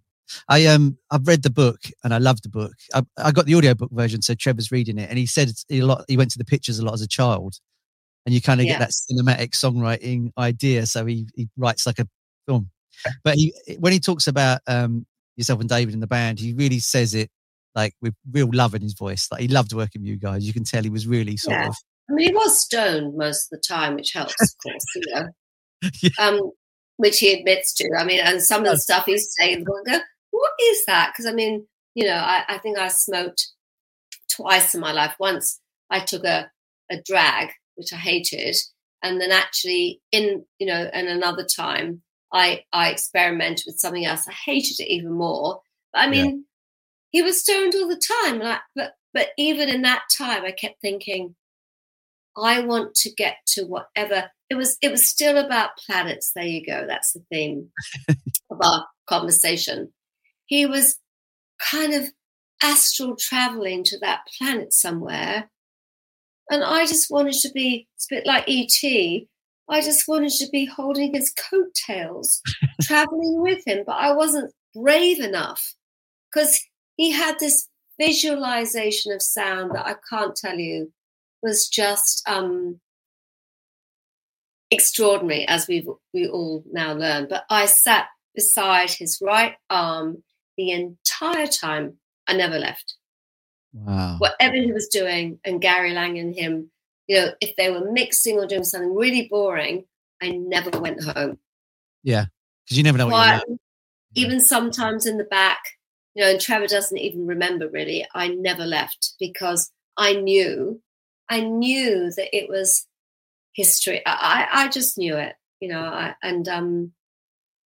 I 0.48 0.66
um 0.68 0.98
I've 1.10 1.28
read 1.28 1.44
the 1.44 1.50
book 1.50 1.80
and 2.04 2.14
I 2.14 2.18
loved 2.18 2.44
the 2.44 2.50
book. 2.50 2.74
I, 2.94 3.04
I 3.18 3.32
got 3.32 3.46
the 3.46 3.56
audiobook 3.56 3.92
version, 3.92 4.22
so 4.22 4.34
Trevor's 4.34 4.72
reading 4.72 4.98
it, 4.98 5.10
and 5.10 5.18
he 5.18 5.26
said 5.26 5.52
a 5.70 5.82
lot. 5.82 6.06
He 6.08 6.18
went 6.18 6.32
to 6.32 6.38
the 6.38 6.46
pictures 6.46 6.80
a 6.80 6.86
lot 6.86 6.94
as 6.94 7.02
a 7.02 7.08
child, 7.08 7.56
and 8.26 8.34
you 8.34 8.42
kind 8.42 8.60
of 8.60 8.68
yeah. 8.68 8.78
get 8.78 8.80
that 8.80 8.92
cinematic 8.92 9.52
songwriting 9.52 10.32
idea. 10.38 10.86
So 10.86 11.06
he 11.06 11.28
he 11.36 11.48
writes 11.58 11.86
like 11.86 12.00
a 12.00 12.08
film. 12.48 12.70
But 13.24 13.36
he 13.36 13.54
when 13.80 13.94
he 13.94 14.00
talks 14.00 14.28
about 14.28 14.62
um 14.68 15.06
yourself 15.36 15.60
and 15.60 15.70
David 15.70 15.94
in 15.94 16.00
the 16.00 16.08
band, 16.08 16.40
he 16.40 16.54
really 16.54 16.80
says 16.80 17.14
it 17.14 17.30
like 17.76 17.94
with 18.02 18.14
real 18.32 18.50
love 18.52 18.76
in 18.76 18.82
his 18.82 18.94
voice. 18.94 19.28
Like 19.32 19.42
he 19.42 19.48
loved 19.48 19.74
working 19.74 20.02
with 20.02 20.10
you 20.10 20.18
guys. 20.18 20.46
You 20.46 20.54
can 20.54 20.64
tell 20.64 20.84
he 20.84 20.90
was 20.90 21.08
really 21.08 21.38
sort 21.38 21.58
yeah. 21.58 21.68
of. 21.68 21.76
I 22.10 22.14
mean, 22.14 22.28
he 22.30 22.34
was 22.34 22.60
stoned 22.60 23.16
most 23.16 23.52
of 23.52 23.60
the 23.60 23.64
time, 23.66 23.96
which 23.96 24.12
helps, 24.14 24.36
of 24.42 24.50
course. 24.64 24.84
You 24.96 25.04
know. 25.14 25.28
yeah. 26.02 26.10
Um, 26.20 26.52
which 26.98 27.20
he 27.20 27.34
admits 27.34 27.74
to. 27.76 27.90
I 27.98 28.04
mean, 28.04 28.20
and 28.20 28.42
some 28.42 28.62
of 28.64 28.72
the 28.72 28.78
stuff 28.78 29.06
he's 29.06 29.34
saying, 29.40 29.64
go, 29.88 30.00
what 30.32 30.52
is 30.62 30.86
that? 30.86 31.12
Because 31.12 31.32
I 31.32 31.34
mean, 31.34 31.68
you 31.94 32.06
know, 32.06 32.16
I, 32.16 32.44
I, 32.48 32.58
think 32.58 32.78
I 32.78 32.88
smoked 32.88 33.50
twice 34.34 34.74
in 34.74 34.82
my 34.82 34.92
life. 34.92 35.16
Once 35.20 35.60
I 35.90 36.00
took 36.00 36.24
a, 36.24 36.50
a 36.90 37.02
drag, 37.06 37.50
which 37.76 37.94
I 37.94 37.98
hated, 37.98 38.56
and 39.04 39.20
then 39.20 39.32
actually 39.32 40.02
in, 40.12 40.46
you 40.60 40.68
know, 40.68 40.90
and 40.94 41.08
another 41.08 41.46
time 41.46 42.02
I 42.34 42.64
I 42.72 42.90
experimented 42.90 43.66
with 43.68 43.80
something 43.80 44.06
else. 44.06 44.28
I 44.28 44.34
hated 44.34 44.80
it 44.80 44.92
even 44.92 45.12
more. 45.12 45.62
But 45.94 46.00
I 46.00 46.10
mean, 46.10 46.26
yeah. 47.12 47.20
he 47.20 47.22
was 47.22 47.42
stoned 47.42 47.74
all 47.76 47.88
the 47.88 48.02
time. 48.24 48.42
I, 48.42 48.60
but 48.76 48.94
but 49.14 49.30
even 49.38 49.70
in 49.70 49.82
that 49.82 50.04
time, 50.18 50.44
I 50.46 50.52
kept 50.52 50.82
thinking, 50.82 51.36
I 52.38 52.62
want 52.62 52.96
to 52.96 53.12
get 53.14 53.38
to 53.48 53.66
whatever 53.66 54.32
it 54.50 54.56
was. 54.56 54.78
It 54.82 54.92
was 54.92 55.10
still 55.10 55.38
about 55.38 55.78
planets. 55.86 56.32
There 56.34 56.46
you 56.46 56.66
go. 56.66 56.86
That's 56.88 57.14
the 57.14 57.24
theme 57.30 57.70
of 58.50 58.60
our 58.64 58.86
conversation 59.08 59.92
he 60.52 60.66
was 60.66 60.98
kind 61.72 61.94
of 61.94 62.10
astral 62.62 63.16
traveling 63.16 63.86
to 63.86 63.98
that 64.00 64.28
planet 64.38 64.74
somewhere. 64.74 65.50
And 66.50 66.62
I 66.62 66.86
just 66.86 67.10
wanted 67.10 67.36
to 67.36 67.52
be, 67.54 67.88
it's 67.96 68.12
a 68.12 68.16
bit 68.16 68.28
like 68.28 68.44
E.T., 68.50 69.30
I 69.70 69.82
just 69.82 70.10
wanted 70.10 70.34
to 70.34 70.50
be 70.52 70.66
holding 70.66 71.14
his 71.14 71.34
coattails, 71.50 72.42
traveling 72.82 73.42
with 73.42 73.66
him, 73.66 73.86
but 73.88 73.96
I 73.96 74.12
wasn't 74.12 74.52
brave 74.76 75.22
enough 75.22 75.74
because 76.30 76.60
he 76.98 77.12
had 77.12 77.40
this 77.40 77.70
visualization 77.98 79.14
of 79.14 79.22
sound 79.22 79.72
that 79.74 79.86
I 79.86 79.96
can't 80.10 80.36
tell 80.36 80.60
you 80.60 80.92
was 81.42 81.70
just 81.70 82.28
um, 82.28 82.82
extraordinary, 84.70 85.48
as 85.48 85.70
we 85.70 85.88
we 86.14 86.28
all 86.28 86.66
now 86.70 86.92
learn. 86.92 87.28
But 87.30 87.46
I 87.50 87.68
sat 87.68 88.08
beside 88.36 88.90
his 88.92 89.18
right 89.22 89.56
arm 89.70 90.24
the 90.66 90.72
entire 90.72 91.48
time. 91.48 91.98
I 92.28 92.34
never 92.34 92.60
left. 92.60 92.96
Wow. 93.74 94.18
Whatever 94.20 94.56
he 94.56 94.72
was 94.72 94.88
doing, 94.88 95.40
and 95.44 95.62
Gary 95.62 95.94
Lang 95.94 96.18
and 96.20 96.36
him, 96.36 96.72
you 97.08 97.18
know, 97.18 97.32
if 97.42 97.56
they 97.56 97.72
were 97.72 97.92
mixing 97.92 98.38
or 98.38 98.46
doing 98.46 98.64
something 98.64 98.94
really 98.94 99.28
boring, 99.30 99.86
I 100.22 100.32
never 100.32 100.78
went 100.80 101.04
home. 101.04 101.40
Yeah, 102.04 102.26
because 102.64 102.78
you 102.78 102.84
never 102.84 102.98
know 102.98 103.08
what 103.08 103.44
you're 103.48 103.58
Even 104.16 104.40
sometimes 104.40 105.06
in 105.06 105.18
the 105.18 105.24
back, 105.24 105.60
you 106.14 106.24
know, 106.24 106.30
and 106.30 106.40
Trevor 106.40 106.68
doesn't 106.68 106.98
even 106.98 107.26
remember 107.26 107.70
really. 107.70 108.06
I 108.14 108.28
never 108.28 108.66
left 108.66 109.14
because 109.20 109.72
I 109.98 110.14
knew, 110.14 110.82
I 111.30 111.42
knew 111.42 112.12
that 112.16 112.36
it 112.36 112.50
was 112.50 112.88
history. 113.54 114.02
I, 114.06 114.48
I 114.52 114.68
just 114.68 114.98
knew 114.98 115.16
it, 115.16 115.36
you 115.60 115.70
know, 115.70 115.82
I, 115.82 116.16
and 116.22 116.48
um, 116.48 116.92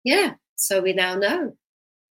yeah. 0.03 0.35
So 0.55 0.81
we 0.81 0.93
now 0.93 1.15
know. 1.15 1.55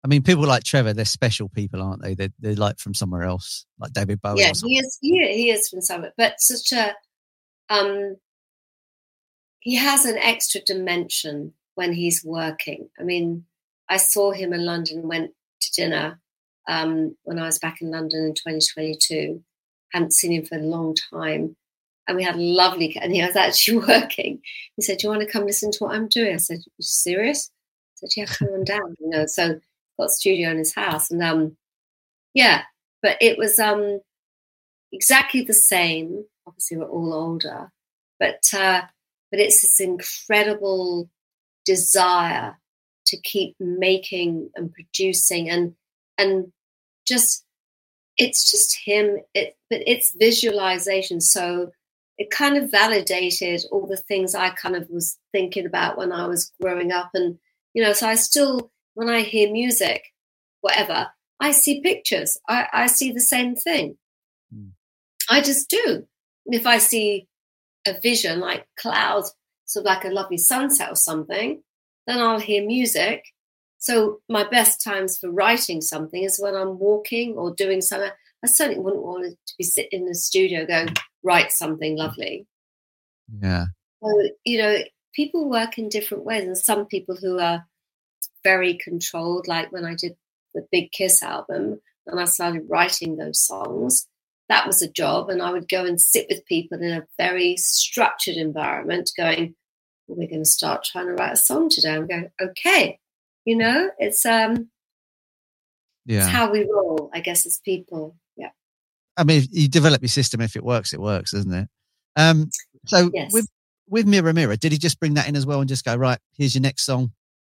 I 0.03 0.07
mean, 0.07 0.23
people 0.23 0.45
like 0.45 0.63
Trevor, 0.63 0.93
they're 0.93 1.05
special 1.05 1.49
people, 1.49 1.81
aren't 1.81 2.01
they? 2.01 2.15
They're, 2.15 2.33
they're 2.39 2.55
like 2.55 2.79
from 2.79 2.93
somewhere 2.93 3.23
else, 3.23 3.65
like 3.79 3.93
David 3.93 4.19
Bowie. 4.21 4.39
Yeah, 4.39 4.51
he 4.63 4.77
is. 4.77 4.97
He, 4.99 5.11
he 5.33 5.51
is 5.51 5.69
from 5.69 5.81
somewhere, 5.81 6.13
but 6.17 6.39
such 6.39 6.71
a 6.71 6.95
um, 7.69 8.17
he 9.61 9.75
has 9.75 10.05
an 10.05 10.17
extra 10.17 10.61
dimension 10.61 11.53
when 11.75 11.93
he's 11.93 12.23
working. 12.25 12.89
I 12.99 13.03
mean, 13.03 13.45
I 13.87 13.97
saw 13.97 14.31
him 14.31 14.53
in 14.53 14.65
London, 14.65 15.07
went 15.07 15.31
to 15.61 15.71
dinner 15.71 16.19
um, 16.67 17.15
when 17.23 17.39
I 17.39 17.45
was 17.45 17.59
back 17.59 17.81
in 17.81 17.91
London 17.91 18.25
in 18.25 18.33
2022. 18.33 19.41
Hadn't 19.93 20.13
seen 20.13 20.31
him 20.31 20.45
for 20.45 20.57
a 20.57 20.61
long 20.61 20.95
time. 21.13 21.55
And 22.07 22.17
we 22.17 22.23
had 22.23 22.35
a 22.35 22.39
lovely, 22.39 22.97
and 22.99 23.13
he 23.13 23.21
was 23.21 23.35
actually 23.35 23.77
working. 23.87 24.41
He 24.75 24.81
said, 24.81 24.97
Do 24.97 25.07
you 25.07 25.11
want 25.11 25.21
to 25.21 25.31
come 25.31 25.45
listen 25.45 25.71
to 25.71 25.83
what 25.83 25.95
I'm 25.95 26.07
doing? 26.07 26.33
I 26.33 26.37
said, 26.37 26.57
Are 26.57 26.77
you 26.77 26.83
serious? 26.83 27.49
I 27.49 28.07
said, 28.07 28.09
Yeah, 28.17 28.25
come 28.25 28.49
on 28.49 28.63
down. 28.63 28.95
You 28.99 29.09
know, 29.09 29.25
so 29.27 29.59
got 30.01 30.11
studio 30.11 30.49
in 30.51 30.57
his 30.57 30.73
house. 30.73 31.11
And 31.11 31.23
um, 31.23 31.57
yeah, 32.33 32.63
but 33.01 33.17
it 33.21 33.37
was 33.37 33.59
um, 33.59 33.99
exactly 34.91 35.43
the 35.43 35.53
same. 35.53 36.25
Obviously, 36.45 36.77
we're 36.77 36.85
all 36.89 37.13
older, 37.13 37.71
but 38.19 38.41
uh, 38.53 38.81
but 39.29 39.39
it's 39.39 39.61
this 39.61 39.79
incredible 39.79 41.09
desire 41.65 42.57
to 43.07 43.17
keep 43.17 43.55
making 43.59 44.49
and 44.55 44.71
producing 44.73 45.49
and 45.49 45.75
and 46.17 46.51
just 47.07 47.45
it's 48.17 48.51
just 48.51 48.77
him 48.85 49.17
it 49.33 49.55
but 49.69 49.81
it's 49.85 50.15
visualization 50.17 51.19
so 51.19 51.71
it 52.17 52.29
kind 52.29 52.57
of 52.57 52.71
validated 52.71 53.63
all 53.71 53.87
the 53.87 53.97
things 53.97 54.35
i 54.35 54.49
kind 54.49 54.75
of 54.75 54.87
was 54.89 55.17
thinking 55.31 55.65
about 55.65 55.97
when 55.97 56.11
i 56.11 56.25
was 56.27 56.51
growing 56.61 56.91
up 56.91 57.11
and 57.13 57.37
you 57.73 57.83
know 57.83 57.93
so 57.93 58.07
i 58.07 58.15
still 58.15 58.71
when 58.93 59.09
i 59.09 59.21
hear 59.21 59.51
music 59.51 60.03
whatever 60.61 61.07
i 61.39 61.51
see 61.51 61.81
pictures 61.81 62.37
i, 62.47 62.67
I 62.73 62.87
see 62.87 63.11
the 63.11 63.21
same 63.21 63.55
thing 63.55 63.97
mm. 64.53 64.71
i 65.29 65.41
just 65.41 65.69
do 65.69 66.07
if 66.47 66.65
i 66.65 66.77
see 66.77 67.27
a 67.87 67.99
vision 68.01 68.39
like 68.39 68.67
clouds, 68.77 69.33
sort 69.65 69.85
of 69.85 69.87
like 69.87 70.05
a 70.05 70.09
lovely 70.09 70.37
sunset 70.37 70.91
or 70.91 70.95
something, 70.95 71.61
then 72.07 72.19
I'll 72.19 72.39
hear 72.39 72.65
music. 72.65 73.25
So 73.79 74.19
my 74.29 74.47
best 74.47 74.83
times 74.83 75.17
for 75.17 75.31
writing 75.31 75.81
something 75.81 76.23
is 76.23 76.39
when 76.39 76.55
I'm 76.55 76.77
walking 76.77 77.33
or 77.33 77.53
doing 77.53 77.81
something. 77.81 78.11
I 78.43 78.47
certainly 78.47 78.79
wouldn't 78.79 79.03
want 79.03 79.25
to 79.25 79.53
be 79.57 79.63
sitting 79.63 80.01
in 80.01 80.05
the 80.05 80.15
studio 80.15 80.65
going, 80.65 80.89
write 81.23 81.51
something 81.51 81.97
lovely. 81.97 82.47
Yeah. 83.41 83.65
So, 84.03 84.09
you 84.45 84.57
know, 84.59 84.77
people 85.13 85.49
work 85.49 85.77
in 85.77 85.89
different 85.89 86.25
ways. 86.25 86.43
And 86.43 86.57
some 86.57 86.85
people 86.85 87.15
who 87.15 87.39
are 87.39 87.65
very 88.43 88.77
controlled, 88.77 89.47
like 89.47 89.71
when 89.71 89.85
I 89.85 89.95
did 89.95 90.15
the 90.53 90.65
Big 90.71 90.91
Kiss 90.91 91.23
album 91.23 91.79
and 92.07 92.19
I 92.19 92.25
started 92.25 92.67
writing 92.69 93.15
those 93.17 93.45
songs, 93.45 94.07
that 94.49 94.67
was 94.67 94.81
a 94.81 94.91
job. 94.91 95.29
And 95.29 95.41
I 95.41 95.51
would 95.51 95.69
go 95.69 95.85
and 95.85 95.99
sit 95.99 96.27
with 96.29 96.45
people 96.45 96.81
in 96.81 96.91
a 96.91 97.07
very 97.17 97.55
structured 97.57 98.35
environment, 98.35 99.11
going, 99.15 99.55
well, 100.07 100.17
we're 100.17 100.29
going 100.29 100.43
to 100.43 100.49
start 100.49 100.83
trying 100.83 101.07
to 101.07 101.13
write 101.13 101.33
a 101.33 101.37
song 101.37 101.69
today. 101.69 101.93
I'm 101.93 102.07
going, 102.07 102.29
okay, 102.41 102.99
you 103.45 103.55
know, 103.55 103.89
it's 103.97 104.25
um, 104.25 104.69
yeah, 106.05 106.19
it's 106.19 106.27
how 106.27 106.51
we 106.51 106.67
roll, 106.71 107.09
I 107.13 107.21
guess, 107.21 107.45
as 107.45 107.61
people. 107.63 108.15
Yeah. 108.35 108.49
I 109.17 109.23
mean, 109.23 109.43
you 109.51 109.67
develop 109.67 110.01
your 110.01 110.09
system. 110.09 110.41
If 110.41 110.55
it 110.55 110.63
works, 110.63 110.93
it 110.93 110.99
works, 110.99 111.31
doesn't 111.31 111.53
it? 111.53 111.69
Um, 112.15 112.49
so 112.85 113.09
yes. 113.13 113.31
with 113.33 113.47
with 113.87 114.05
Mirror 114.05 114.33
Mirror, 114.33 114.57
did 114.57 114.71
he 114.71 114.77
just 114.77 114.99
bring 114.99 115.15
that 115.15 115.27
in 115.27 115.35
as 115.35 115.45
well 115.45 115.59
and 115.59 115.69
just 115.69 115.85
go 115.85 115.95
right? 115.95 116.19
Here's 116.37 116.55
your 116.55 116.61
next 116.61 116.83
song. 116.83 117.11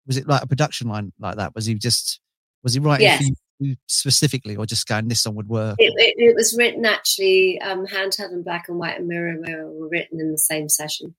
Was 0.07 0.16
it 0.16 0.26
like 0.26 0.42
a 0.42 0.46
production 0.46 0.88
line 0.88 1.12
like 1.18 1.36
that? 1.36 1.55
Was 1.55 1.66
he 1.66 1.74
just 1.74 2.20
was 2.62 2.74
he 2.74 2.80
writing 2.80 3.07
yes. 3.07 3.18
for 3.18 3.24
you 3.61 3.76
specifically, 3.86 4.57
or 4.57 4.66
just 4.66 4.86
going, 4.86 5.09
this 5.09 5.22
song 5.22 5.34
would 5.36 5.48
work? 5.48 5.76
It, 5.78 5.92
it, 5.96 6.14
it 6.16 6.34
was 6.34 6.57
written 6.57 6.84
actually, 6.84 7.61
um, 7.61 7.86
Handheld 7.86 8.32
and 8.32 8.44
Black 8.44 8.68
and 8.68 8.78
White 8.78 8.98
and 8.98 9.09
Mirror 9.09 9.38
Mirror 9.40 9.70
were 9.72 9.88
written 9.88 10.20
in 10.20 10.32
the 10.32 10.38
same 10.38 10.68
session. 10.68 11.14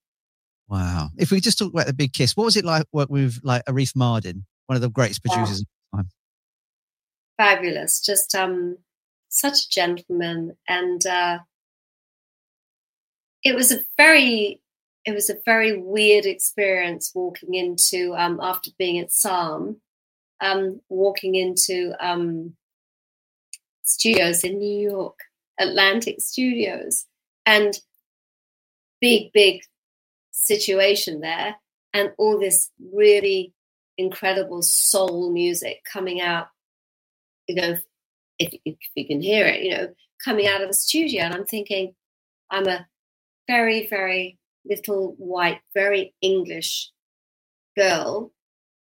Wow. 0.68 1.10
If 1.18 1.30
we 1.30 1.40
just 1.40 1.58
talk 1.58 1.72
about 1.72 1.86
the 1.86 1.92
big 1.92 2.12
kiss, 2.12 2.36
what 2.36 2.44
was 2.44 2.56
it 2.56 2.64
like 2.64 2.86
work 2.92 3.10
with 3.10 3.40
like 3.42 3.64
Arif 3.66 3.94
Mardin, 3.94 4.44
one 4.66 4.76
of 4.76 4.82
the 4.82 4.88
greatest 4.88 5.22
producers 5.22 5.60
of 5.60 5.66
the 5.66 5.96
time? 5.96 6.08
Fabulous. 7.36 8.00
Just 8.00 8.34
um, 8.34 8.78
such 9.28 9.64
a 9.64 9.68
gentleman. 9.68 10.56
And 10.68 11.06
uh, 11.06 11.38
it 13.42 13.54
was 13.54 13.72
a 13.72 13.84
very 13.98 14.60
it 15.04 15.14
was 15.14 15.28
a 15.28 15.36
very 15.44 15.78
weird 15.78 16.24
experience 16.24 17.12
walking 17.14 17.54
into 17.54 18.14
um, 18.16 18.38
after 18.42 18.70
being 18.78 18.98
at 18.98 19.12
Sarm 19.12 19.76
um, 20.40 20.80
walking 20.88 21.34
into 21.34 21.94
um, 22.00 22.54
studios 23.82 24.44
in 24.44 24.58
New 24.58 24.90
York, 24.90 25.18
Atlantic 25.58 26.20
Studios, 26.20 27.06
and 27.46 27.78
big, 29.00 29.32
big 29.32 29.62
situation 30.30 31.20
there, 31.20 31.56
and 31.92 32.12
all 32.18 32.38
this 32.38 32.70
really 32.92 33.52
incredible 33.96 34.62
soul 34.62 35.32
music 35.32 35.82
coming 35.90 36.20
out. 36.20 36.48
You 37.46 37.54
know, 37.56 37.76
if, 38.38 38.54
if 38.64 38.76
you 38.94 39.06
can 39.06 39.20
hear 39.20 39.46
it, 39.46 39.62
you 39.62 39.70
know, 39.70 39.88
coming 40.24 40.46
out 40.46 40.62
of 40.62 40.68
a 40.68 40.74
studio, 40.74 41.22
and 41.22 41.34
I'm 41.34 41.46
thinking, 41.46 41.94
I'm 42.50 42.66
a 42.66 42.86
very, 43.46 43.86
very 43.88 44.38
little 44.64 45.14
white, 45.18 45.60
very 45.74 46.14
English 46.20 46.90
girl 47.76 48.32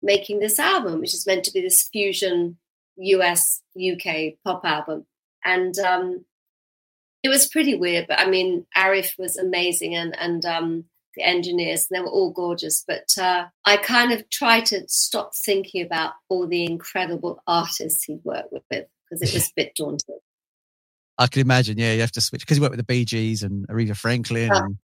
making 0.02 0.38
this 0.38 0.58
album, 0.58 1.00
which 1.00 1.14
is 1.14 1.26
meant 1.26 1.44
to 1.44 1.52
be 1.52 1.60
this 1.60 1.88
fusion 1.92 2.56
US 2.96 3.62
UK 3.76 4.34
pop 4.44 4.64
album. 4.64 5.06
And 5.44 5.78
um, 5.78 6.24
it 7.22 7.28
was 7.28 7.48
pretty 7.48 7.74
weird, 7.74 8.06
but 8.08 8.20
I 8.20 8.28
mean, 8.28 8.66
Arif 8.76 9.18
was 9.18 9.36
amazing 9.36 9.94
and, 9.94 10.16
and 10.18 10.44
um, 10.44 10.84
the 11.18 11.22
engineers, 11.22 11.86
they 11.90 12.00
were 12.00 12.06
all 12.06 12.30
gorgeous. 12.30 12.84
But 12.86 13.08
uh, 13.20 13.46
I 13.64 13.76
kind 13.76 14.12
of 14.12 14.28
tried 14.30 14.66
to 14.66 14.84
stop 14.88 15.32
thinking 15.34 15.84
about 15.84 16.12
all 16.28 16.46
the 16.46 16.64
incredible 16.64 17.42
artists 17.46 18.04
he 18.04 18.18
worked 18.24 18.52
with 18.52 18.62
because 18.70 19.22
it 19.22 19.34
was 19.34 19.48
a 19.48 19.52
bit 19.56 19.74
daunting. 19.74 20.18
I 21.20 21.26
can 21.26 21.42
imagine, 21.42 21.78
yeah, 21.78 21.94
you 21.94 22.00
have 22.00 22.12
to 22.12 22.20
switch 22.20 22.42
because 22.42 22.58
he 22.58 22.60
worked 22.60 22.76
with 22.76 22.78
the 22.78 22.84
Bee 22.84 23.04
Gees 23.04 23.42
and 23.42 23.66
Aretha 23.66 23.96
Franklin. 23.96 24.50
And, 24.52 24.78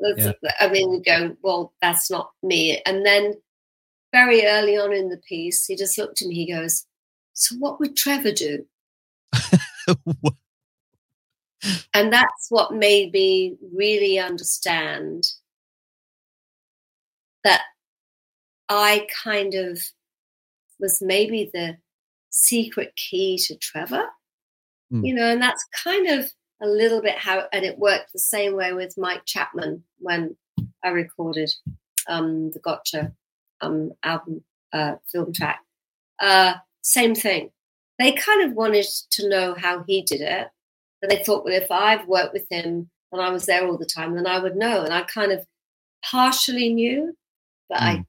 yeah. 0.00 0.32
I 0.60 0.68
mean, 0.68 0.92
you 0.92 1.02
go, 1.02 1.36
well, 1.42 1.72
that's 1.80 2.10
not 2.10 2.30
me. 2.42 2.80
And 2.86 3.04
then 3.04 3.34
very 4.12 4.46
early 4.46 4.76
on 4.76 4.92
in 4.92 5.08
the 5.08 5.20
piece, 5.28 5.66
he 5.66 5.76
just 5.76 5.98
looked 5.98 6.22
at 6.22 6.28
me, 6.28 6.34
he 6.34 6.52
goes, 6.52 6.86
So 7.32 7.56
what 7.56 7.78
would 7.80 7.96
Trevor 7.96 8.32
do? 8.32 8.64
and 11.94 12.12
that's 12.12 12.46
what 12.48 12.74
made 12.74 13.12
me 13.12 13.56
really 13.74 14.18
understand 14.18 15.24
that 17.44 17.62
I 18.68 19.06
kind 19.22 19.54
of 19.54 19.80
was 20.80 21.00
maybe 21.00 21.50
the 21.52 21.76
secret 22.30 22.94
key 22.96 23.38
to 23.46 23.56
Trevor. 23.56 24.06
Mm. 24.92 25.06
You 25.06 25.14
know, 25.14 25.26
and 25.26 25.42
that's 25.42 25.64
kind 25.84 26.08
of 26.08 26.30
a 26.60 26.66
little 26.66 27.02
bit 27.02 27.16
how, 27.16 27.44
and 27.52 27.64
it 27.64 27.78
worked 27.78 28.12
the 28.12 28.18
same 28.18 28.54
way 28.54 28.72
with 28.72 28.98
Mike 28.98 29.24
Chapman 29.26 29.84
when 29.98 30.36
I 30.84 30.88
recorded 30.88 31.52
um, 32.08 32.50
the 32.52 32.60
Gotcha 32.60 33.12
um, 33.60 33.92
album 34.02 34.42
uh, 34.72 34.96
film 35.10 35.32
track. 35.32 35.60
Uh, 36.20 36.54
same 36.82 37.14
thing. 37.14 37.50
They 37.98 38.12
kind 38.12 38.42
of 38.42 38.52
wanted 38.52 38.86
to 39.12 39.28
know 39.28 39.54
how 39.54 39.84
he 39.86 40.02
did 40.02 40.20
it, 40.20 40.48
and 41.02 41.10
they 41.10 41.22
thought, 41.22 41.44
well, 41.44 41.54
if 41.54 41.70
I've 41.70 42.06
worked 42.06 42.32
with 42.32 42.46
him 42.50 42.90
and 43.12 43.20
I 43.20 43.30
was 43.30 43.46
there 43.46 43.66
all 43.66 43.78
the 43.78 43.86
time, 43.86 44.14
then 44.14 44.26
I 44.26 44.38
would 44.38 44.56
know. 44.56 44.82
And 44.82 44.92
I 44.92 45.02
kind 45.02 45.32
of 45.32 45.46
partially 46.04 46.72
knew, 46.72 47.16
but 47.68 47.78
mm. 47.78 47.82
I, 47.82 47.94
hmm. 47.96 48.02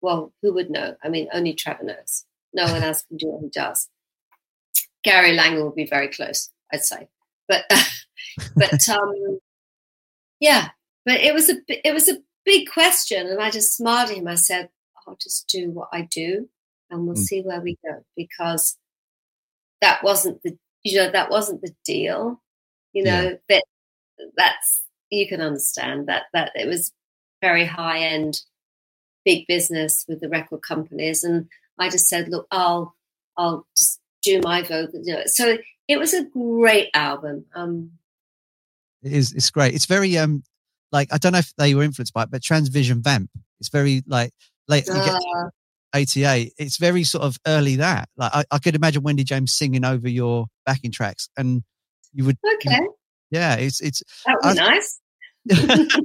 well, 0.00 0.32
who 0.42 0.52
would 0.54 0.70
know? 0.70 0.96
I 1.02 1.08
mean, 1.08 1.28
only 1.32 1.54
Trevor 1.54 1.84
knows. 1.84 2.24
No 2.52 2.64
one 2.64 2.82
else 2.82 3.02
can 3.02 3.16
do 3.16 3.28
what 3.28 3.42
he 3.42 3.48
does. 3.48 3.88
Gary 5.02 5.32
Langan 5.32 5.64
would 5.64 5.74
be 5.74 5.86
very 5.86 6.08
close, 6.08 6.50
I'd 6.72 6.84
say. 6.84 7.08
But, 7.52 7.64
but 8.56 8.88
um, 8.96 9.38
yeah, 10.40 10.68
but 11.04 11.20
it 11.20 11.34
was 11.34 11.50
a 11.50 11.56
it 11.68 11.92
was 11.92 12.08
a 12.08 12.18
big 12.44 12.68
question. 12.70 13.26
And 13.26 13.40
I 13.40 13.50
just 13.50 13.76
smiled 13.76 14.10
at 14.10 14.16
him. 14.16 14.28
I 14.28 14.36
said, 14.36 14.70
I'll 15.06 15.16
just 15.16 15.48
do 15.48 15.70
what 15.70 15.88
I 15.92 16.08
do 16.10 16.48
and 16.92 17.06
we'll 17.06 17.16
mm. 17.16 17.24
see 17.24 17.40
where 17.40 17.60
we 17.60 17.78
go 17.84 18.04
because 18.16 18.76
that 19.80 20.04
wasn't 20.04 20.40
the, 20.44 20.56
you 20.84 20.98
know, 20.98 21.10
that 21.10 21.30
wasn't 21.30 21.62
the 21.62 21.74
deal, 21.84 22.40
you 22.92 23.02
know, 23.02 23.22
yeah. 23.22 23.34
but 23.48 23.64
that's, 24.36 24.82
you 25.10 25.28
can 25.28 25.40
understand 25.40 26.06
that 26.06 26.24
that 26.32 26.52
it 26.54 26.66
was 26.66 26.92
very 27.42 27.64
high 27.66 27.98
end, 27.98 28.42
big 29.24 29.46
business 29.46 30.04
with 30.08 30.20
the 30.20 30.28
record 30.28 30.62
companies, 30.62 31.22
and 31.22 31.48
I 31.78 31.90
just 31.90 32.06
said, 32.06 32.28
look, 32.28 32.46
I'll 32.50 32.94
I'll 33.36 33.66
just 33.76 34.00
do 34.22 34.40
my 34.42 34.62
vocal. 34.62 35.00
You 35.04 35.16
know. 35.16 35.22
So 35.26 35.58
it 35.88 35.98
was 35.98 36.14
a 36.14 36.24
great 36.24 36.90
album. 36.94 37.46
Um, 37.54 37.92
it 39.02 39.12
is. 39.12 39.32
It's 39.32 39.50
great. 39.50 39.74
It's 39.74 39.86
very 39.86 40.16
um 40.18 40.42
like 40.90 41.12
I 41.12 41.18
don't 41.18 41.32
know 41.32 41.38
if 41.38 41.54
they 41.56 41.74
were 41.74 41.82
influenced 41.82 42.14
by 42.14 42.24
it, 42.24 42.30
but 42.30 42.42
Transvision 42.42 43.02
Vamp. 43.02 43.30
It's 43.60 43.68
very 43.68 44.02
like 44.06 44.32
late. 44.68 44.88
Uh, 44.88 45.18
88. 45.94 46.54
It's 46.58 46.78
very 46.78 47.04
sort 47.04 47.24
of 47.24 47.36
early 47.46 47.76
that. 47.76 48.08
Like 48.16 48.30
I, 48.34 48.44
I, 48.50 48.58
could 48.58 48.74
imagine 48.74 49.02
Wendy 49.02 49.24
James 49.24 49.52
singing 49.52 49.84
over 49.84 50.08
your 50.08 50.46
backing 50.64 50.90
tracks, 50.90 51.28
and 51.36 51.62
you 52.12 52.24
would. 52.24 52.38
Okay. 52.54 52.80
Yeah, 53.30 53.56
it's 53.56 53.80
it's. 53.80 54.02
That 54.26 54.38
was 54.42 54.58
I, 54.58 54.64
nice. 54.64 55.00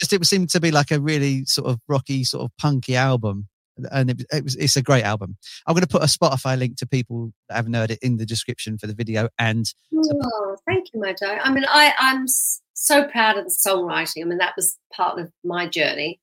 just 0.00 0.12
it 0.12 0.24
seemed 0.24 0.50
to 0.50 0.60
be 0.60 0.70
like 0.70 0.90
a 0.90 1.00
really 1.00 1.44
sort 1.44 1.68
of 1.68 1.78
rocky, 1.88 2.24
sort 2.24 2.44
of 2.44 2.50
punky 2.58 2.96
album, 2.96 3.48
and 3.90 4.10
it, 4.10 4.22
it 4.32 4.44
was 4.44 4.56
it's 4.56 4.76
a 4.76 4.82
great 4.82 5.04
album. 5.04 5.36
I'm 5.66 5.74
going 5.74 5.82
to 5.82 5.88
put 5.88 6.02
a 6.02 6.06
Spotify 6.06 6.58
link 6.58 6.76
to 6.78 6.86
people 6.86 7.32
that 7.48 7.56
haven't 7.56 7.74
heard 7.74 7.90
it 7.90 7.98
in 8.02 8.16
the 8.16 8.26
description 8.26 8.78
for 8.78 8.86
the 8.86 8.94
video. 8.94 9.28
And 9.38 9.66
oh, 9.94 10.56
thank 10.66 10.88
you, 10.92 11.00
my 11.00 11.12
dear. 11.12 11.40
I 11.42 11.52
mean, 11.52 11.64
I 11.68 11.94
I'm 11.98 12.26
so 12.74 13.04
proud 13.04 13.36
of 13.36 13.44
the 13.44 13.50
songwriting. 13.50 14.22
I 14.22 14.24
mean, 14.24 14.38
that 14.38 14.56
was 14.56 14.78
part 14.92 15.18
of 15.18 15.30
my 15.44 15.66
journey. 15.66 16.20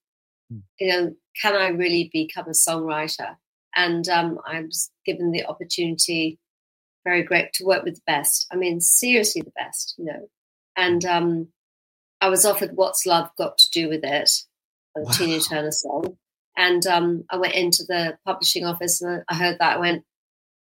Hmm. 0.52 0.60
You 0.80 0.88
know, 0.88 1.16
can 1.42 1.56
I 1.56 1.70
really 1.70 2.10
become 2.12 2.46
a 2.48 2.52
songwriter? 2.52 3.36
And 3.76 4.08
um, 4.10 4.40
I 4.46 4.62
was 4.62 4.90
given 5.06 5.32
the 5.32 5.46
opportunity, 5.46 6.40
very 7.04 7.22
great, 7.22 7.54
to 7.54 7.66
work 7.66 7.84
with 7.84 7.96
the 7.96 8.02
best. 8.08 8.48
I 8.52 8.56
mean, 8.56 8.82
seriously, 8.82 9.42
the 9.42 9.52
best, 9.56 9.94
you 9.98 10.06
know. 10.06 10.28
And 10.76 11.06
um, 11.06 11.48
I 12.22 12.30
was 12.30 12.46
offered 12.46 12.72
What's 12.76 13.06
Love 13.06 13.30
Got 13.38 13.60
to 13.60 13.70
Do 13.72 13.90
with 13.90 14.04
It, 14.04 14.32
a 14.96 15.02
wow. 15.02 15.12
Tina 15.12 15.40
Turner 15.40 15.72
song. 15.72 16.18
And 16.58 16.86
um, 16.88 17.24
I 17.30 17.38
went 17.38 17.54
into 17.54 17.84
the 17.88 18.18
publishing 18.26 18.66
office 18.66 19.02
and 19.02 19.24
I 19.30 19.36
heard 19.36 19.58
that. 19.60 19.78
I 19.78 19.80
went, 19.80 20.04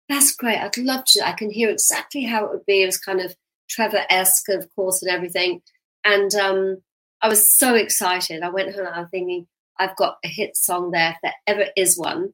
that's 0.07 0.35
great. 0.35 0.57
I'd 0.57 0.77
love 0.77 1.03
to. 1.05 1.27
I 1.27 1.33
can 1.33 1.51
hear 1.51 1.69
exactly 1.69 2.23
how 2.23 2.45
it 2.45 2.51
would 2.51 2.65
be. 2.65 2.81
It 2.81 2.87
was 2.87 2.97
kind 2.97 3.19
of 3.19 3.35
Trevor 3.69 4.05
esque, 4.09 4.49
of 4.49 4.73
course, 4.75 5.01
and 5.01 5.11
everything. 5.11 5.61
And 6.03 6.33
um, 6.35 6.77
I 7.21 7.27
was 7.27 7.57
so 7.57 7.75
excited. 7.75 8.41
I 8.41 8.49
went 8.49 8.73
home 8.73 8.85
and 8.85 8.95
I 8.95 9.01
was 9.01 9.09
thinking, 9.11 9.47
I've 9.77 9.95
got 9.97 10.17
a 10.23 10.27
hit 10.27 10.55
song 10.55 10.91
there 10.91 11.11
if 11.11 11.17
there 11.21 11.33
ever 11.45 11.65
is 11.75 11.97
one. 11.97 12.33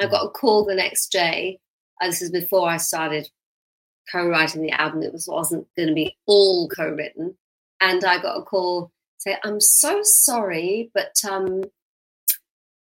I 0.00 0.06
got 0.06 0.26
a 0.26 0.30
call 0.30 0.64
the 0.64 0.74
next 0.74 1.12
day. 1.12 1.58
And 2.00 2.12
this 2.12 2.22
is 2.22 2.30
before 2.30 2.68
I 2.68 2.78
started 2.78 3.28
co-writing 4.10 4.62
the 4.62 4.72
album. 4.72 5.02
It 5.02 5.12
was, 5.12 5.28
wasn't 5.28 5.66
going 5.76 5.88
to 5.88 5.94
be 5.94 6.16
all 6.26 6.68
co-written. 6.68 7.36
And 7.80 8.04
I 8.04 8.20
got 8.20 8.38
a 8.38 8.42
call 8.42 8.90
say, 9.18 9.36
I'm 9.42 9.60
so 9.60 10.00
sorry, 10.02 10.90
but 10.94 11.14
um, 11.28 11.64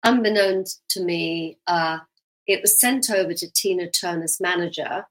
unbeknownst 0.06 0.82
to 0.89 1.03
me, 1.03 1.58
uh, 1.68 1.99
it 2.47 2.62
was 2.62 2.80
sent 2.80 3.10
over 3.10 3.34
to 3.34 3.51
Tina 3.51 3.89
Turner's 3.89 4.39
manager 4.39 5.06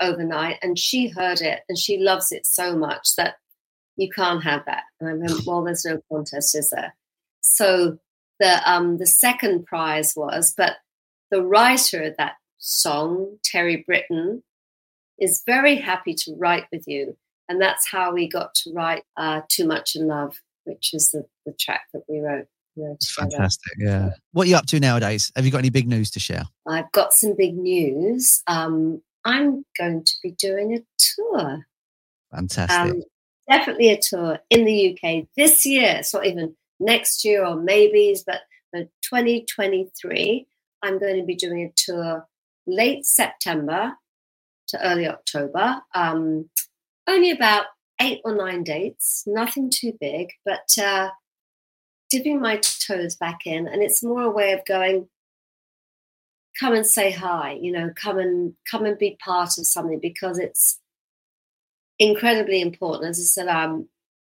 overnight, 0.00 0.56
and 0.62 0.78
she 0.78 1.08
heard 1.08 1.40
it 1.40 1.60
and 1.68 1.78
she 1.78 1.98
loves 1.98 2.32
it 2.32 2.46
so 2.46 2.76
much 2.76 3.14
that 3.16 3.36
you 3.96 4.08
can't 4.08 4.42
have 4.44 4.64
that. 4.66 4.84
And 5.00 5.10
I 5.10 5.14
went, 5.14 5.46
well, 5.46 5.62
there's 5.62 5.84
no 5.84 6.00
contest, 6.10 6.56
is 6.56 6.70
there? 6.70 6.94
So 7.40 7.98
the 8.40 8.60
um, 8.70 8.98
the 8.98 9.06
second 9.06 9.66
prize 9.66 10.14
was, 10.16 10.54
but 10.56 10.76
the 11.30 11.42
writer 11.42 12.02
of 12.02 12.16
that 12.16 12.34
song, 12.58 13.38
Terry 13.44 13.84
Britten, 13.86 14.42
is 15.18 15.42
very 15.44 15.76
happy 15.76 16.14
to 16.14 16.34
write 16.36 16.66
with 16.72 16.84
you, 16.86 17.16
and 17.48 17.60
that's 17.60 17.90
how 17.90 18.12
we 18.12 18.28
got 18.28 18.54
to 18.54 18.72
write 18.72 19.02
uh, 19.16 19.42
"Too 19.48 19.66
Much 19.66 19.96
in 19.96 20.06
Love," 20.06 20.36
which 20.64 20.94
is 20.94 21.10
the, 21.10 21.26
the 21.44 21.52
track 21.52 21.82
that 21.92 22.02
we 22.08 22.20
wrote. 22.20 22.46
Fantastic, 23.16 23.72
yeah. 23.78 24.10
What 24.32 24.46
are 24.46 24.50
you 24.50 24.56
up 24.56 24.66
to 24.66 24.80
nowadays? 24.80 25.32
Have 25.36 25.44
you 25.44 25.50
got 25.50 25.58
any 25.58 25.70
big 25.70 25.88
news 25.88 26.10
to 26.12 26.20
share? 26.20 26.44
I've 26.66 26.90
got 26.92 27.12
some 27.12 27.34
big 27.36 27.56
news. 27.56 28.42
Um, 28.46 29.02
I'm 29.24 29.64
going 29.78 30.04
to 30.04 30.12
be 30.22 30.30
doing 30.32 30.74
a 30.74 30.80
tour. 30.98 31.66
Fantastic. 32.30 32.94
Um, 32.94 33.02
definitely 33.48 33.90
a 33.90 34.00
tour 34.00 34.38
in 34.50 34.64
the 34.64 34.92
UK 34.92 35.26
this 35.36 35.64
year. 35.66 35.96
It's 35.98 36.14
not 36.14 36.26
even 36.26 36.56
next 36.80 37.24
year 37.24 37.44
or 37.44 37.56
maybes, 37.56 38.24
but 38.24 38.42
for 38.70 38.82
2023, 39.02 40.46
I'm 40.82 40.98
going 40.98 41.16
to 41.16 41.24
be 41.24 41.34
doing 41.34 41.62
a 41.62 41.72
tour 41.76 42.26
late 42.66 43.04
September 43.04 43.94
to 44.68 44.86
early 44.86 45.08
October. 45.08 45.80
Um, 45.94 46.50
only 47.06 47.30
about 47.30 47.66
eight 48.00 48.20
or 48.24 48.34
nine 48.34 48.62
dates, 48.62 49.24
nothing 49.26 49.70
too 49.70 49.92
big, 50.00 50.28
but 50.44 50.68
uh, 50.80 51.08
dipping 52.10 52.40
my 52.40 52.56
toes 52.58 53.16
back 53.16 53.40
in. 53.46 53.66
And 53.68 53.82
it's 53.82 54.02
more 54.02 54.22
a 54.22 54.30
way 54.30 54.52
of 54.52 54.64
going, 54.64 55.08
come 56.58 56.74
and 56.74 56.86
say 56.86 57.10
hi, 57.10 57.58
you 57.60 57.72
know, 57.72 57.90
come 57.94 58.18
and 58.18 58.54
come 58.70 58.84
and 58.84 58.98
be 58.98 59.18
part 59.24 59.58
of 59.58 59.66
something 59.66 60.00
because 60.00 60.38
it's 60.38 60.80
incredibly 61.98 62.60
important. 62.60 63.10
As 63.10 63.18
I 63.18 63.24
said, 63.24 63.48
I'm 63.48 63.88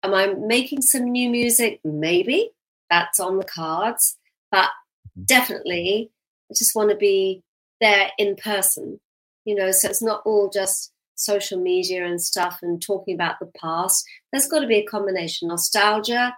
Am 0.05 0.13
I 0.13 0.27
making 0.27 0.83
some 0.83 1.05
new 1.05 1.31
music? 1.31 1.79
Maybe 1.83 2.51
that's 2.91 3.19
on 3.19 3.39
the 3.39 3.43
cards, 3.43 4.19
but 4.51 4.65
mm-hmm. 4.65 5.23
definitely 5.23 6.11
I 6.51 6.53
just 6.53 6.75
want 6.75 6.91
to 6.91 6.95
be 6.95 7.41
there 7.81 8.11
in 8.19 8.35
person, 8.35 8.99
you 9.45 9.55
know, 9.55 9.71
so 9.71 9.89
it's 9.89 10.03
not 10.03 10.21
all 10.23 10.51
just 10.53 10.91
social 11.15 11.59
media 11.59 12.05
and 12.05 12.21
stuff 12.21 12.59
and 12.61 12.79
talking 12.79 13.15
about 13.15 13.39
the 13.39 13.49
past. 13.59 14.05
There's 14.31 14.47
got 14.47 14.59
to 14.59 14.67
be 14.67 14.75
a 14.75 14.85
combination 14.85 15.47
nostalgia 15.47 16.35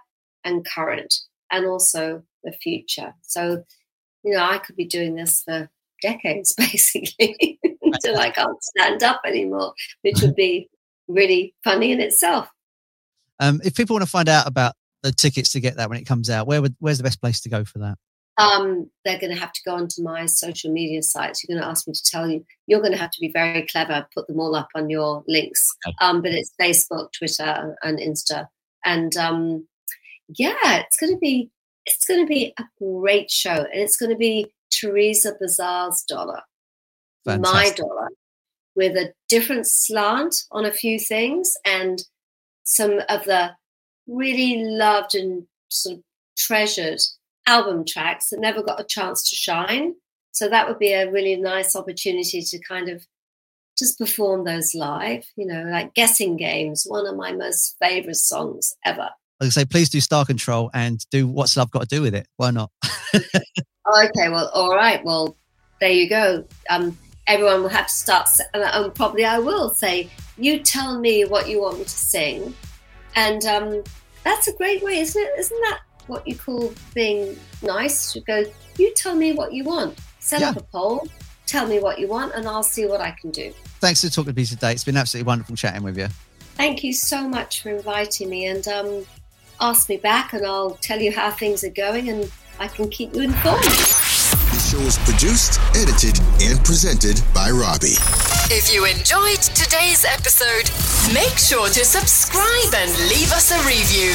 and 0.48 0.64
current 0.64 1.14
and 1.50 1.66
also 1.66 2.22
the 2.42 2.52
future. 2.52 3.14
So, 3.22 3.64
you 4.22 4.32
know, 4.32 4.42
I 4.42 4.58
could 4.58 4.76
be 4.76 4.86
doing 4.86 5.14
this 5.14 5.42
for 5.42 5.70
decades 6.02 6.54
basically 6.58 7.58
until 7.82 8.18
I 8.18 8.30
can't 8.30 8.62
stand 8.62 9.02
up 9.02 9.20
anymore, 9.24 9.74
which 10.02 10.20
would 10.22 10.34
be 10.34 10.68
really 11.06 11.54
funny 11.64 11.92
in 11.92 12.00
itself. 12.00 12.48
Um, 13.40 13.60
if 13.64 13.74
people 13.74 13.94
want 13.94 14.04
to 14.04 14.10
find 14.10 14.28
out 14.28 14.46
about 14.46 14.74
the 15.02 15.12
tickets 15.12 15.52
to 15.52 15.60
get 15.60 15.76
that 15.76 15.88
when 15.88 15.98
it 15.98 16.04
comes 16.04 16.28
out, 16.28 16.46
where 16.46 16.60
would, 16.60 16.74
where's 16.80 16.98
the 16.98 17.04
best 17.04 17.20
place 17.20 17.40
to 17.42 17.48
go 17.48 17.64
for 17.64 17.78
that? 17.78 17.96
Um, 18.36 18.88
they're 19.04 19.18
going 19.18 19.34
to 19.34 19.40
have 19.40 19.52
to 19.52 19.60
go 19.66 19.74
onto 19.74 20.00
my 20.00 20.26
social 20.26 20.72
media 20.72 21.02
sites. 21.02 21.42
You're 21.42 21.56
going 21.56 21.64
to 21.64 21.68
ask 21.68 21.88
me 21.88 21.92
to 21.92 22.02
tell 22.04 22.28
you. 22.28 22.44
You're 22.68 22.80
going 22.80 22.92
to 22.92 22.98
have 22.98 23.10
to 23.10 23.20
be 23.20 23.32
very 23.32 23.62
clever, 23.66 24.06
put 24.14 24.28
them 24.28 24.38
all 24.38 24.54
up 24.54 24.68
on 24.76 24.88
your 24.88 25.24
links. 25.26 25.68
Okay. 25.86 25.94
Um, 26.00 26.22
but 26.22 26.30
it's 26.32 26.52
Facebook, 26.60 27.08
Twitter, 27.12 27.76
and 27.82 27.98
Insta. 27.98 28.46
And 28.84 29.16
um, 29.16 29.66
yeah, 30.28 30.80
it's 30.80 30.96
going 30.96 31.12
to 31.12 31.18
be 31.18 31.50
it's 31.86 32.04
going 32.04 32.20
to 32.20 32.26
be 32.26 32.52
a 32.58 32.64
great 32.78 33.30
show, 33.30 33.50
and 33.50 33.80
it's 33.80 33.96
going 33.96 34.10
to 34.10 34.16
be 34.16 34.52
Thereza 34.72 35.38
Bazar's 35.40 36.02
dollar, 36.02 36.42
Fantastic. 37.24 37.84
my 37.84 37.88
dollar, 37.88 38.08
with 38.76 38.96
a 38.96 39.12
different 39.28 39.66
slant 39.66 40.44
on 40.50 40.64
a 40.64 40.72
few 40.72 40.98
things 40.98 41.54
and 41.64 42.02
some 42.64 43.00
of 43.08 43.24
the 43.24 43.50
really 44.06 44.62
loved 44.64 45.14
and 45.14 45.46
sort 45.70 45.96
of 45.96 46.02
treasured 46.36 47.00
album 47.46 47.84
tracks 47.84 48.28
that 48.28 48.40
never 48.40 48.62
got 48.62 48.80
a 48.80 48.84
chance 48.84 49.28
to 49.28 49.34
shine. 49.34 49.94
So 50.32 50.48
that 50.48 50.68
would 50.68 50.78
be 50.78 50.92
a 50.92 51.10
really 51.10 51.36
nice 51.36 51.74
opportunity 51.74 52.42
to 52.42 52.58
kind 52.60 52.88
of 52.88 53.06
just 53.78 53.98
perform 53.98 54.44
those 54.44 54.74
live, 54.74 55.24
you 55.36 55.46
know, 55.46 55.64
like 55.64 55.94
Guessing 55.94 56.36
Games, 56.36 56.84
one 56.86 57.06
of 57.06 57.16
my 57.16 57.32
most 57.32 57.76
favorite 57.80 58.16
songs 58.16 58.74
ever. 58.84 59.08
Like 59.40 59.46
I 59.46 59.50
say, 59.50 59.64
please 59.64 59.88
do 59.88 60.00
Star 60.00 60.24
Control 60.24 60.68
and 60.74 60.98
do 61.12 61.28
What's 61.28 61.56
Love 61.56 61.70
Got 61.70 61.82
to 61.82 61.88
Do 61.88 62.02
with 62.02 62.14
It. 62.14 62.26
Why 62.38 62.50
not? 62.50 62.72
okay, 63.14 64.28
well, 64.28 64.50
all 64.52 64.74
right. 64.74 65.04
Well, 65.04 65.36
there 65.80 65.92
you 65.92 66.08
go. 66.08 66.44
Um, 66.68 66.98
everyone 67.28 67.62
will 67.62 67.68
have 67.68 67.86
to 67.86 67.92
start, 67.92 68.28
and 68.52 68.94
probably 68.96 69.24
I 69.24 69.38
will 69.38 69.70
say, 69.70 70.10
you 70.38 70.58
tell 70.58 70.98
me 70.98 71.24
what 71.24 71.48
you 71.48 71.60
want 71.60 71.78
me 71.78 71.84
to 71.84 71.90
sing. 71.90 72.52
And 73.14 73.44
um, 73.44 73.84
that's 74.24 74.48
a 74.48 74.52
great 74.54 74.82
way, 74.82 74.98
isn't 74.98 75.20
it? 75.20 75.30
Isn't 75.38 75.60
that 75.62 75.80
what 76.08 76.26
you 76.26 76.34
call 76.34 76.72
being 76.94 77.38
nice? 77.62 78.12
To 78.14 78.20
go, 78.20 78.44
you 78.76 78.92
tell 78.94 79.14
me 79.14 79.34
what 79.34 79.52
you 79.52 79.62
want, 79.62 79.96
set 80.18 80.40
yeah. 80.40 80.50
up 80.50 80.56
a 80.56 80.62
poll, 80.62 81.06
tell 81.46 81.68
me 81.68 81.78
what 81.78 82.00
you 82.00 82.08
want, 82.08 82.34
and 82.34 82.48
I'll 82.48 82.64
see 82.64 82.86
what 82.86 83.00
I 83.00 83.12
can 83.12 83.30
do. 83.30 83.52
Thanks 83.80 84.02
for 84.02 84.10
talking 84.10 84.34
to 84.34 84.36
me 84.36 84.44
today. 84.44 84.72
It's 84.72 84.82
been 84.82 84.96
absolutely 84.96 85.28
wonderful 85.28 85.54
chatting 85.54 85.84
with 85.84 85.96
you. 85.96 86.08
Thank 86.56 86.82
you 86.82 86.92
so 86.92 87.28
much 87.28 87.62
for 87.62 87.70
inviting 87.70 88.28
me 88.28 88.46
and 88.46 88.66
um, 88.66 89.06
ask 89.60 89.88
me 89.88 89.96
back, 89.96 90.32
and 90.32 90.44
I'll 90.46 90.78
tell 90.80 91.00
you 91.00 91.12
how 91.12 91.30
things 91.30 91.64
are 91.64 91.70
going, 91.70 92.08
and 92.08 92.30
I 92.58 92.68
can 92.68 92.88
keep 92.88 93.14
you 93.14 93.22
informed 93.22 93.62
The 93.62 94.68
show 94.70 94.80
is 94.80 94.98
produced, 94.98 95.60
edited, 95.76 96.18
and 96.42 96.62
presented 96.64 97.20
by 97.34 97.50
Robbie. 97.50 97.98
If 98.50 98.72
you 98.72 98.84
enjoyed 98.86 99.42
today's 99.54 100.04
episode, 100.04 100.70
make 101.12 101.38
sure 101.38 101.68
to 101.68 101.84
subscribe 101.84 102.74
and 102.74 102.90
leave 103.10 103.32
us 103.32 103.50
a 103.50 103.58
review. 103.66 104.14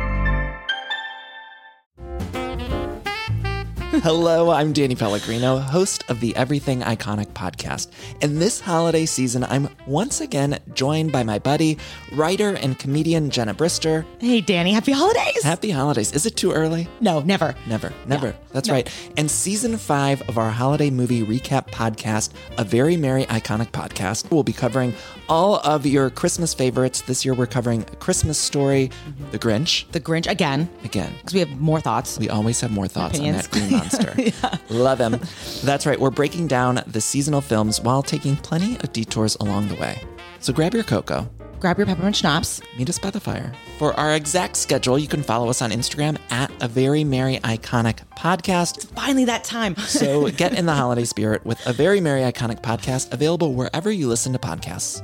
Hello, 4.01 4.49
I'm 4.49 4.73
Danny 4.73 4.95
Pellegrino, 4.95 5.59
host 5.59 6.03
of 6.09 6.19
the 6.21 6.35
Everything 6.35 6.79
Iconic 6.81 7.27
podcast. 7.33 7.89
And 8.23 8.41
this 8.41 8.59
holiday 8.59 9.05
season, 9.05 9.43
I'm 9.43 9.69
once 9.85 10.21
again 10.21 10.57
joined 10.73 11.11
by 11.11 11.21
my 11.21 11.37
buddy, 11.37 11.77
writer 12.13 12.55
and 12.55 12.79
comedian 12.79 13.29
Jenna 13.29 13.53
Brister. 13.53 14.03
Hey, 14.17 14.41
Danny, 14.41 14.71
happy 14.73 14.91
holidays. 14.91 15.43
Happy 15.43 15.69
holidays. 15.69 16.13
Is 16.13 16.25
it 16.25 16.35
too 16.35 16.51
early? 16.51 16.87
No, 16.99 17.19
never. 17.19 17.53
Never, 17.67 17.93
never. 18.07 18.35
That's 18.53 18.69
No. 18.69 18.73
right. 18.73 18.91
And 19.17 19.29
season 19.29 19.77
five 19.77 20.27
of 20.27 20.39
our 20.39 20.49
holiday 20.49 20.89
movie 20.89 21.21
recap 21.23 21.69
podcast, 21.69 22.31
A 22.57 22.63
Very 22.63 22.97
Merry 22.97 23.25
Iconic 23.25 23.69
Podcast, 23.69 24.31
we'll 24.31 24.41
be 24.41 24.51
covering 24.53 24.95
all 25.29 25.57
of 25.57 25.85
your 25.85 26.09
Christmas 26.09 26.55
favorites. 26.55 27.01
This 27.01 27.23
year, 27.23 27.35
we're 27.35 27.45
covering 27.45 27.83
A 27.91 27.95
Christmas 27.97 28.39
Story, 28.39 28.89
mm-hmm. 29.07 29.29
The 29.31 29.37
Grinch. 29.37 29.89
The 29.91 29.99
Grinch 29.99 30.27
again, 30.27 30.69
Again. 30.83 31.13
because 31.17 31.35
we 31.35 31.39
have 31.41 31.51
more 31.61 31.79
thoughts. 31.79 32.17
We 32.17 32.29
always 32.29 32.59
have 32.61 32.71
more 32.71 32.87
thoughts 32.87 33.19
on 33.19 33.31
that 33.31 33.49
green 33.51 33.69
monster. 33.93 34.59
Love 34.69 34.99
him. 34.99 35.19
That's 35.63 35.85
right. 35.85 35.99
We're 35.99 36.09
breaking 36.09 36.47
down 36.47 36.81
the 36.87 37.01
seasonal 37.01 37.41
films 37.41 37.81
while 37.81 38.03
taking 38.03 38.35
plenty 38.37 38.75
of 38.77 38.93
detours 38.93 39.35
along 39.39 39.67
the 39.67 39.75
way. 39.75 40.01
So 40.39 40.53
grab 40.53 40.73
your 40.73 40.83
cocoa. 40.83 41.29
Grab 41.59 41.77
your 41.77 41.85
peppermint 41.85 42.15
schnapps. 42.15 42.59
Meet 42.75 42.89
us 42.89 42.97
by 42.97 43.11
the 43.11 43.19
fire. 43.19 43.53
For 43.77 43.93
our 43.93 44.15
exact 44.15 44.55
schedule, 44.57 44.97
you 44.97 45.07
can 45.07 45.21
follow 45.21 45.47
us 45.47 45.61
on 45.61 45.69
Instagram 45.69 46.17
at 46.31 46.51
a 46.59 46.67
very 46.67 47.03
merry 47.03 47.37
iconic 47.37 47.99
podcast. 48.17 48.77
It's 48.77 48.85
Finally, 48.85 49.25
that 49.25 49.43
time. 49.43 49.75
So 49.91 50.29
get 50.31 50.57
in 50.57 50.65
the 50.65 50.73
holiday 50.83 51.03
spirit 51.03 51.45
with 51.45 51.63
a 51.67 51.73
very 51.73 52.01
merry 52.01 52.21
iconic 52.21 52.61
podcast 52.61 53.13
available 53.13 53.53
wherever 53.53 53.91
you 53.91 54.07
listen 54.07 54.33
to 54.33 54.39
podcasts. 54.39 55.03